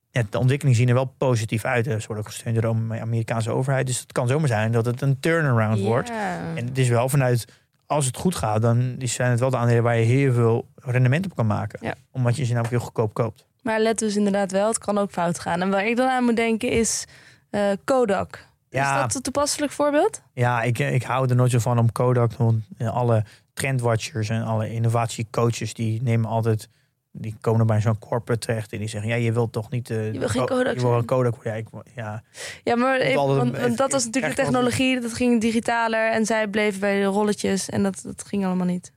ja, 0.10 0.24
de 0.30 0.40
ontwikkeling 0.40 0.78
zien 0.78 0.88
er 0.88 0.94
wel 0.94 1.14
positief 1.18 1.66
uit. 1.66 1.86
Ze 1.86 1.92
worden 1.92 2.18
ook 2.18 2.26
gesteund 2.26 2.62
door 2.62 2.76
de 2.76 3.00
Amerikaanse 3.00 3.52
overheid. 3.52 3.88
Dus 3.88 4.00
het 4.00 4.12
kan 4.12 4.28
zomaar 4.28 4.48
zijn 4.48 4.72
dat 4.72 4.86
het 4.86 5.02
een 5.02 5.20
turnaround 5.20 5.80
wordt. 5.80 6.12
En 6.56 6.66
het 6.66 6.78
is 6.78 6.90
wel 6.90 7.10
vanuit, 7.10 7.46
als 7.88 8.06
het 8.06 8.18
goed 8.18 8.36
gaat, 8.36 8.62
dan 8.62 8.96
zijn 9.00 9.32
het 9.32 9.40
wel 9.40 9.50
de 9.50 9.58
aandelen 9.58 9.84
waar 9.84 9.98
je 9.98 10.06
heel 10.06 10.34
veel 10.34 10.68
rendement 10.76 11.26
op 11.26 11.36
kan 11.36 11.48
maken. 11.48 11.80
Ja. 11.82 11.94
Omdat 12.12 12.36
je 12.36 12.44
ze 12.44 12.50
namelijk 12.50 12.74
heel 12.74 12.84
goedkoop 12.84 13.14
koopt. 13.14 13.46
Maar 13.62 13.80
let 13.80 14.00
dus 14.00 14.16
inderdaad 14.16 14.52
wel, 14.52 14.68
het 14.68 14.78
kan 14.78 14.98
ook 14.98 15.12
fout 15.12 15.40
gaan. 15.40 15.62
En 15.62 15.70
waar 15.70 15.88
ik 15.88 15.96
dan 15.96 16.10
aan 16.10 16.24
moet 16.24 16.36
denken 16.36 16.70
is 16.70 17.06
eh, 17.50 17.62
Kodak. 17.84 18.48
Ja. 18.70 18.94
Is 18.94 19.02
dat 19.02 19.16
een 19.16 19.22
toepasselijk 19.22 19.72
voorbeeld? 19.72 20.22
Ja, 20.34 20.62
ik, 20.62 20.80
ik 20.80 21.04
hou 21.04 21.30
er 21.30 21.36
nooit 21.36 21.52
zo 21.52 21.60
van 21.60 21.80
om 21.80 21.92
Kodak. 21.92 22.34
Want 22.34 22.64
alle 22.78 23.24
trendwatchers 23.54 24.30
en 24.30 24.44
alle 24.44 24.74
innovatiecoaches 24.74 25.74
die 25.74 26.02
nemen 26.02 26.30
altijd. 26.30 26.70
Die 27.18 27.36
komen 27.42 27.68
bij 27.68 27.82
zo'n 27.82 28.00
corporate 28.00 28.46
terecht 28.46 28.72
en 28.74 28.80
die 28.80 28.88
zeggen: 28.88 29.10
Ja, 29.10 29.16
je 29.16 29.32
wilt 29.32 29.52
toch 29.52 29.70
niet. 29.70 29.90
eh, 29.90 30.14
Je 30.14 30.20
wil 30.20 30.28
geen 30.30 30.46
Ko- 30.46 30.56
Kodak 30.56 30.74
Je 30.76 30.82
wil 30.82 30.94
een. 30.98 31.06
Kodak. 31.06 31.44
Ja, 31.44 31.54
ik, 31.54 31.68
ja. 31.96 32.24
Ja, 32.64 32.76
maar 32.76 33.00
even, 33.00 33.26
want, 33.26 33.78
dat 33.78 33.92
was 33.92 34.06
natuurlijk 34.06 34.36
de 34.36 34.42
technologie. 34.42 35.00
Dat 35.00 35.14
ging 35.14 35.42
digitaler 35.42 36.12
en 36.12 36.26
zij 36.26 36.48
bleven 36.48 36.80
bij 36.80 37.00
de 37.00 37.06
rolletjes. 37.06 37.70
En 37.70 37.84
dat, 37.84 38.02
dat 38.04 38.24
ging 38.28 38.46
allemaal 38.46 38.66
niet. 38.66 38.92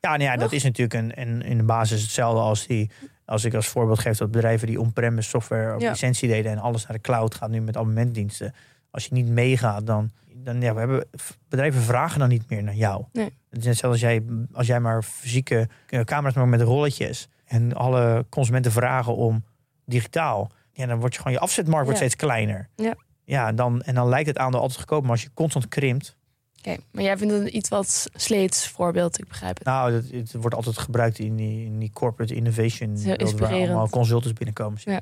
Ja, 0.00 0.10
nou 0.10 0.22
ja, 0.22 0.36
dat 0.36 0.52
is 0.52 0.62
natuurlijk 0.62 0.94
een, 0.94 1.20
een, 1.20 1.42
in 1.42 1.56
de 1.56 1.64
basis 1.64 2.02
hetzelfde 2.02 2.40
als 2.40 2.66
die. 2.66 2.90
Als 3.24 3.44
ik 3.44 3.54
als 3.54 3.66
voorbeeld 3.68 3.98
geef 3.98 4.18
dat 4.18 4.30
bedrijven 4.30 4.66
die 4.66 4.80
on-premise 4.80 5.28
software 5.28 5.74
op 5.74 5.80
Ja. 5.80 5.90
licentie 5.90 6.28
deden 6.28 6.52
en 6.52 6.58
alles 6.58 6.86
naar 6.86 6.96
de 6.96 7.02
cloud 7.02 7.34
gaat 7.34 7.50
nu 7.50 7.60
met 7.60 7.76
abonnementdiensten. 7.76 8.54
Als 8.90 9.04
je 9.04 9.12
niet 9.14 9.26
meegaat, 9.28 9.86
dan, 9.86 10.10
dan 10.34 10.60
ja, 10.60 10.72
we 10.72 10.78
hebben 10.78 11.04
bedrijven 11.48 11.80
vragen 11.82 12.18
dan 12.18 12.28
niet 12.28 12.50
meer 12.50 12.62
naar 12.62 12.74
jou. 12.74 13.04
Nee. 13.12 13.24
Het 13.50 13.58
is 13.58 13.64
net 13.64 13.76
zoals 13.76 13.94
als 13.94 14.02
jij, 14.04 14.22
als 14.52 14.66
jij 14.66 14.80
maar 14.80 15.02
fysieke 15.02 15.68
camera's 16.04 16.34
maakt 16.34 16.48
met 16.48 16.60
rolletjes 16.60 17.28
en 17.48 17.74
alle 17.74 18.26
consumenten 18.28 18.72
vragen 18.72 19.16
om 19.16 19.44
digitaal. 19.84 20.50
Ja, 20.72 20.86
dan 20.86 20.98
wordt 20.98 21.14
je 21.14 21.20
gewoon 21.20 21.36
je 21.36 21.42
afzetmarkt 21.42 21.84
wordt 21.86 22.00
Ja. 22.00 22.06
steeds 22.06 22.22
kleiner. 22.22 22.68
Ja. 22.76 22.94
Ja, 23.24 23.52
dan, 23.52 23.82
en 23.82 23.94
dan 23.94 24.08
lijkt 24.08 24.28
het 24.28 24.38
aandeel 24.38 24.60
altijd 24.60 24.78
goedkoop, 24.78 25.02
maar 25.02 25.10
als 25.10 25.22
je 25.22 25.30
constant 25.34 25.68
krimpt, 25.68 26.16
Oké, 26.58 26.76
maar 26.92 27.02
jij 27.02 27.16
vindt 27.18 27.32
het 27.32 27.42
een 27.42 27.56
iets 27.56 27.68
wat 27.68 28.06
sleets 28.14 28.68
voorbeeld. 28.68 29.18
Ik 29.18 29.28
begrijp 29.28 29.58
het. 29.58 29.66
Nou, 29.66 29.92
het, 29.92 30.10
het 30.10 30.32
wordt 30.32 30.54
altijd 30.56 30.78
gebruikt 30.78 31.18
in 31.18 31.36
die, 31.36 31.64
in 31.64 31.78
die 31.78 31.90
corporate 31.92 32.34
innovation. 32.34 32.96
heel 32.96 33.36
waar 33.36 33.52
allemaal 33.52 33.88
consultants 33.88 34.32
binnenkomen. 34.38 34.78
Ja. 34.84 35.00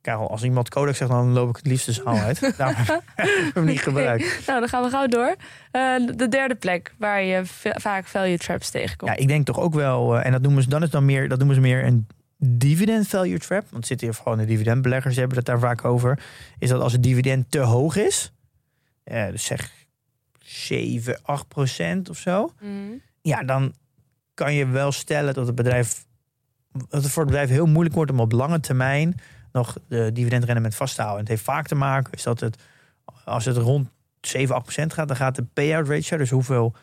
Kijk, 0.00 0.18
als 0.18 0.42
iemand 0.42 0.68
Kodak 0.68 0.94
zegt, 0.94 1.10
dan 1.10 1.32
loop 1.32 1.48
ik 1.48 1.56
het 1.56 1.66
liefst 1.66 1.86
de 1.86 1.92
zaal 1.92 2.18
uit. 2.18 2.40
Daarom 2.56 2.76
heb 2.76 3.02
ik 3.48 3.54
hem 3.54 3.64
niet 3.64 3.80
gebruikt. 3.80 4.46
Nou, 4.46 4.60
dan 4.60 4.68
gaan 4.68 4.82
we 4.82 4.88
gauw 4.90 5.06
door. 5.06 5.36
Eh, 5.70 6.06
de 6.16 6.28
derde 6.28 6.54
plek 6.54 6.94
waar 6.98 7.22
je 7.22 7.46
va- 7.46 7.74
vaak 7.80 8.06
value 8.06 8.38
traps 8.38 8.70
tegenkomt. 8.70 9.10
Ja, 9.10 9.16
ik 9.16 9.28
denk 9.28 9.46
toch 9.46 9.58
ook 9.60 9.74
wel, 9.74 10.16
eh, 10.18 10.26
en 10.26 10.32
dat 10.32 10.42
noemen 10.42 10.62
ze 10.62 10.68
dan 10.68 10.82
is 10.82 10.90
dan 10.90 11.04
meer, 11.04 11.28
dat 11.28 11.38
noemen 11.38 11.56
ze 11.56 11.62
meer 11.62 11.84
een 11.84 12.06
dividend 12.38 13.08
value 13.08 13.38
trap. 13.38 13.66
Want 13.70 13.86
zitten 13.86 14.06
hier 14.06 14.16
gewoon 14.16 14.38
de 14.38 14.44
dividendbeleggers 14.44 15.16
hebben 15.16 15.36
het 15.36 15.46
daar 15.46 15.58
vaak 15.58 15.84
over. 15.84 16.18
Is 16.58 16.68
dat 16.68 16.80
als 16.80 16.92
het 16.92 17.02
dividend 17.02 17.50
te 17.50 17.58
hoog 17.58 17.96
is, 17.96 18.32
eh, 19.04 19.26
dus 19.30 19.44
zeg 19.44 19.72
7, 20.38 21.18
8 21.22 21.48
procent 21.48 22.08
of 22.10 22.18
zo. 22.18 22.52
Mhm. 22.60 22.72
ja, 23.20 23.42
dan 23.42 23.74
kan 24.34 24.54
je 24.54 24.66
wel 24.66 24.92
stellen 24.92 25.34
dat 25.34 25.46
het 25.46 25.54
bedrijf 25.54 26.06
dat 26.88 27.02
het 27.02 27.10
voor 27.12 27.22
het 27.22 27.30
bedrijf 27.30 27.50
heel 27.50 27.66
moeilijk 27.66 27.94
wordt 27.94 28.10
om 28.10 28.20
op 28.20 28.32
lange 28.32 28.60
termijn 28.60 29.14
nog 29.52 29.76
de 29.88 30.10
dividendrendement 30.12 30.74
vast 30.74 30.94
te 30.94 31.02
houden. 31.02 31.20
En 31.24 31.30
het 31.30 31.38
heeft 31.38 31.50
vaak 31.50 31.66
te 31.66 31.74
maken 31.74 32.12
is 32.12 32.22
dat 32.22 32.40
het 32.40 32.62
als 33.24 33.44
het 33.44 33.56
rond 33.56 33.88
7, 34.20 34.54
8 34.54 34.64
procent 34.64 34.92
gaat, 34.92 35.08
dan 35.08 35.16
gaat 35.16 35.34
de 35.34 35.42
payout 35.52 35.88
ratio, 35.88 36.16
dus 36.16 36.30
hoeveel, 36.30 36.74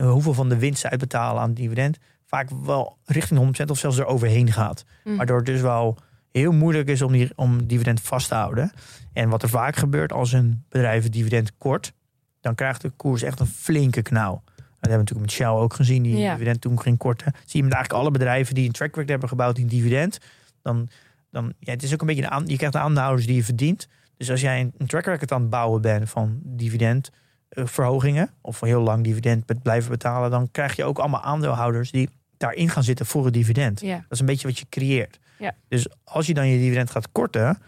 hoeveel 0.00 0.34
van 0.34 0.48
de 0.48 0.58
winst 0.58 0.80
ze 0.80 0.90
uitbetalen 0.90 1.42
aan 1.42 1.54
dividend, 1.54 1.98
vaak 2.26 2.48
wel 2.64 2.98
richting 3.04 3.60
100% 3.60 3.64
of 3.70 3.78
zelfs 3.78 3.98
eroverheen 3.98 4.52
gaat. 4.52 4.84
Mhm. 5.04 5.16
Waardoor 5.16 5.36
het 5.36 5.46
dus 5.46 5.60
wel 5.60 5.98
heel 6.32 6.52
moeilijk 6.52 6.88
is 6.88 7.02
om, 7.02 7.12
die, 7.12 7.30
om 7.34 7.66
dividend 7.66 8.00
vast 8.00 8.28
te 8.28 8.34
houden. 8.34 8.72
En 9.12 9.28
wat 9.28 9.42
er 9.42 9.48
vaak 9.48 9.76
gebeurt 9.76 10.12
als 10.12 10.32
een 10.32 10.64
bedrijf 10.68 11.02
het 11.02 11.12
dividend 11.12 11.56
kort, 11.58 11.92
dan 12.40 12.54
krijgt 12.54 12.80
de 12.80 12.90
koers 12.90 13.22
echt 13.22 13.40
een 13.40 13.46
flinke 13.46 14.02
knauw. 14.02 14.42
Dat 14.44 14.90
hebben 14.90 15.06
we 15.06 15.14
natuurlijk 15.14 15.20
met 15.20 15.30
Shell 15.30 15.62
ook 15.62 15.74
gezien, 15.74 16.02
die 16.02 16.16
Ja. 16.16 16.32
dividend 16.32 16.60
toen 16.60 16.80
ging 16.80 16.98
korten. 16.98 17.32
Zie 17.32 17.60
je 17.60 17.62
met 17.62 17.72
eigenlijk 17.72 18.02
alle 18.02 18.10
bedrijven 18.10 18.54
die 18.54 18.66
een 18.66 18.72
track 18.72 18.88
record 18.88 19.08
hebben 19.08 19.28
gebouwd 19.28 19.58
in 19.58 19.66
dividend. 19.66 20.18
Dan, 20.62 20.88
dan 21.30 21.52
ja, 21.58 21.72
het 21.72 21.82
is 21.82 21.92
ook 21.92 22.00
een 22.00 22.06
beetje 22.06 22.22
een 22.22 22.30
aan, 22.30 22.46
je 22.46 22.56
krijgt 22.56 22.74
de 22.74 22.80
aandeelhouders 22.80 23.26
die 23.26 23.36
je 23.36 23.44
verdient. 23.44 23.88
Dus 24.16 24.30
als 24.30 24.40
jij 24.40 24.60
een, 24.60 24.72
een 24.78 24.86
track 24.86 25.04
record 25.04 25.32
aan 25.32 25.40
het 25.40 25.50
bouwen 25.50 25.80
bent 25.82 26.10
van 26.10 26.40
dividendverhogingen, 26.44 28.30
of 28.40 28.56
voor 28.56 28.68
heel 28.68 28.82
lang 28.82 29.04
dividend 29.04 29.62
blijven 29.62 29.90
betalen, 29.90 30.30
dan 30.30 30.50
krijg 30.50 30.76
je 30.76 30.84
ook 30.84 30.98
allemaal 30.98 31.22
aandeelhouders 31.22 31.90
die 31.90 32.08
daarin 32.36 32.68
gaan 32.68 32.82
zitten 32.82 33.06
voor 33.06 33.24
het 33.24 33.34
dividend. 33.34 33.80
Ja. 33.80 33.94
Dat 33.96 34.04
is 34.10 34.20
een 34.20 34.26
beetje 34.26 34.46
wat 34.48 34.58
je 34.58 34.66
creëert. 34.68 35.18
Ja. 35.38 35.54
Dus 35.68 35.88
als 36.04 36.26
je 36.26 36.34
dan 36.34 36.48
je 36.48 36.58
dividend 36.58 36.90
gaat 36.90 37.12
korten, 37.12 37.58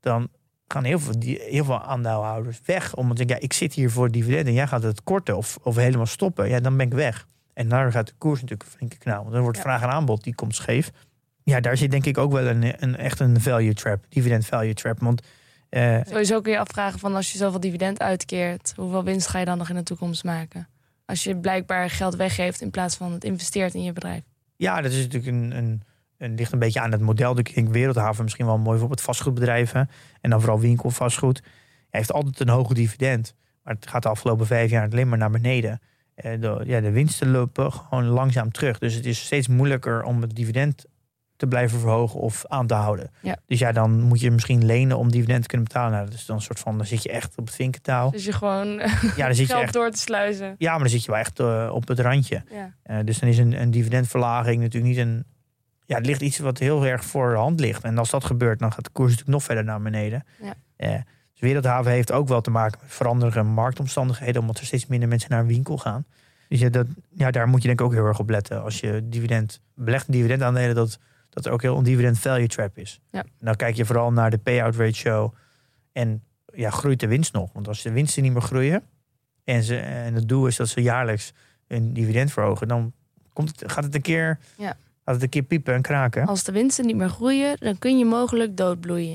dan 0.00 0.28
gaan 0.68 0.84
heel 0.84 0.98
veel, 0.98 1.14
heel 1.38 1.64
veel 1.64 1.80
aandeelhouders 1.82 2.60
weg. 2.64 2.94
Omdat 2.94 3.16
denken, 3.16 3.36
ja, 3.36 3.42
ik 3.42 3.52
zit 3.52 3.74
hier 3.74 3.90
voor 3.90 4.04
het 4.04 4.12
dividend 4.12 4.46
en 4.46 4.52
jij 4.52 4.66
gaat 4.66 4.82
het 4.82 5.02
korten 5.02 5.36
of, 5.36 5.58
of 5.62 5.76
helemaal 5.76 6.06
stoppen. 6.06 6.48
Ja, 6.48 6.60
dan 6.60 6.76
ben 6.76 6.86
ik 6.86 6.92
weg. 6.92 7.26
En 7.52 7.68
daar 7.68 7.92
gaat 7.92 8.06
de 8.06 8.12
koers 8.18 8.40
natuurlijk 8.40 8.70
een 8.70 8.76
flinke 8.76 8.98
knauw. 8.98 9.20
Want 9.20 9.32
dan 9.32 9.42
wordt 9.42 9.56
Ja. 9.56 9.62
vraag 9.62 9.82
en 9.82 9.88
aanbod, 9.88 10.24
die 10.24 10.34
komt 10.34 10.54
scheef. 10.54 10.90
Ja, 11.42 11.60
daar 11.60 11.76
zit 11.76 11.90
denk 11.90 12.04
ik 12.04 12.18
ook 12.18 12.32
wel 12.32 12.46
een, 12.46 12.82
een 12.82 12.96
echt 12.96 13.20
een 13.20 13.40
value 13.40 13.74
trap. 13.74 14.04
Dividend 14.08 14.46
value 14.46 14.74
trap. 14.74 14.98
Want 15.00 15.22
eh, 15.68 15.98
Sowieso 16.06 16.40
kun 16.40 16.52
je 16.52 16.58
afvragen 16.58 16.98
van 16.98 17.14
als 17.14 17.32
je 17.32 17.38
zoveel 17.38 17.60
dividend 17.60 18.00
uitkeert, 18.00 18.72
hoeveel 18.76 19.04
winst 19.04 19.26
ga 19.26 19.38
je 19.38 19.44
dan 19.44 19.58
nog 19.58 19.68
in 19.68 19.74
de 19.74 19.82
toekomst 19.82 20.24
maken? 20.24 20.68
Als 21.06 21.24
je 21.24 21.36
blijkbaar 21.36 21.90
geld 21.90 22.16
weggeeft 22.16 22.60
in 22.60 22.70
plaats 22.70 22.96
van 22.96 23.12
het 23.12 23.24
investeert 23.24 23.74
in 23.74 23.82
je 23.82 23.92
bedrijf. 23.92 24.22
Ja, 24.56 24.80
dat 24.80 24.92
is 24.92 25.02
natuurlijk 25.02 25.26
een, 25.26 25.56
een, 25.56 25.82
een 26.18 26.34
ligt 26.34 26.52
een 26.52 26.58
beetje 26.58 26.80
aan 26.80 26.92
het 26.92 27.00
model. 27.00 27.38
Ik 27.38 27.54
denk 27.54 27.68
Wereldhaven 27.68 28.22
misschien 28.22 28.46
wel 28.46 28.58
mooi 28.58 28.78
voor 28.78 28.90
het 28.90 29.00
vastgoedbedrijven. 29.00 29.90
En 30.20 30.30
dan 30.30 30.40
vooral 30.40 30.60
winkelvastgoed. 30.60 31.40
Hij 31.90 32.00
heeft 32.00 32.12
altijd 32.12 32.40
een 32.40 32.48
hoge 32.48 32.74
dividend. 32.74 33.34
Maar 33.62 33.74
het 33.74 33.86
gaat 33.86 34.02
de 34.02 34.08
afgelopen 34.08 34.46
vijf 34.46 34.70
jaar 34.70 34.90
alleen 34.90 35.08
maar 35.08 35.18
naar 35.18 35.30
beneden. 35.30 35.80
Eh, 36.14 36.40
de, 36.40 36.62
ja, 36.64 36.80
de 36.80 36.90
winsten 36.90 37.30
lopen 37.30 37.72
gewoon 37.72 38.06
langzaam 38.06 38.50
terug. 38.50 38.78
Dus 38.78 38.94
het 38.94 39.06
is 39.06 39.24
steeds 39.24 39.48
moeilijker 39.48 40.02
om 40.02 40.20
het 40.20 40.36
dividend 40.36 40.84
te 41.40 41.46
blijven 41.46 41.78
verhogen 41.80 42.20
of 42.20 42.44
aan 42.48 42.66
te 42.66 42.74
houden. 42.74 43.10
Ja. 43.20 43.36
Dus 43.46 43.58
ja, 43.58 43.72
dan 43.72 44.00
moet 44.00 44.20
je 44.20 44.30
misschien 44.30 44.64
lenen 44.66 44.98
om 44.98 45.10
dividend 45.10 45.42
te 45.42 45.48
kunnen 45.48 45.66
betalen. 45.66 45.92
Nou, 45.92 46.04
dat 46.04 46.14
is 46.14 46.26
dan 46.26 46.36
een 46.36 46.42
soort 46.42 46.58
van, 46.58 46.76
dan 46.76 46.86
zit 46.86 47.02
je 47.02 47.10
echt 47.10 47.36
op 47.36 47.46
het 47.46 47.54
vinkentouw. 47.54 48.10
Dus 48.10 48.24
je 48.24 48.32
gewoon 48.32 48.68
Ja, 49.16 49.26
dan 49.26 49.34
zit 49.34 49.46
je 49.46 49.52
geld 49.52 49.62
echt, 49.62 49.72
door 49.72 49.90
te 49.90 49.98
sluizen. 49.98 50.54
ja 50.58 50.70
maar 50.70 50.80
dan 50.80 50.88
zit 50.88 51.04
je 51.04 51.10
wel 51.10 51.20
echt 51.20 51.40
eh, 51.40 51.70
op 51.72 51.88
het 51.88 52.00
randje. 52.00 52.42
Ja. 52.50 52.74
Eh, 52.82 52.96
dus 53.04 53.18
dan 53.18 53.28
is 53.28 53.38
een, 53.38 53.60
een 53.60 53.70
dividendverlaging 53.70 54.62
natuurlijk 54.62 54.92
niet 54.96 55.06
een. 55.06 55.24
Ja, 55.86 55.96
het 55.96 56.06
ligt 56.06 56.20
iets 56.20 56.38
wat 56.38 56.58
heel 56.58 56.86
erg 56.86 57.04
voor 57.04 57.30
de 57.30 57.36
hand 57.36 57.60
ligt. 57.60 57.84
En 57.84 57.98
als 57.98 58.10
dat 58.10 58.24
gebeurt, 58.24 58.58
dan 58.58 58.72
gaat 58.72 58.84
de 58.84 58.90
koers 58.90 59.10
natuurlijk 59.10 59.36
nog 59.36 59.44
verder 59.46 59.64
naar 59.64 59.80
beneden. 59.82 60.24
Ja. 60.42 60.54
Eh, 60.76 60.90
Dus 61.32 61.40
wereldhaven 61.40 61.92
heeft 61.92 62.12
ook 62.12 62.28
wel 62.28 62.40
te 62.40 62.50
maken 62.50 62.78
met 62.82 62.92
veranderende 62.92 63.50
marktomstandigheden, 63.50 64.40
omdat 64.40 64.58
er 64.58 64.66
steeds 64.66 64.86
minder 64.86 65.08
mensen 65.08 65.30
naar 65.30 65.40
een 65.40 65.46
winkel 65.46 65.78
gaan. 65.78 66.04
Dus 66.48 66.60
ja, 66.60 66.68
dat, 66.68 66.86
ja, 67.14 67.30
daar 67.30 67.48
moet 67.48 67.60
je 67.62 67.66
denk 67.68 67.80
ik 67.80 67.86
ook 67.86 67.92
heel 67.92 68.06
erg 68.06 68.18
op 68.18 68.30
letten. 68.30 68.62
Als 68.62 68.80
je 68.80 69.00
dividend 69.08 69.60
belegt 69.74 70.12
dividendaandelen, 70.12 70.74
dat, 70.74 70.98
dat 71.30 71.46
er 71.46 71.52
ook 71.52 71.62
heel 71.62 71.76
een 71.76 71.84
dividend 71.84 72.18
value 72.18 72.46
trap 72.48 72.78
is. 72.78 73.00
Ja. 73.10 73.22
En 73.22 73.46
dan 73.46 73.56
kijk 73.56 73.76
je 73.76 73.84
vooral 73.84 74.12
naar 74.12 74.30
de 74.30 74.38
payout 74.38 74.76
ratio 74.76 75.34
en 75.92 76.22
ja, 76.54 76.70
groeit 76.70 77.00
de 77.00 77.06
winst 77.08 77.32
nog? 77.32 77.50
Want 77.52 77.68
als 77.68 77.82
de 77.82 77.92
winsten 77.92 78.22
niet 78.22 78.32
meer 78.32 78.42
groeien 78.42 78.82
en, 79.44 79.62
ze, 79.62 79.76
en 79.76 80.14
het 80.14 80.28
doel 80.28 80.46
is 80.46 80.56
dat 80.56 80.68
ze 80.68 80.82
jaarlijks 80.82 81.32
een 81.68 81.92
dividend 81.92 82.32
verhogen, 82.32 82.68
dan 82.68 82.92
komt 83.32 83.60
het, 83.60 83.72
gaat 83.72 83.84
het 83.84 83.94
een 83.94 84.02
keer, 84.02 84.38
Ja. 84.56 84.76
gaat 85.04 85.14
het 85.14 85.22
een 85.22 85.28
keer 85.28 85.42
piepen 85.42 85.74
en 85.74 85.82
kraken. 85.82 86.26
Als 86.26 86.44
de 86.44 86.52
winsten 86.52 86.86
niet 86.86 86.96
meer 86.96 87.08
groeien, 87.10 87.56
dan 87.58 87.78
kun 87.78 87.98
je 87.98 88.04
mogelijk 88.04 88.56
doodbloeien. 88.56 89.14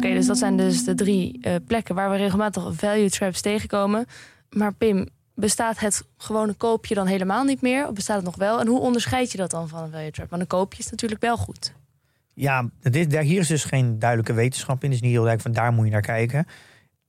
Oké, 0.00 0.14
dus 0.14 0.26
dat 0.26 0.38
zijn 0.38 0.56
dus 0.56 0.84
de 0.84 0.94
drie 0.94 1.38
eh, 1.42 1.54
plekken 1.66 1.94
waar 1.94 2.10
we 2.10 2.16
regelmatig 2.16 2.74
value 2.74 3.10
traps 3.10 3.40
tegenkomen. 3.40 4.06
Maar 4.50 4.74
Pim, 4.74 5.08
bestaat 5.34 5.78
het 5.78 6.04
gewone 6.16 6.52
koopje 6.52 6.94
dan 6.94 7.06
helemaal 7.06 7.44
niet 7.44 7.60
meer? 7.60 7.86
Of 7.86 7.92
bestaat 7.92 8.16
het 8.16 8.24
nog 8.24 8.36
wel? 8.36 8.60
En 8.60 8.66
hoe 8.66 8.80
onderscheid 8.80 9.32
je 9.32 9.38
dat 9.38 9.50
dan 9.50 9.68
van 9.68 9.82
een 9.82 9.90
value 9.90 10.10
trap? 10.10 10.30
Want 10.30 10.42
een 10.42 10.48
koopje 10.48 10.78
is 10.78 10.90
natuurlijk 10.90 11.20
wel 11.20 11.36
goed. 11.36 11.74
Ja, 12.34 12.70
daar, 12.80 13.22
hier 13.22 13.40
is 13.40 13.48
dus 13.48 13.64
geen 13.64 13.98
duidelijke 13.98 14.32
wetenschap 14.32 14.84
in. 14.84 14.90
Het 14.90 14.98
is 14.98 15.00
niet 15.00 15.12
heel 15.12 15.24
duidelijk 15.24 15.54
van 15.54 15.64
daar 15.64 15.72
moet 15.72 15.84
je 15.84 15.90
naar 15.90 16.00
kijken. 16.00 16.46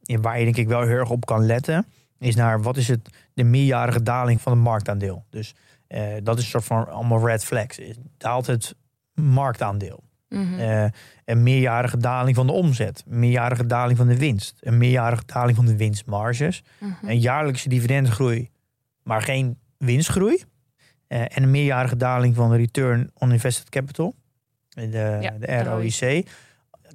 En 0.04 0.22
waar 0.22 0.38
je 0.38 0.44
denk 0.44 0.58
ik 0.58 0.68
wel 0.68 0.82
heel 0.82 0.98
erg 0.98 1.10
op 1.10 1.26
kan 1.26 1.46
letten, 1.46 1.86
is 2.20 2.36
naar 2.36 2.62
wat 2.62 2.78
is 2.78 2.88
het, 2.88 3.10
de 3.34 3.44
meerjarige 3.44 4.04
daling 4.04 4.42
van 4.42 4.52
het 4.52 4.62
marktaandeel. 4.62 5.26
Dus 5.30 5.56
eh, 5.88 6.04
dat 6.24 6.38
is 6.38 6.44
een 6.44 6.50
soort 6.50 6.64
van 6.64 6.90
allemaal 6.90 7.28
red 7.28 7.46
flags. 7.46 7.80
Daalt 8.18 8.48
het 8.48 8.76
marktaandeel? 9.14 10.04
Mhm. 10.32 10.60
Eh, 10.60 10.86
een 11.26 11.44
meerjarige 11.44 11.98
daling 11.98 12.36
van 12.36 12.48
de 12.48 12.54
omzet, 12.54 13.04
een 13.10 13.20
meerjarige 13.20 13.66
daling 13.66 13.98
van 13.98 14.08
de 14.08 14.18
winst, 14.18 14.58
een 14.60 14.78
meerjarige 14.78 15.24
daling 15.26 15.56
van 15.56 15.66
de 15.66 15.76
winstmarges, 15.78 16.64
Mhm. 16.80 17.08
een 17.08 17.20
jaarlijkse 17.20 17.70
dividendgroei, 17.70 18.50
maar 19.04 19.22
geen 19.22 19.58
winstgroei, 19.78 20.44
Eh, 21.08 21.20
en 21.22 21.44
een 21.44 21.52
meerjarige 21.52 21.96
daling 21.98 22.36
van 22.36 22.50
de 22.50 22.56
return 22.58 23.12
on 23.14 23.32
invested 23.32 23.70
capital, 23.70 24.16
de, 24.70 25.18
Ja, 25.22 25.32
de 25.40 25.64
ROIC. 25.64 26.28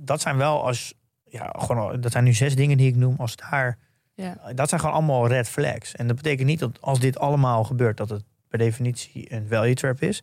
Dat 0.01 0.21
zijn 0.21 0.37
wel 0.37 0.65
als, 0.67 0.95
ja, 1.25 1.55
gewoon, 1.59 2.01
dat 2.01 2.13
zijn 2.13 2.25
nu 2.25 2.33
zes 2.33 2.55
dingen 2.57 2.77
die 2.77 2.89
ik 2.89 2.97
noem, 2.97 3.15
als 3.19 3.37
daar, 3.37 3.79
Ja. 4.15 4.53
dat 4.55 4.69
zijn 4.69 4.81
gewoon 4.81 4.95
allemaal 4.95 5.27
red 5.29 5.49
flags. 5.49 5.95
En 5.95 6.07
dat 6.07 6.17
betekent 6.17 6.47
niet 6.47 6.59
dat 6.59 6.81
als 6.81 7.01
dit 7.01 7.19
allemaal 7.19 7.65
gebeurt, 7.65 7.97
dat 7.97 8.09
het 8.09 8.25
per 8.49 8.59
definitie 8.59 9.33
een 9.33 9.47
value 9.49 9.75
trap 9.75 10.01
is. 10.03 10.23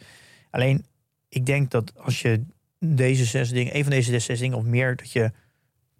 Alleen, 0.51 0.86
ik 1.30 1.45
denk 1.45 1.72
dat 1.72 1.93
als 1.99 2.22
je 2.22 2.43
deze 2.86 3.25
zes 3.25 3.49
dingen, 3.49 3.75
een 3.75 3.84
van 3.84 3.91
deze 3.91 4.19
zes 4.19 4.39
dingen 4.39 4.57
of 4.57 4.63
meer, 4.63 4.95
dat 4.95 5.11
je, 5.11 5.31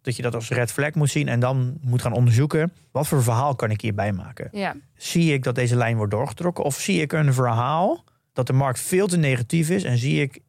dat 0.01 0.15
je 0.15 0.21
dat 0.21 0.36
als 0.36 0.49
red 0.49 0.71
flag 0.71 0.93
moet 0.93 1.09
zien 1.09 1.27
en 1.27 1.39
dan 1.39 1.77
moet 1.81 2.01
gaan 2.01 2.13
onderzoeken, 2.13 2.71
wat 2.91 3.07
voor 3.07 3.23
verhaal 3.23 3.55
kan 3.55 3.71
ik 3.71 3.81
hierbij 3.81 4.11
maken? 4.11 4.49
ja. 4.51 4.75
Zie 4.95 5.34
ik 5.34 5.43
dat 5.43 5.55
deze 5.55 5.75
lijn 5.75 5.97
wordt 5.97 6.11
doorgetrokken 6.11 6.63
of 6.63 6.79
zie 6.79 7.01
ik 7.01 7.11
een 7.11 7.34
verhaal 7.34 8.03
dat 8.34 8.47
de 8.47 8.53
markt 8.53 8.79
veel 8.79 9.07
te 9.07 9.17
negatief 9.17 9.69
is 9.69 9.84
en 9.84 9.97
zie 9.97 10.21
ik 10.21 10.39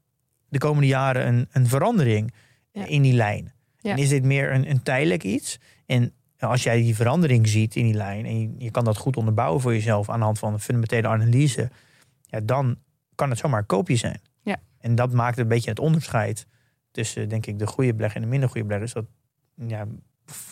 de 0.49 0.59
komende 0.59 0.87
jaren 0.87 1.27
een, 1.27 1.49
een 1.53 1.67
verandering 1.69 2.33
Ja. 2.73 2.87
in 2.87 3.03
die 3.03 3.13
lijn? 3.13 3.53
Ja. 3.79 3.91
En 3.91 3.99
is 3.99 4.09
dit 4.09 4.25
meer 4.25 4.53
een, 4.53 4.71
een 4.71 4.83
tijdelijk 4.83 5.23
iets? 5.25 5.59
En 5.87 6.13
als 6.39 6.63
jij 6.63 6.77
die 6.83 6.95
verandering 6.95 7.49
ziet 7.49 7.77
in 7.77 7.85
die 7.85 7.95
lijn 7.95 8.27
en 8.27 8.41
je, 8.41 8.55
je 8.59 8.71
kan 8.71 8.85
dat 8.85 8.97
goed 8.97 9.17
onderbouwen 9.17 9.61
voor 9.61 9.73
jezelf 9.73 10.09
aan 10.11 10.19
de 10.19 10.25
hand 10.25 10.39
van 10.39 10.53
een 10.53 10.61
fundamentele 10.61 11.09
analyse, 11.09 11.71
ja, 12.27 12.41
dan 12.41 12.77
kan 13.15 13.31
het 13.31 13.39
zomaar 13.39 13.61
een 13.61 13.67
koopje 13.67 13.97
zijn. 13.97 14.21
En 14.85 14.95
dat 14.95 15.13
maakt 15.13 15.39
een 15.39 15.49
beetje 15.49 15.71
het 15.71 15.79
onderscheid 15.79 16.47
tussen, 16.91 17.29
denk 17.29 17.47
ik, 17.47 17.59
de 17.59 17.67
goede 17.67 17.95
belegger 17.95 18.17
en 18.17 18.23
de 18.23 18.29
minder 18.29 18.49
goede 18.49 18.67
belegger. 18.67 18.87
Is 18.89 18.93
dat, 18.95 19.05
ja, 19.69 19.87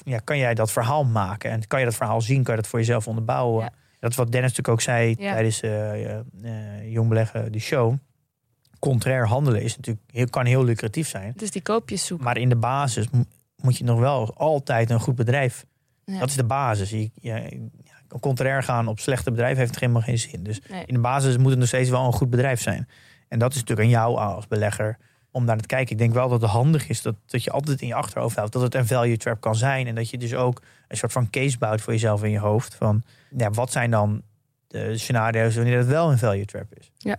ja, 0.04 0.18
kan 0.18 0.38
jij 0.38 0.54
dat 0.54 0.72
verhaal 0.72 1.04
maken 1.04 1.50
en 1.50 1.66
kan 1.66 1.78
je 1.78 1.84
dat 1.84 1.94
verhaal 1.94 2.20
zien, 2.20 2.42
kan 2.42 2.54
je 2.54 2.60
dat 2.60 2.70
voor 2.70 2.78
jezelf 2.78 3.08
onderbouwen? 3.08 3.64
Ja. 3.64 3.70
Dat 4.00 4.10
is 4.10 4.16
wat 4.16 4.32
Dennis 4.32 4.50
natuurlijk 4.50 4.74
ook 4.78 4.80
zei 4.80 5.14
Ja. 5.18 5.32
tijdens 5.32 5.60
eh 5.60 6.04
eh, 6.10 6.20
eh, 6.42 6.92
Jong 6.92 7.08
Beleggen, 7.08 7.52
de 7.52 7.58
show. 7.58 7.94
Contrair 8.78 9.26
handelen 9.26 9.62
is 9.62 9.76
natuurlijk, 9.76 10.04
heel, 10.12 10.26
kan 10.28 10.46
heel 10.46 10.64
lucratief 10.64 11.08
zijn. 11.08 11.32
Is 11.36 11.50
die 11.50 11.62
koopjes 11.62 12.06
zoeken. 12.06 12.26
Maar 12.26 12.36
in 12.36 12.48
de 12.48 12.56
basis 12.56 13.10
mo- 13.10 13.24
moet 13.56 13.78
je 13.78 13.84
nog 13.84 13.98
wel 13.98 14.34
altijd 14.36 14.90
een 14.90 15.00
goed 15.00 15.14
bedrijf. 15.16 15.64
Ja. 16.04 16.18
Dat 16.18 16.28
is 16.28 16.36
de 16.36 16.44
basis. 16.44 16.90
Je, 17.14 17.68
contrair 18.20 18.62
gaan 18.62 18.88
op 18.88 18.98
slechte 19.00 19.30
bedrijven 19.30 19.58
heeft 19.58 19.80
helemaal 19.80 20.02
geen 20.02 20.18
zin. 20.18 20.42
Dus 20.42 20.60
Nee. 20.70 20.84
in 20.86 20.94
de 20.94 21.00
basis 21.00 21.36
moet 21.36 21.50
het 21.50 21.58
nog 21.58 21.68
steeds 21.68 21.90
wel 21.90 22.06
een 22.06 22.12
goed 22.12 22.30
bedrijf 22.30 22.60
zijn. 22.60 22.88
En 23.32 23.38
dat 23.38 23.52
is 23.52 23.58
natuurlijk 23.58 23.88
aan 23.88 23.94
jou 23.94 24.16
als 24.16 24.46
belegger 24.46 24.98
om 25.30 25.46
daar 25.46 25.54
naar 25.54 25.64
te 25.64 25.74
kijken. 25.74 25.92
Ik 25.92 25.98
denk 25.98 26.12
wel 26.12 26.28
dat 26.28 26.40
het 26.40 26.50
handig 26.50 26.88
is 26.88 27.02
dat, 27.02 27.14
dat 27.26 27.44
je 27.44 27.50
altijd 27.50 27.80
in 27.80 27.86
je 27.86 27.94
achterhoofd 27.94 28.36
houdt 28.36 28.52
dat 28.52 28.62
het 28.62 28.74
een 28.74 28.86
value 28.86 29.16
trap 29.16 29.40
kan 29.40 29.56
zijn. 29.56 29.86
En 29.86 29.94
dat 29.94 30.10
je 30.10 30.18
dus 30.18 30.34
ook 30.34 30.62
een 30.88 30.96
soort 30.96 31.12
van 31.12 31.30
case 31.30 31.58
bouwt 31.58 31.80
voor 31.80 31.92
jezelf 31.92 32.22
in 32.24 32.30
je 32.30 32.38
hoofd. 32.38 32.74
Van 32.74 33.02
ja, 33.36 33.50
wat 33.50 33.72
zijn 33.72 33.90
dan 33.90 34.22
de 34.66 34.98
scenario's 34.98 35.54
wanneer 35.54 35.78
het 35.78 35.86
wel 35.86 36.10
een 36.10 36.18
value 36.18 36.44
trap 36.44 36.74
is? 36.74 36.92
Ja. 36.96 37.16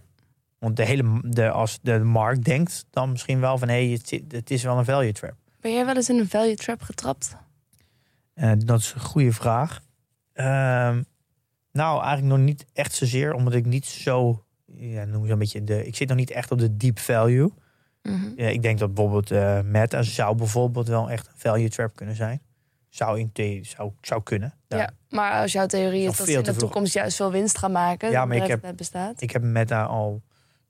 Want 0.60 0.76
de 0.76 0.86
hele, 0.86 1.20
de, 1.24 1.50
als 1.50 1.80
de 1.82 2.00
markt 2.00 2.44
denkt 2.44 2.86
dan 2.90 3.12
misschien 3.12 3.40
wel 3.40 3.58
van 3.58 3.68
hé, 3.68 3.86
hey, 3.86 4.22
het 4.28 4.52
is 4.52 4.64
wel 4.64 4.78
een 4.78 4.86
value 4.86 5.12
trap. 5.12 5.36
Ben 5.62 5.74
jij 5.74 5.86
wel 5.86 5.96
eens 5.96 6.10
in 6.10 6.20
een 6.20 6.30
value 6.30 6.56
trap 6.56 6.82
getrapt? 6.82 7.36
Eh, 8.34 8.52
dat 8.58 8.80
is 8.80 8.94
een 8.94 9.02
goede 9.02 9.32
vraag. 9.32 9.82
Ehm, 10.34 11.02
nou, 11.72 12.02
eigenlijk 12.04 12.38
nog 12.38 12.46
niet 12.46 12.66
echt 12.74 12.94
zozeer, 12.94 13.34
omdat 13.34 13.54
ik 13.54 13.66
niet 13.66 13.86
zo, 13.86 14.44
ja, 14.76 15.06
noem 15.06 15.26
zo 15.26 15.32
een 15.34 15.40
beetje 15.40 15.64
de, 15.64 15.86
ik 15.86 15.96
zit 15.96 16.08
nog 16.08 16.18
niet 16.18 16.32
echt 16.32 16.52
op 16.52 16.60
de 16.60 16.78
deep 16.78 17.00
value. 17.00 17.52
Mhm. 18.02 18.32
Ja, 18.36 18.48
ik 18.48 18.62
denk 18.62 18.80
dat 18.80 18.94
bijvoorbeeld 18.94 19.32
eh 19.32 19.60
Meta 19.62 20.02
zou 20.02 20.36
bijvoorbeeld 20.36 20.88
wel 20.88 21.10
echt 21.10 21.28
een 21.28 21.34
value 21.36 21.70
trap 21.70 21.96
kunnen 21.96 22.16
zijn. 22.16 22.42
Zou, 22.90 23.30
in 23.34 23.66
zou, 23.66 23.92
zou 24.02 24.24
kunnen. 24.24 24.54
Ja. 24.68 24.78
Ja. 24.78 24.90
maar 25.10 25.42
als 25.42 25.52
jouw 25.52 25.66
theorie 25.66 26.10
is 26.10 26.18
dat 26.18 26.28
ze 26.28 26.34
in 26.34 26.44
de 26.44 26.56
toekomst 26.56 26.94
juist 26.94 27.16
veel 27.16 27.32
winst 27.32 27.58
gaan 27.58 27.72
maken, 27.72 28.12
Ja, 28.12 28.26
maar 28.26 28.36
ik 28.36 28.42
het 28.42 28.52
heb- 28.52 28.62
net 28.62 28.76
bestaat. 28.76 29.22
Ik 29.22 29.32
heb 29.32 29.42
Meta 29.42 29.84
al 29.84 30.22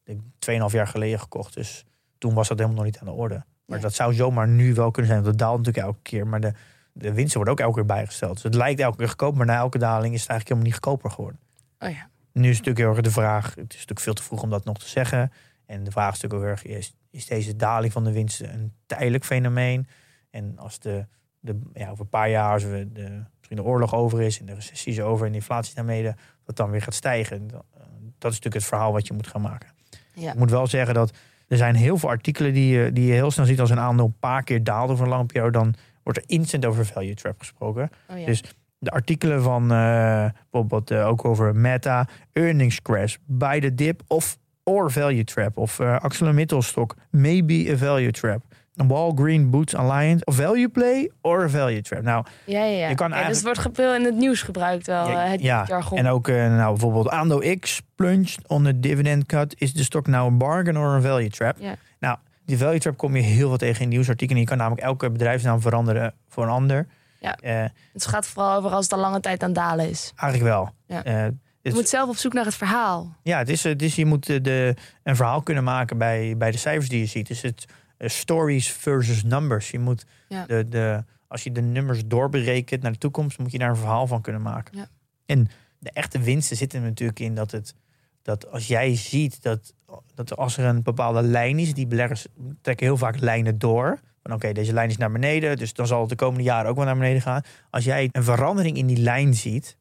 denk, 0.04 0.22
2,5 0.40 0.72
jaar 0.72 0.88
geleden 0.88 1.20
gekocht. 1.20 1.54
Dus 1.54 1.86
toen 2.18 2.34
was 2.34 2.48
dat 2.48 2.58
helemaal 2.58 2.78
nog 2.78 2.92
niet 2.92 3.00
aan 3.00 3.06
de 3.06 3.12
orde. 3.12 3.44
Maar 3.66 3.80
dat 3.80 3.94
zou 3.94 4.14
zomaar 4.14 4.48
nu 4.48 4.74
wel 4.74 4.92
kunnen 4.92 5.12
zijn. 5.12 5.24
Want 5.24 5.38
dat 5.38 5.48
daalt 5.48 5.58
natuurlijk 5.58 5.86
elke 5.86 6.00
keer. 6.02 6.28
Maar 6.28 6.40
de, 6.40 6.54
de 6.94 7.14
winsten 7.14 7.36
worden 7.36 7.54
ook 7.54 7.60
elke 7.60 7.76
keer 7.76 7.86
bijgesteld. 7.86 8.34
Dus 8.34 8.44
het 8.44 8.56
lijkt 8.56 8.80
elke 8.80 8.98
keer 8.98 9.08
goedkoop. 9.08 9.36
Maar 9.36 9.46
na 9.46 9.56
elke 9.58 9.78
daling 9.78 10.14
is 10.14 10.22
het 10.22 10.30
eigenlijk 10.30 10.50
helemaal 10.50 10.64
niet 10.66 10.74
goedkoper 10.74 11.12
geworden. 11.12 11.40
Oh 11.80 11.90
ja. 11.90 12.10
Nu 12.34 12.50
is 12.50 12.58
natuurlijk 12.58 12.78
heel 12.78 12.90
erg 12.90 13.02
de 13.02 13.12
vraag. 13.12 13.46
Het 13.46 13.58
is 13.58 13.74
natuurlijk 13.74 14.00
veel 14.00 14.14
te 14.14 14.24
vroeg 14.24 14.42
om 14.42 14.50
dat 14.50 14.66
nog 14.66 14.78
te 14.80 14.90
zeggen. 14.90 15.32
En 15.66 15.84
de 15.84 15.92
vraag 15.92 16.14
is 16.14 16.22
natuurlijk 16.22 16.64
heel 16.64 16.72
erg: 16.72 16.78
is, 16.78 16.94
is 17.10 17.26
deze 17.26 17.56
daling 17.56 17.94
van 17.94 18.04
de 18.04 18.12
winsten 18.12 18.54
een 18.54 18.74
tijdelijk 18.86 19.26
fenomeen? 19.26 19.88
En 20.30 20.58
als 20.58 20.80
de, 20.80 21.06
de 21.40 21.60
ja, 21.74 21.90
over 21.90 22.04
een 22.04 22.10
paar 22.10 22.30
jaar, 22.30 22.54
als 22.54 22.64
we 22.64 22.90
de, 22.94 23.24
misschien 23.38 23.58
de 23.58 23.64
oorlog 23.64 23.96
over 23.96 24.22
is 24.22 24.40
en 24.40 24.46
de 24.46 24.54
recessie 24.54 24.92
is 24.92 25.00
over 25.00 25.26
en 25.26 25.32
de 25.32 25.38
inflatie 25.38 25.76
daarmee, 25.76 26.14
dat 26.44 26.56
dan 26.56 26.70
weer 26.70 26.82
gaat 26.82 26.94
stijgen. 26.94 27.48
Dat, 27.48 27.66
eh, 27.74 27.82
dat 28.18 28.32
is 28.32 28.38
natuurlijk 28.38 28.54
het 28.54 28.64
verhaal 28.64 28.92
wat 28.92 29.08
je 29.08 29.14
moet 29.14 29.28
gaan 29.28 29.42
maken. 29.42 29.70
Ja. 30.14 30.32
Ik 30.32 30.38
moet 30.38 30.50
wel 30.50 30.68
zeggen 30.68 30.94
dat 30.94 31.14
er 31.48 31.58
zijn 31.58 31.76
heel 31.76 31.98
veel 31.98 32.10
artikelen 32.10 32.54
die 32.54 32.78
je, 32.78 32.94
die 32.94 33.06
je 33.06 33.14
heel 33.14 33.32
snel 33.32 33.46
ziet 33.46 33.60
als 33.60 33.70
een 33.70 33.80
aandeel 33.80 34.06
een 34.06 34.20
paar 34.20 34.44
keer 34.44 34.64
daalt 34.64 34.90
over 34.90 35.04
een 35.04 35.10
lange 35.10 35.26
periode. 35.26 35.52
Dan 35.52 35.74
wordt 36.04 36.20
er 36.20 36.26
instant 36.28 36.66
over 36.66 36.86
value 36.86 37.14
trap 37.14 37.40
gesproken. 37.40 37.90
Oh 38.10 38.20
ja. 38.20 38.26
Dus 38.26 38.44
de 38.84 38.92
artikelen 38.92 39.44
van 39.44 39.64
eh, 39.72 40.26
bijvoorbeeld 40.52 40.92
eh, 40.92 41.08
ook 41.08 41.26
over 41.26 41.56
Meta, 41.56 42.08
earnings 42.34 42.82
crash, 42.82 43.16
buy 43.26 43.60
the 43.60 43.76
dip 43.76 44.02
of 44.08 44.38
or 44.64 44.92
value 44.92 45.24
trap. 45.24 45.58
Of 45.58 45.80
uh, 45.80 45.96
ArcelorMittal 45.96 46.62
maybe 47.10 47.72
a 47.72 47.78
value 47.78 48.12
trap. 48.12 48.44
Walgreen 48.74 49.50
Boots 49.50 49.76
Alliance, 49.76 50.26
of 50.26 50.36
value 50.36 50.70
play 50.70 51.12
or 51.22 51.44
a 51.44 51.50
value 51.50 51.82
trap. 51.82 52.02
Nou, 52.02 52.26
ja, 52.46 52.64
ja, 52.64 52.78
ja. 52.78 52.90
je 52.90 52.96
kan 52.96 53.10
Ja, 53.10 53.14
eigenlijk- 53.16 53.28
Dus 53.28 53.56
het 53.56 53.64
wordt 53.66 53.78
veel 53.78 53.96
in 53.96 54.04
het 54.04 54.16
nieuws 54.16 54.42
gebruikt 54.42 54.88
wel, 54.88 55.10
Ja, 55.10 55.26
het 55.26 55.42
ja, 55.42 55.64
jargon. 55.68 55.98
en 55.98 56.08
ook 56.08 56.28
nou, 56.28 56.70
bijvoorbeeld 56.72 57.10
aandeel 57.10 57.58
X 57.60 57.82
plunged 57.96 58.48
on 58.48 58.64
the 58.64 58.80
dividend 58.80 59.26
cut. 59.26 59.56
Is 59.58 59.74
de 59.74 59.84
stock 59.84 60.08
nou 60.08 60.28
een 60.32 60.38
bargain 60.38 60.78
or 60.78 60.96
a 60.96 61.02
value 61.02 61.30
trap? 61.30 61.56
Ja. 61.60 61.76
Nou, 62.00 62.18
die 62.46 62.58
value 62.58 62.80
trap 62.80 62.98
kom 62.98 63.16
je 63.16 63.22
heel 63.22 63.48
veel 63.48 63.58
tegen 63.58 63.82
in 63.82 63.90
nieuwsartikelen. 63.90 64.42
Je 64.42 64.48
kan 64.48 64.58
namelijk 64.58 64.82
elke 64.82 65.12
bedrijfsnaam 65.12 65.62
veranderen 65.62 66.14
voor 66.30 66.44
een 66.44 66.50
ander. 66.50 66.88
Ja. 67.24 67.36
Eh, 67.36 67.70
Het 67.94 68.06
gaat 68.06 68.28
vooral 68.28 68.58
over 68.58 68.72
als 68.72 68.84
het 68.84 68.94
al 68.94 69.00
lange 69.00 69.20
tijd 69.20 69.42
aan 69.44 69.50
het 69.50 69.58
dalen 69.58 69.90
is. 69.90 70.12
eigenlijk 70.16 70.54
wel. 70.54 70.74
Ja. 70.88 71.04
Eh, 71.04 71.32
Je 71.62 71.74
moet 71.74 71.90
zelf 71.90 72.10
op 72.10 72.16
zoek 72.16 72.34
naar 72.34 72.46
het 72.46 72.56
verhaal. 72.56 73.16
Ja, 73.24 73.38
het 73.38 73.50
is, 73.50 73.64
het 73.64 73.82
is, 73.82 73.96
je 73.96 74.06
moet 74.06 74.26
de, 74.26 74.76
een 75.04 75.16
verhaal 75.16 75.42
kunnen 75.42 75.64
maken 75.64 75.98
bij, 75.98 76.38
bij 76.38 76.52
de 76.52 76.58
cijfers 76.58 76.90
die 76.90 77.00
je 77.00 77.06
ziet. 77.06 77.28
Dus 77.28 77.42
het 77.42 77.66
eh, 77.98 78.10
stories 78.10 78.72
versus 78.72 79.24
numbers. 79.24 79.72
Je 79.72 79.80
moet 79.80 80.06
Ja. 80.30 80.46
de, 80.46 80.70
de, 80.70 81.04
als 81.28 81.44
je 81.44 81.52
de 81.52 81.62
nummers 81.62 82.02
doorberekent 82.06 82.82
naar 82.82 82.92
de 82.92 82.98
toekomst, 82.98 83.38
moet 83.40 83.52
je 83.52 83.58
daar 83.58 83.70
een 83.70 83.76
verhaal 83.76 84.08
van 84.08 84.22
kunnen 84.22 84.42
maken. 84.42 84.78
Ja. 84.78 84.88
En 85.26 85.48
de 85.80 85.92
echte 85.92 86.20
winsten 86.20 86.58
zitten 86.58 86.80
er 86.82 86.86
natuurlijk 86.88 87.20
in 87.20 87.36
dat 87.36 87.52
het 87.52 87.76
dat 88.22 88.52
als 88.52 88.68
jij 88.68 88.96
ziet 88.96 89.42
dat, 89.42 89.74
dat 90.16 90.38
als 90.38 90.58
er 90.58 90.66
een 90.66 90.84
bepaalde 90.84 91.22
lijn 91.22 91.60
is, 91.60 91.74
die 91.74 91.88
beleggers 91.88 92.26
trekken 92.62 92.86
heel 92.86 92.98
vaak 92.98 93.20
lijnen 93.20 93.58
door. 93.58 94.00
Van 94.24 94.34
oké, 94.34 94.52
deze 94.52 94.74
lijn 94.74 94.90
is 94.90 94.98
naar 94.98 95.12
beneden, 95.12 95.58
dus 95.58 95.74
dan 95.74 95.88
zal 95.88 96.00
het 96.00 96.10
de 96.10 96.16
komende 96.16 96.44
jaren 96.44 96.70
ook 96.70 96.76
wel 96.76 96.86
naar 96.86 96.98
beneden 96.98 97.22
gaan. 97.22 97.42
Als 97.70 97.84
jij 97.84 98.10
een 98.12 98.24
verandering 98.24 98.78
in 98.78 98.86
die 98.88 98.98
lijn 98.98 99.34
ziet, 99.34 99.78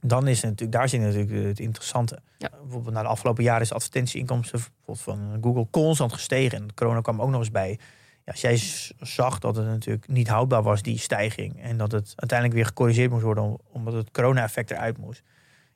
dan 0.00 0.26
is 0.28 0.36
het 0.36 0.50
natuurlijk, 0.50 0.78
daar 0.78 0.88
zit 0.88 1.00
natuurlijk 1.00 1.46
het 1.46 1.60
interessante. 1.60 2.18
Ja. 2.38 2.50
Bijvoorbeeld 2.62 2.94
na 2.94 3.02
de 3.02 3.08
afgelopen 3.08 3.44
jaren 3.44 3.62
is 3.62 3.68
de 3.68 3.74
advertentieinkomsten 3.74 4.60
bijvoorbeeld 4.60 5.00
van 5.00 5.38
Google 5.42 5.66
constant 5.70 6.12
gestegen. 6.12 6.58
En 6.58 6.74
corona 6.74 7.00
kwam 7.00 7.20
ook 7.22 7.30
nog 7.30 7.40
eens 7.40 7.50
bij. 7.50 7.78
Ja, 8.24 8.32
als 8.32 8.40
jij 8.40 8.60
zag 9.00 9.38
dat 9.38 9.56
het 9.56 9.66
natuurlijk 9.66 10.08
niet 10.08 10.28
houdbaar 10.28 10.62
was, 10.62 10.82
die 10.82 10.98
stijging. 10.98 11.62
En 11.62 11.76
dat 11.76 11.92
het 11.92 12.12
uiteindelijk 12.16 12.58
weer 12.58 12.66
gecorrigeerd 12.66 13.10
moest 13.10 13.22
worden 13.22 13.44
om- 13.44 13.58
omdat 13.72 13.94
het 13.94 14.10
corona-effect 14.10 14.70
eruit 14.70 14.98
moest. 14.98 15.22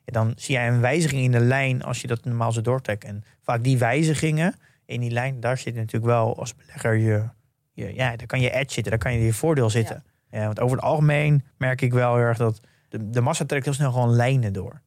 Ja, 0.05 0.13
dan 0.13 0.33
zie 0.35 0.55
jij 0.55 0.67
een 0.67 0.81
wijziging 0.81 1.21
in 1.21 1.31
de 1.31 1.39
lijn 1.39 1.83
als 1.83 2.01
je 2.01 2.07
dat 2.07 2.25
normaal 2.25 2.51
zo 2.51 2.61
doortrekt. 2.61 3.03
En 3.03 3.23
vaak 3.41 3.63
die 3.63 3.77
wijzigingen 3.77 4.55
in 4.85 4.99
die 4.99 5.11
lijn, 5.11 5.39
daar 5.39 5.57
zit 5.57 5.75
natuurlijk 5.75 6.05
wel 6.05 6.37
als 6.37 6.55
belegger 6.55 6.95
je, 6.95 7.23
je 7.73 7.93
ja, 7.93 8.15
daar 8.15 8.27
kan 8.27 8.39
je 8.41 8.49
edge 8.51 8.73
zitten, 8.73 8.91
daar 8.91 9.01
kan 9.01 9.13
je 9.13 9.25
je 9.25 9.33
voordeel 9.33 9.69
zitten. 9.69 10.03
Ja. 10.31 10.45
want 10.45 10.59
over 10.59 10.75
het 10.77 10.85
algemeen 10.85 11.43
merk 11.57 11.81
ik 11.81 11.93
wel 11.93 12.15
heel 12.15 12.23
erg 12.25 12.37
dat 12.37 12.59
de, 12.89 13.09
de 13.09 13.21
massa 13.21 13.45
trekt 13.45 13.65
heel 13.65 13.73
snel 13.73 13.91
gewoon 13.91 14.15
lijnen 14.15 14.53
door. 14.53 14.81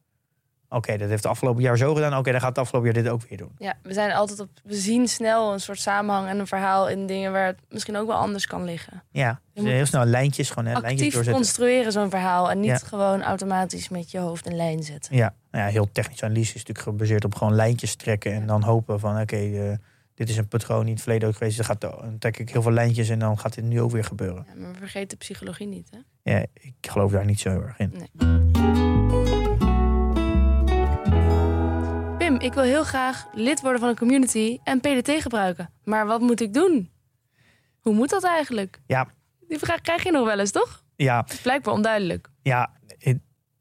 Oké, 0.69 0.91
dat 0.97 1.09
heeft 1.09 1.23
het 1.23 1.31
afgelopen 1.31 1.61
jaar 1.61 1.77
zo 1.77 1.93
gedaan. 1.93 2.17
Oké, 2.17 2.31
dan 2.31 2.39
gaat 2.39 2.49
het 2.49 2.57
afgelopen 2.57 2.93
jaar 2.93 3.03
dit 3.03 3.11
ook 3.11 3.21
weer 3.29 3.37
doen. 3.37 3.51
Ja, 3.57 3.73
we 3.83 3.93
zijn 3.93 4.11
altijd 4.11 4.39
op. 4.39 4.49
We 4.63 4.75
zien 4.75 5.07
snel 5.07 5.53
een 5.53 5.59
soort 5.59 5.79
samenhang 5.79 6.27
en 6.27 6.39
een 6.39 6.47
verhaal 6.47 6.89
in 6.89 7.05
dingen 7.05 7.31
waar 7.31 7.45
het 7.45 7.59
misschien 7.69 7.97
ook 7.97 8.07
wel 8.07 8.15
anders 8.17 8.47
kan 8.47 8.63
liggen. 8.63 9.03
Ja, 9.11 9.39
dus 9.53 9.63
heel 9.63 9.85
snel 9.85 10.05
lijntjes 10.05 10.49
gewoon 10.49 10.65
hè, 10.65 10.71
lijntjes 10.71 10.91
Actief 10.91 11.13
doorzetten. 11.13 11.33
construeren 11.43 11.91
zo'n 11.91 12.09
verhaal 12.09 12.51
en 12.51 12.59
niet 12.59 12.69
Ja. 12.69 12.77
gewoon 12.77 13.23
automatisch 13.23 13.89
met 13.89 14.11
je 14.11 14.19
hoofd 14.19 14.45
een 14.45 14.55
lijn 14.55 14.83
zetten. 14.83 15.15
Ja, 15.15 15.33
nou 15.51 15.65
ja, 15.65 15.71
heel 15.71 15.91
technisch 15.91 16.23
analyse 16.23 16.55
is 16.55 16.63
natuurlijk 16.65 16.85
gebaseerd 16.87 17.25
op 17.25 17.35
gewoon 17.35 17.55
lijntjes 17.55 17.95
trekken 17.95 18.33
en 18.33 18.47
dan 18.47 18.63
hopen 18.63 18.99
van 18.99 19.21
oké, 19.21 19.35
eh, 19.37 19.71
dit 20.17 20.29
is 20.29 20.37
een 20.37 20.47
patroon 20.47 20.79
die 20.79 20.87
in 20.87 20.93
het 20.93 21.01
verleden 21.03 21.27
ook 21.27 21.35
geweest. 21.35 21.59
is. 21.59 21.67
Dan, 21.67 21.77
gaat, 21.77 22.01
dan 22.01 22.17
trek 22.17 22.37
ik 22.37 22.49
heel 22.49 22.61
veel 22.61 22.71
lijntjes 22.71 23.09
en 23.09 23.19
dan 23.19 23.39
gaat 23.39 23.53
dit 23.55 23.63
nu 23.63 23.81
ook 23.81 23.91
weer 23.91 24.03
gebeuren. 24.03 24.45
Ja, 24.53 24.61
maar 24.61 24.75
vergeet 24.75 25.09
de 25.09 25.15
psychologie 25.15 25.67
niet, 25.67 25.89
hè? 25.91 26.31
Ja, 26.33 26.45
ik 26.53 26.73
geloof 26.81 27.11
daar 27.11 27.25
niet 27.25 27.39
zo 27.39 27.49
heel 27.49 27.61
erg 27.61 27.79
in. 27.79 27.93
Pim, 32.17 32.35
ik 32.39 32.53
wil 32.53 32.63
heel 32.63 32.83
graag 32.83 33.27
lid 33.33 33.61
worden 33.61 33.79
van 33.79 33.89
een 33.89 33.97
community 33.97 34.57
en 34.63 34.79
PDT 34.79 35.11
gebruiken. 35.21 35.69
Maar 35.83 36.05
wat 36.05 36.21
moet 36.21 36.41
ik 36.41 36.53
doen? 36.53 36.91
Hoe 37.81 37.93
moet 37.93 38.09
dat 38.09 38.23
eigenlijk? 38.23 38.79
Ja, 38.87 39.07
Die 39.47 39.57
vraag 39.59 39.81
krijg 39.81 40.03
je 40.03 40.11
nog 40.11 40.25
wel 40.25 40.39
eens, 40.39 40.51
toch? 40.51 40.83
ja, 40.95 41.25
Blijkbaar 41.41 41.73
onduidelijk. 41.73 42.29
ja 42.41 42.69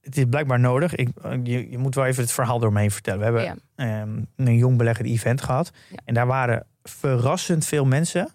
het, 0.06 0.16
is 0.16 0.24
blijkbaar 0.30 0.60
nodig. 0.60 0.94
Ik, 0.94 1.08
je, 1.42 1.70
je 1.70 1.78
moet 1.78 1.94
wel 1.94 2.04
even 2.04 2.22
het 2.22 2.32
verhaal 2.32 2.58
door 2.58 2.72
me 2.72 2.80
heen 2.80 2.90
vertellen. 2.90 3.18
We 3.18 3.24
hebben 3.24 3.42
Ja. 3.44 3.56
ehm, 4.00 4.22
een 4.36 4.56
jong 4.56 4.76
belegger 4.78 5.04
event 5.04 5.40
gehad. 5.42 5.70
Ja. 5.90 5.96
En 6.04 6.14
daar 6.14 6.26
waren 6.26 6.66
verrassend 6.82 7.64
veel 7.64 7.84
mensen 7.84 8.28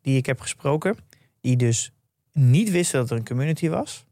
die 0.00 0.16
ik 0.16 0.26
heb 0.26 0.40
gesproken, 0.40 0.96
die 1.40 1.56
dus 1.56 1.92
niet 2.32 2.70
wisten 2.70 3.00
dat 3.00 3.10
er 3.10 3.16
een 3.16 3.24
community 3.24 3.68
was. 3.68 4.04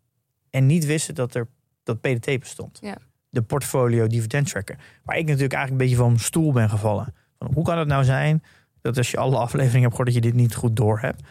En 0.50 0.66
niet 0.66 0.86
wisten 0.86 1.14
dat 1.14 1.34
er 1.34 1.46
dat 1.82 2.00
PDT 2.00 2.38
bestond. 2.40 2.78
Ja. 2.82 2.96
De 3.28 3.42
portfolio 3.42 4.06
dividend 4.06 4.48
tracker. 4.48 4.76
Waar 5.04 5.16
ik 5.16 5.26
natuurlijk 5.26 5.52
eigenlijk 5.52 5.70
een 5.70 5.88
beetje 5.88 6.02
van 6.02 6.12
mijn 6.12 6.24
stoel 6.24 6.52
ben 6.52 6.70
gevallen. 6.70 7.14
Van, 7.38 7.50
hoe 7.54 7.64
kan 7.64 7.78
het 7.78 7.88
nou 7.88 8.04
zijn 8.04 8.42
dat 8.80 8.96
als 8.96 9.10
je 9.10 9.16
alle 9.16 9.36
afleveringen 9.36 9.80
hebt 9.80 9.90
gehoord 9.90 10.14
dat 10.14 10.24
je 10.24 10.30
dit 10.30 10.34
niet 10.40 10.54
goed 10.54 10.76
door 10.76 11.00
hebt? 11.00 11.22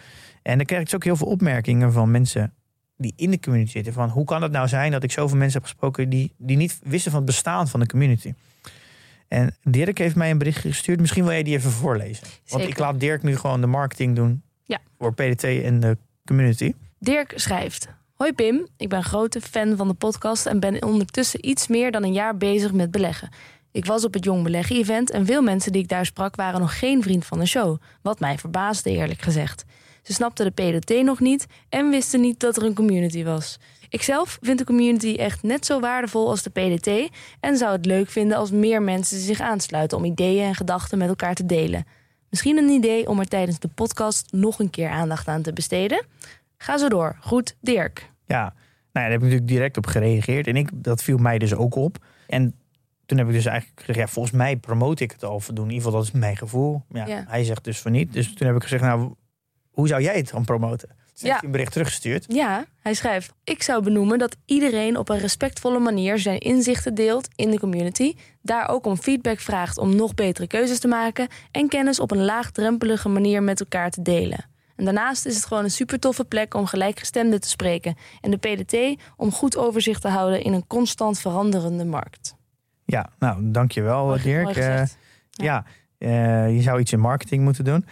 En 0.41 0.57
dan 0.57 0.65
krijg 0.65 0.81
ik 0.81 0.87
dus 0.87 0.95
ook 0.95 1.03
heel 1.03 1.15
veel 1.15 1.27
opmerkingen 1.27 1.91
van 1.91 2.11
mensen 2.11 2.53
die 2.99 3.13
in 3.15 3.31
de 3.31 3.39
community 3.39 3.71
zitten. 3.71 3.93
Van 3.93 4.09
hoe 4.09 4.25
kan 4.25 4.41
het 4.41 4.51
nou 4.51 4.67
zijn 4.67 4.91
dat 4.91 5.03
ik 5.03 5.11
zoveel 5.11 5.37
mensen 5.37 5.59
heb 5.59 5.69
gesproken 5.69 6.09
die, 6.09 6.33
die 6.37 6.57
niet 6.57 6.79
wisten 6.83 7.11
van 7.11 7.19
het 7.19 7.29
bestaan 7.29 7.67
van 7.67 7.79
de 7.79 7.85
community? 7.87 8.33
En 9.27 9.55
Dirk 9.63 9.97
heeft 9.97 10.15
mij 10.15 10.31
een 10.31 10.37
bericht 10.37 10.59
gestuurd. 10.59 10.99
Misschien 10.99 11.23
wil 11.23 11.31
jij 11.31 11.43
die 11.43 11.55
even 11.55 11.71
voorlezen. 11.71 12.27
Want 12.47 12.63
ik 12.63 12.77
laat 12.79 12.99
Dirk 12.99 13.23
nu 13.23 13.37
gewoon 13.37 13.61
de 13.61 13.67
marketing 13.67 14.15
doen 14.15 14.41
Ja. 14.63 14.79
voor 14.97 15.13
PDT 15.13 15.43
en 15.43 15.79
de 15.79 15.97
community. 16.25 16.73
Dirk 16.99 17.33
schrijft. 17.35 17.87
Hoi 18.13 18.33
Pim, 18.33 18.67
ik 18.77 18.89
ben 18.89 19.03
grote 19.03 19.41
fan 19.41 19.77
van 19.77 19.87
de 19.87 19.93
podcast 19.93 20.45
en 20.45 20.59
ben 20.59 20.83
ondertussen 20.83 21.45
iets 21.49 21.67
meer 21.67 21.91
dan 21.91 22.03
een 22.03 22.13
jaar 22.13 22.37
bezig 22.37 22.71
met 22.73 22.91
beleggen. 22.91 23.29
Ik 23.71 23.85
was 23.85 24.05
op 24.05 24.13
het 24.13 24.23
Jong 24.23 24.43
Beleggen 24.43 24.75
event 24.75 25.11
en 25.11 25.25
veel 25.25 25.41
mensen 25.41 25.71
die 25.71 25.81
ik 25.81 25.87
daar 25.87 26.05
sprak 26.05 26.35
waren 26.35 26.59
nog 26.59 26.79
geen 26.79 27.03
vriend 27.03 27.25
van 27.25 27.39
de 27.39 27.45
show. 27.45 27.81
Wat 28.01 28.19
mij 28.19 28.37
verbaasde 28.37 28.89
eerlijk 28.89 29.21
gezegd. 29.21 29.65
Ze 30.01 30.13
snapten 30.13 30.53
de 30.53 30.79
PDT 30.79 31.03
nog 31.03 31.19
niet 31.19 31.45
en 31.69 31.89
wisten 31.89 32.21
niet 32.21 32.39
dat 32.39 32.57
er 32.57 32.63
een 32.63 32.73
community 32.73 33.23
was. 33.23 33.59
Ikzelf 33.89 34.37
vind 34.41 34.57
de 34.57 34.65
community 34.65 35.15
echt 35.17 35.43
net 35.43 35.65
zo 35.65 35.79
waardevol 35.79 36.29
als 36.29 36.43
de 36.43 36.49
PDT 36.49 37.15
en 37.39 37.57
zou 37.57 37.71
het 37.71 37.85
leuk 37.85 38.09
vinden 38.09 38.37
als 38.37 38.51
meer 38.51 38.81
mensen 38.81 39.19
zich 39.19 39.39
aansluiten 39.41 39.97
om 39.97 40.05
ideeën 40.05 40.43
en 40.45 40.55
gedachten 40.55 40.97
met 40.97 41.07
elkaar 41.07 41.35
te 41.35 41.45
delen. 41.45 41.85
Misschien 42.29 42.57
een 42.57 42.69
idee 42.69 43.07
om 43.07 43.19
er 43.19 43.27
tijdens 43.27 43.59
de 43.59 43.67
podcast 43.67 44.31
nog 44.31 44.59
een 44.59 44.69
keer 44.69 44.89
aandacht 44.89 45.27
aan 45.27 45.41
te 45.41 45.53
besteden? 45.53 46.05
Ga 46.57 46.77
zo 46.77 46.89
door. 46.89 47.17
Goed, 47.19 47.55
Dirk. 47.61 48.11
Ja, 48.25 48.41
nou 48.41 48.53
ja, 48.93 49.01
daar 49.01 49.03
heb 49.03 49.19
ik 49.19 49.21
natuurlijk 49.21 49.47
direct 49.47 49.77
op 49.77 49.85
gereageerd. 49.85 50.47
En 50.47 50.55
ik, 50.55 50.69
dat 50.73 51.03
viel 51.03 51.17
mij 51.17 51.37
dus 51.37 51.53
ook 51.53 51.75
op. 51.75 51.97
En 52.27 52.55
toen 53.05 53.17
heb 53.17 53.27
ik 53.27 53.33
dus 53.33 53.45
eigenlijk 53.45 53.79
gezegd, 53.79 53.99
ja, 53.99 54.07
volgens 54.07 54.35
mij 54.35 54.57
promote 54.57 55.03
ik 55.03 55.11
het 55.11 55.23
al 55.23 55.39
voldoende. 55.39 55.71
In 55.71 55.77
ieder 55.77 55.91
geval, 55.91 56.05
dat 56.05 56.13
is 56.13 56.19
mijn 56.19 56.37
gevoel. 56.37 56.83
Ja, 56.89 57.05
Ja. 57.05 57.25
Hij 57.27 57.43
zegt 57.43 57.63
dus 57.63 57.79
van 57.79 57.91
niet. 57.91 58.13
Dus 58.13 58.33
toen 58.33 58.47
heb 58.47 58.55
ik 58.55 58.61
gezegd, 58.61 58.83
nou, 58.83 59.13
hoe 59.79 59.87
zou 59.87 60.01
jij 60.01 60.17
het 60.17 60.29
dan 60.29 60.45
promoten? 60.45 60.87
Dus 60.87 61.21
Ja. 61.21 61.27
heeft 61.27 61.35
hij 61.39 61.45
een 61.45 61.51
bericht 61.51 61.71
teruggestuurd. 61.71 62.25
Ja, 62.27 62.65
hij 62.79 62.93
schrijft: 62.93 63.33
Ik 63.43 63.63
zou 63.63 63.83
benoemen 63.83 64.17
dat 64.17 64.35
iedereen 64.45 64.97
op 64.97 65.09
een 65.09 65.17
respectvolle 65.19 65.79
manier 65.79 66.19
zijn 66.19 66.37
inzichten 66.39 66.93
deelt 66.93 67.27
in 67.35 67.51
de 67.51 67.59
community, 67.59 68.13
daar 68.41 68.69
ook 68.69 68.85
om 68.85 68.97
feedback 68.97 69.39
vraagt 69.39 69.77
om 69.77 69.95
nog 69.95 70.13
betere 70.13 70.47
keuzes 70.47 70.79
te 70.79 70.87
maken 70.87 71.27
en 71.51 71.67
kennis 71.67 71.99
op 71.99 72.11
een 72.11 72.23
laagdrempelige 72.25 73.09
manier 73.09 73.43
met 73.43 73.59
elkaar 73.59 73.89
te 73.89 74.01
delen. 74.01 74.45
En 74.75 74.85
daarnaast 74.85 75.25
is 75.25 75.35
het 75.35 75.45
gewoon 75.45 75.63
een 75.63 75.71
super 75.71 75.99
toffe 75.99 76.25
plek 76.25 76.53
om 76.53 76.65
gelijkgestemden 76.65 77.41
te 77.41 77.49
spreken 77.49 77.95
en 78.21 78.31
de 78.31 78.37
PDT 78.37 79.01
om 79.17 79.31
goed 79.31 79.57
overzicht 79.57 80.01
te 80.01 80.07
houden 80.07 80.43
in 80.43 80.53
een 80.53 80.67
constant 80.67 81.19
veranderende 81.19 81.85
markt. 81.85 82.35
Ja, 82.85 83.09
nou, 83.19 83.51
dankjewel 83.51 84.05
Mooi- 84.05 84.21
Dirk. 84.21 84.43
mooi 84.43 84.57
Eh, 84.57 84.83
ja, 85.29 85.65
eh, 85.97 86.55
je 86.55 86.61
zou 86.61 86.79
iets 86.79 86.91
in 86.91 86.99
marketing 86.99 87.43
moeten 87.43 87.63
doen. 87.63 87.85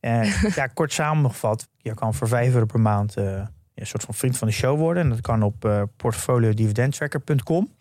Eh, 0.00 0.42
ja, 0.54 0.66
kort 0.66 0.92
samengevat, 0.92 1.68
je 1.76 1.94
kan 1.94 2.14
voor 2.14 2.28
5 2.28 2.52
euro 2.52 2.66
per 2.66 2.80
maand 2.80 3.16
eh, 3.16 3.42
een 3.74 3.86
soort 3.86 4.02
van 4.02 4.14
vriend 4.14 4.38
van 4.38 4.48
de 4.48 4.54
show 4.54 4.78
worden. 4.78 5.02
En 5.02 5.08
dat 5.08 5.20
kan 5.20 5.42
op 5.42 5.64
eh 5.64 5.82
portfoliodividendtracker.com. 5.96 7.72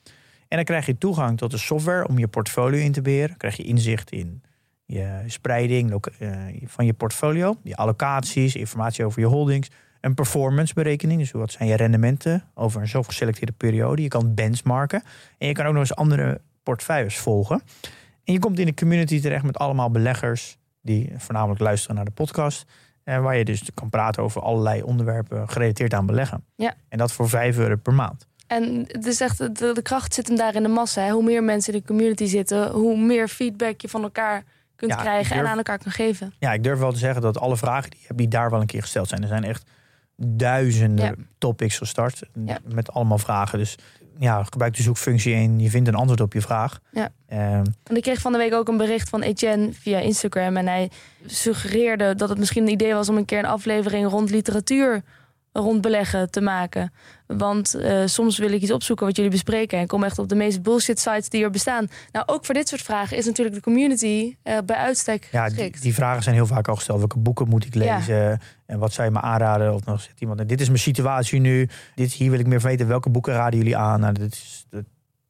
En 0.48 0.56
dan 0.56 0.64
krijg 0.64 0.86
je 0.86 0.98
toegang 0.98 1.38
tot 1.38 1.52
de 1.52 1.58
software 1.58 2.08
om 2.08 2.18
je 2.18 2.28
portfolio 2.28 2.80
in 2.80 2.92
te 2.92 3.02
beheren. 3.02 3.28
Dan 3.28 3.38
krijg 3.38 3.58
je 3.58 3.64
inzicht 3.64 4.12
in 4.12 4.42
je 4.86 5.24
spreiding 5.26 6.06
eh, 6.20 6.32
van 6.66 6.86
je 6.86 6.94
portfolio, 6.94 7.56
je 7.64 7.76
allocaties, 7.76 8.56
informatie 8.56 9.06
over 9.06 9.20
je 9.22 9.28
holdings, 9.28 9.70
een 10.02 10.14
performanceberekening. 10.14 11.20
Dus 11.20 11.32
wat 11.32 11.52
zijn 11.52 11.70
je 11.70 11.76
rendementen 11.76 12.44
over 12.54 12.82
een 12.82 12.88
zo 12.88 13.04
geselecteerde 13.04 13.54
periode. 13.54 14.02
Je 14.02 14.08
kan 14.08 14.34
benchmarken 14.34 15.04
en 15.38 15.48
je 15.48 15.54
kan 15.54 15.66
ook 15.66 15.72
nog 15.72 15.82
eens 15.82 15.96
andere 15.96 16.42
portefeuilles 16.64 17.18
volgen. 17.18 17.62
En 18.24 18.34
je 18.34 18.40
komt 18.40 18.60
in 18.60 18.68
een 18.68 18.76
community 18.76 19.22
terecht 19.22 19.44
met 19.44 19.58
allemaal 19.58 19.92
beleggers 19.92 20.58
die 20.88 21.14
voornamelijk 21.18 21.60
luisteren 21.60 21.96
naar 21.96 22.06
de 22.06 22.12
podcast. 22.12 22.66
En 23.04 23.22
waar 23.22 23.38
je 23.38 23.46
dus 23.46 23.64
kan 23.74 23.90
praten 23.90 24.24
over 24.24 24.42
allerlei 24.42 24.82
onderwerpen 24.84 25.50
gerelateerd 25.50 25.94
aan 25.94 26.06
beleggen. 26.06 26.44
Ja. 26.56 26.74
En 26.90 26.98
dat 26.98 27.12
voor 27.12 27.30
5 27.30 27.58
euro 27.58 27.76
per 27.76 27.94
maand. 27.94 28.28
En 28.48 28.86
het 28.88 29.06
is 29.06 29.22
echt, 29.22 29.38
de, 29.38 29.72
de 29.74 29.82
kracht 29.82 30.14
zit 30.14 30.28
hem 30.28 30.38
daar 30.38 30.56
in 30.56 30.64
de 30.64 30.70
massa. 30.70 31.02
Hè? 31.02 31.12
Hoe 31.12 31.24
meer 31.24 31.44
mensen 31.44 31.74
in 31.74 31.80
de 31.80 31.86
community 31.86 32.26
zitten, 32.26 32.72
hoe 32.72 32.98
meer 32.98 33.28
feedback 33.28 33.82
je 33.82 33.90
van 33.90 34.04
elkaar 34.04 34.44
kunt 34.76 34.92
Ja, 34.92 34.98
krijgen 34.98 35.36
en 35.36 35.48
aan 35.48 35.58
elkaar 35.58 35.78
kan 35.78 35.92
geven. 35.92 36.34
Ja, 36.40 36.54
ik 36.54 36.64
durf 36.64 36.80
wel 36.80 36.92
te 36.92 36.98
zeggen 36.98 37.22
dat 37.22 37.40
alle 37.40 37.58
vragen 37.58 37.90
die 37.92 38.00
die 38.16 38.28
daar 38.28 38.50
wel 38.50 38.62
een 38.62 38.66
keer 38.68 38.82
gesteld 38.82 39.08
zijn. 39.08 39.22
Er 39.22 39.28
zijn 39.28 39.44
echt 39.44 39.64
duizenden 40.16 41.06
Ja. 41.06 41.14
topics 41.38 41.78
gestart 41.78 42.22
met 42.64 42.92
allemaal 42.92 43.18
vragen. 43.18 43.60
Dus 43.60 43.76
ja, 44.20 44.44
gebruik 44.44 44.76
de 44.76 44.82
zoekfunctie 44.82 45.34
en 45.34 45.60
je 45.60 45.70
vindt 45.70 45.88
een 45.88 45.96
antwoord 45.96 46.22
op 46.22 46.34
je 46.34 46.42
vraag. 46.42 46.80
Ja. 46.92 47.10
Ehm, 47.28 47.64
Want 47.84 47.98
ik 47.98 48.02
kreeg 48.02 48.22
van 48.22 48.32
de 48.32 48.38
week 48.38 48.54
ook 48.54 48.68
een 48.68 48.78
bericht 48.78 49.10
van 49.10 49.22
Etienne 49.22 49.70
via 49.74 50.00
Instagram. 50.00 50.58
En 50.58 50.68
hij 50.68 50.92
suggereerde 51.26 52.16
dat 52.16 52.30
het 52.30 52.38
misschien 52.38 52.64
een 52.64 52.72
idee 52.72 52.94
was 52.94 53.10
om 53.10 53.18
een 53.18 53.26
keer 53.26 53.40
een 53.40 53.46
aflevering 53.46 54.10
rond 54.10 54.30
literatuur 54.30 55.04
rond 55.60 55.82
beleggen 55.82 56.32
te 56.32 56.42
maken. 56.42 56.94
Want 57.28 57.74
eh, 57.74 58.02
soms 58.06 58.38
wil 58.38 58.52
ik 58.52 58.62
iets 58.62 58.72
opzoeken 58.72 59.06
wat 59.06 59.16
jullie 59.16 59.32
bespreken. 59.32 59.80
En 59.80 59.88
kom 59.88 60.04
echt 60.04 60.20
op 60.20 60.30
de 60.30 60.36
meest 60.36 60.62
bullshit 60.62 61.00
sites 61.00 61.30
die 61.30 61.44
er 61.44 61.50
bestaan. 61.50 61.88
Nou, 62.12 62.26
ook 62.28 62.46
voor 62.46 62.54
dit 62.54 62.68
soort 62.68 62.82
vragen 62.82 63.18
is 63.18 63.26
natuurlijk 63.26 63.56
de 63.56 63.62
community 63.62 64.36
eh, 64.44 64.58
bij 64.66 64.76
uitstek 64.76 65.28
Ja, 65.32 65.50
die, 65.82 65.94
vragen 65.94 66.24
zijn 66.24 66.36
heel 66.36 66.46
vaak 66.46 66.68
al 66.68 66.76
gesteld. 66.76 66.98
Welke 66.98 67.20
boeken 67.20 67.48
moet 67.48 67.66
ik 67.66 67.74
Ja. 67.74 67.96
lezen? 67.98 68.40
En 68.66 68.80
wat 68.80 68.94
zou 68.94 69.08
je 69.08 69.14
me 69.14 69.22
aanraden? 69.22 69.74
Of 69.74 69.86
nog 69.86 70.02
zegt 70.02 70.22
iemand, 70.22 70.50
dit 70.50 70.62
is 70.62 70.68
mijn 70.68 70.80
situatie 70.80 71.40
nu. 71.40 71.70
Dit, 71.96 72.12
hier 72.12 72.32
wil 72.32 72.40
ik 72.40 72.48
meer 72.48 72.60
weten. 72.62 72.88
Welke 72.88 73.10
boeken 73.10 73.34
raden 73.34 73.58
jullie 73.58 73.78
aan? 73.78 74.00
Nou, 74.00 74.14
dit 74.14 74.34
is, 74.34 74.57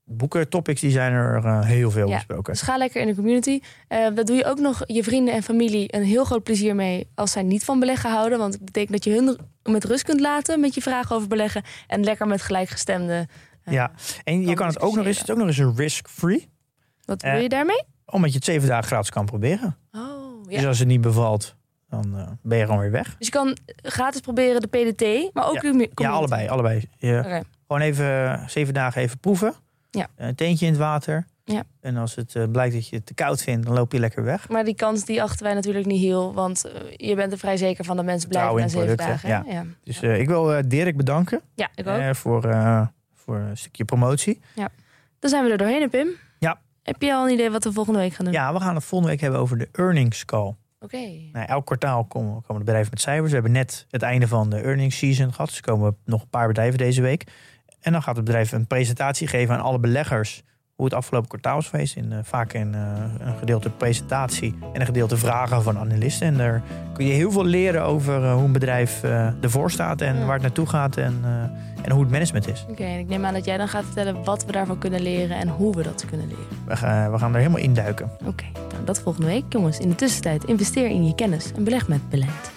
boeken, 0.10 0.50
topics, 0.50 0.82
die 0.82 0.92
zijn 0.92 1.14
er 1.14 1.46
eh, 1.46 1.62
heel 1.66 1.92
veel 1.92 2.08
Ja. 2.08 2.16
besproken. 2.16 2.54
Dus 2.54 2.62
ga 2.62 2.78
lekker 2.78 3.02
in 3.02 3.08
de 3.08 3.16
community. 3.16 3.60
Eh 3.88 4.08
dat 4.16 4.28
doe 4.28 4.36
je 4.36 4.46
ook 4.46 4.60
nog 4.60 4.84
je 4.86 5.04
vrienden 5.04 5.34
en 5.34 5.44
familie 5.44 5.96
een 5.96 6.04
heel 6.04 6.24
groot 6.26 6.44
plezier 6.44 6.76
mee 6.76 7.08
als 7.16 7.32
zij 7.32 7.44
niet 7.44 7.64
van 7.64 7.80
beleggen 7.80 8.10
houden. 8.12 8.38
Want 8.38 8.54
het 8.54 8.66
betekent 8.66 8.92
dat 8.92 9.04
je 9.04 9.12
hun 9.14 9.38
met 9.74 9.84
rust 9.84 10.04
kunt 10.04 10.20
laten 10.20 10.60
met 10.60 10.74
je 10.74 10.82
vragen 10.82 11.16
over 11.16 11.28
beleggen. 11.28 11.64
En 11.88 12.04
lekker 12.04 12.28
met 12.28 12.42
gelijkgestemden. 12.42 13.28
eh, 13.64 13.74
Ja, 13.74 13.92
en 14.24 14.42
je 14.48 14.54
kan 14.54 14.68
het 14.68 14.80
ook 14.82 14.96
nog 14.96 15.06
eens, 15.06 15.20
het 15.20 15.32
ook 15.32 15.38
nog 15.38 15.48
eens 15.48 15.58
een 15.58 15.76
risk-free. 15.76 16.50
Wat 17.06 17.22
wil 17.22 17.36
je 17.42 17.50
daarmee? 17.50 17.84
Omdat 18.06 18.30
je 18.30 18.36
het 18.36 18.46
zeven 18.46 18.68
dagen 18.68 18.86
gratis 18.86 19.10
kan 19.10 19.26
proberen. 19.26 19.78
Oh, 19.92 20.44
Dus 20.48 20.62
ja. 20.62 20.68
als 20.68 20.80
het 20.80 20.88
niet 20.88 21.02
bevalt, 21.02 21.56
dan 21.90 22.38
ben 22.42 22.58
je 22.58 22.66
gewoon 22.66 22.80
weer 22.80 22.92
weg. 22.92 23.16
Dus 23.18 23.28
je 23.28 23.34
kan 23.34 23.58
gratis 23.76 24.20
proberen 24.22 24.62
de 24.62 24.68
PDT, 24.68 25.34
maar 25.34 25.46
ook 25.48 25.54
Ja. 25.54 25.60
de 25.60 25.68
community. 25.68 26.02
Ja, 26.04 26.10
allebei. 26.10 26.48
allebei. 26.48 26.90
Je, 26.98 27.18
Oké. 27.26 27.42
Gewoon 27.68 27.82
even 27.82 28.40
zeven 28.50 28.74
dagen 28.74 29.02
even 29.02 29.20
proeven. 29.20 29.54
Ja. 29.98 30.08
Een 30.16 30.36
teentje 30.36 30.66
in 30.66 30.72
het 30.72 30.82
water. 30.82 31.26
Ja. 31.44 31.64
En 31.82 31.98
als 31.98 32.16
het 32.16 32.36
eh, 32.36 32.44
blijkt 32.52 32.74
dat 32.74 32.88
je 32.88 32.96
het 32.96 33.06
te 33.06 33.14
koud 33.14 33.42
vindt, 33.44 33.66
dan 33.66 33.76
loop 33.76 33.92
je 33.92 34.00
lekker 34.00 34.24
weg. 34.24 34.50
Maar 34.50 34.64
die 34.64 34.76
kans 34.76 35.06
die 35.06 35.22
achten 35.24 35.46
wij 35.46 35.54
natuurlijk 35.54 35.86
niet 35.86 36.02
heel. 36.02 36.34
Want 36.34 36.66
eh, 36.66 36.72
je 37.10 37.16
bent 37.16 37.32
er 37.32 37.38
vrij 37.38 37.58
zeker 37.58 37.86
van 37.86 37.96
dat 37.96 38.06
mensen 38.06 38.30
blijven 38.30 38.56
na 38.56 38.68
zeven 38.68 38.96
producten, 38.96 39.30
dagen. 39.30 39.52
Ja. 39.52 39.66
Dus 39.84 40.02
eh, 40.02 40.20
ik 40.20 40.28
wil 40.28 40.54
eh, 40.54 40.64
Dirk 40.68 40.98
bedanken 40.98 41.42
ja, 41.56 41.70
ik 41.76 41.88
ook. 41.88 41.98
eh, 41.98 42.14
voor, 42.14 42.44
eh, 42.46 42.88
voor 43.16 43.38
een 43.38 43.58
stukje 43.58 43.86
promotie. 43.86 44.40
Dan 45.20 45.30
zijn 45.30 45.44
we 45.44 45.52
er 45.52 45.58
doorheen, 45.58 45.82
hè, 45.82 45.88
Pim. 45.88 46.08
Ja. 46.40 46.60
Heb 46.84 47.02
je 47.02 47.14
al 47.14 47.28
een 47.28 47.34
idee 47.34 47.50
wat 47.52 47.64
we 47.64 47.72
volgende 47.72 48.00
week 48.00 48.14
gaan 48.14 48.26
doen? 48.26 48.34
Ja, 48.34 48.54
we 48.54 48.60
gaan 48.60 48.76
het 48.76 48.84
volgende 48.84 49.14
week 49.14 49.22
hebben 49.22 49.40
over 49.40 49.58
de 49.58 49.70
earnings 49.72 50.26
call. 50.26 50.56
Oké. 50.80 50.98
Nou, 51.32 51.46
elk 51.46 51.66
kwartaal 51.66 52.04
komen, 52.06 52.32
komen 52.42 52.58
de 52.58 52.64
bedrijven 52.64 52.90
met 52.90 53.02
cijfers. 53.02 53.28
We 53.28 53.34
hebben 53.34 53.52
net 53.52 53.86
het 53.90 54.02
einde 54.02 54.28
van 54.28 54.50
de 54.50 54.58
earnings 54.62 54.98
season 54.98 55.32
gehad. 55.32 55.48
Dus 55.48 55.58
er 55.58 55.64
komen 55.64 55.98
nog 56.06 56.22
een 56.22 56.30
paar 56.30 56.48
bedrijven 56.48 56.78
deze 56.78 57.02
week. 57.02 57.24
En 57.82 57.92
dan 57.92 58.02
gaat 58.04 58.16
het 58.16 58.26
bedrijf 58.26 58.52
een 58.52 58.68
presentatie 58.68 59.28
geven 59.28 59.56
aan 59.56 59.62
alle 59.62 59.80
beleggers. 59.80 60.44
Hoe 60.76 60.86
het 60.86 60.96
afgelopen 60.96 61.30
kwartaal 61.30 61.58
is 61.60 61.68
geweest. 61.68 61.96
In, 61.96 62.12
eh, 62.12 62.18
vaak 62.24 62.54
in 62.54 62.74
eh, 62.76 62.82
een 63.20 63.38
gedeelte 63.38 63.70
presentatie 63.70 64.58
en 64.74 64.80
een 64.80 64.86
gedeelte 64.86 65.18
vragen 65.18 65.64
van 65.64 65.78
analisten. 65.78 66.28
En 66.28 66.38
daar 66.38 66.62
kun 66.94 67.06
je 67.06 67.14
heel 67.14 67.32
veel 67.32 67.46
leren 67.46 67.84
over 67.84 68.24
eh, 68.24 68.34
hoe 68.34 68.44
een 68.44 68.52
bedrijf 68.52 69.04
ervoor 69.42 69.72
staat. 69.72 70.02
En 70.02 70.16
Ja. 70.18 70.24
waar 70.26 70.34
het 70.34 70.42
naartoe 70.42 70.66
gaat. 70.68 70.98
En, 70.98 71.22
en 71.84 71.92
hoe 71.92 72.02
het 72.02 72.12
management 72.12 72.48
is. 72.48 72.66
Oké, 72.70 72.84
en 72.84 73.00
ik 73.00 73.08
neem 73.08 73.26
aan 73.26 73.34
dat 73.34 73.46
jij 73.46 73.58
dan 73.58 73.68
gaat 73.68 73.86
vertellen 73.86 74.24
wat 74.24 74.46
we 74.46 74.52
daarvan 74.52 74.78
kunnen 74.78 75.02
leren 75.02 75.38
en 75.38 75.48
hoe 75.48 75.76
we 75.76 75.84
dat 75.84 76.06
kunnen 76.10 76.28
leren. 76.28 76.46
We 76.66 76.76
gaan, 76.76 77.12
we 77.12 77.18
gaan 77.18 77.32
er 77.34 77.38
helemaal 77.40 77.62
induiken. 77.62 78.12
Oké, 78.26 78.46
nou 78.72 78.84
dat 78.86 79.00
volgende 79.02 79.28
week. 79.28 79.44
Jongens, 79.50 79.80
in 79.80 79.90
de 79.90 79.96
tussentijd 79.96 80.44
investeer 80.44 80.90
in 80.90 81.06
je 81.06 81.16
kennis 81.16 81.52
en 81.56 81.64
beleg 81.64 81.88
met 81.88 82.10
beleid. 82.10 82.52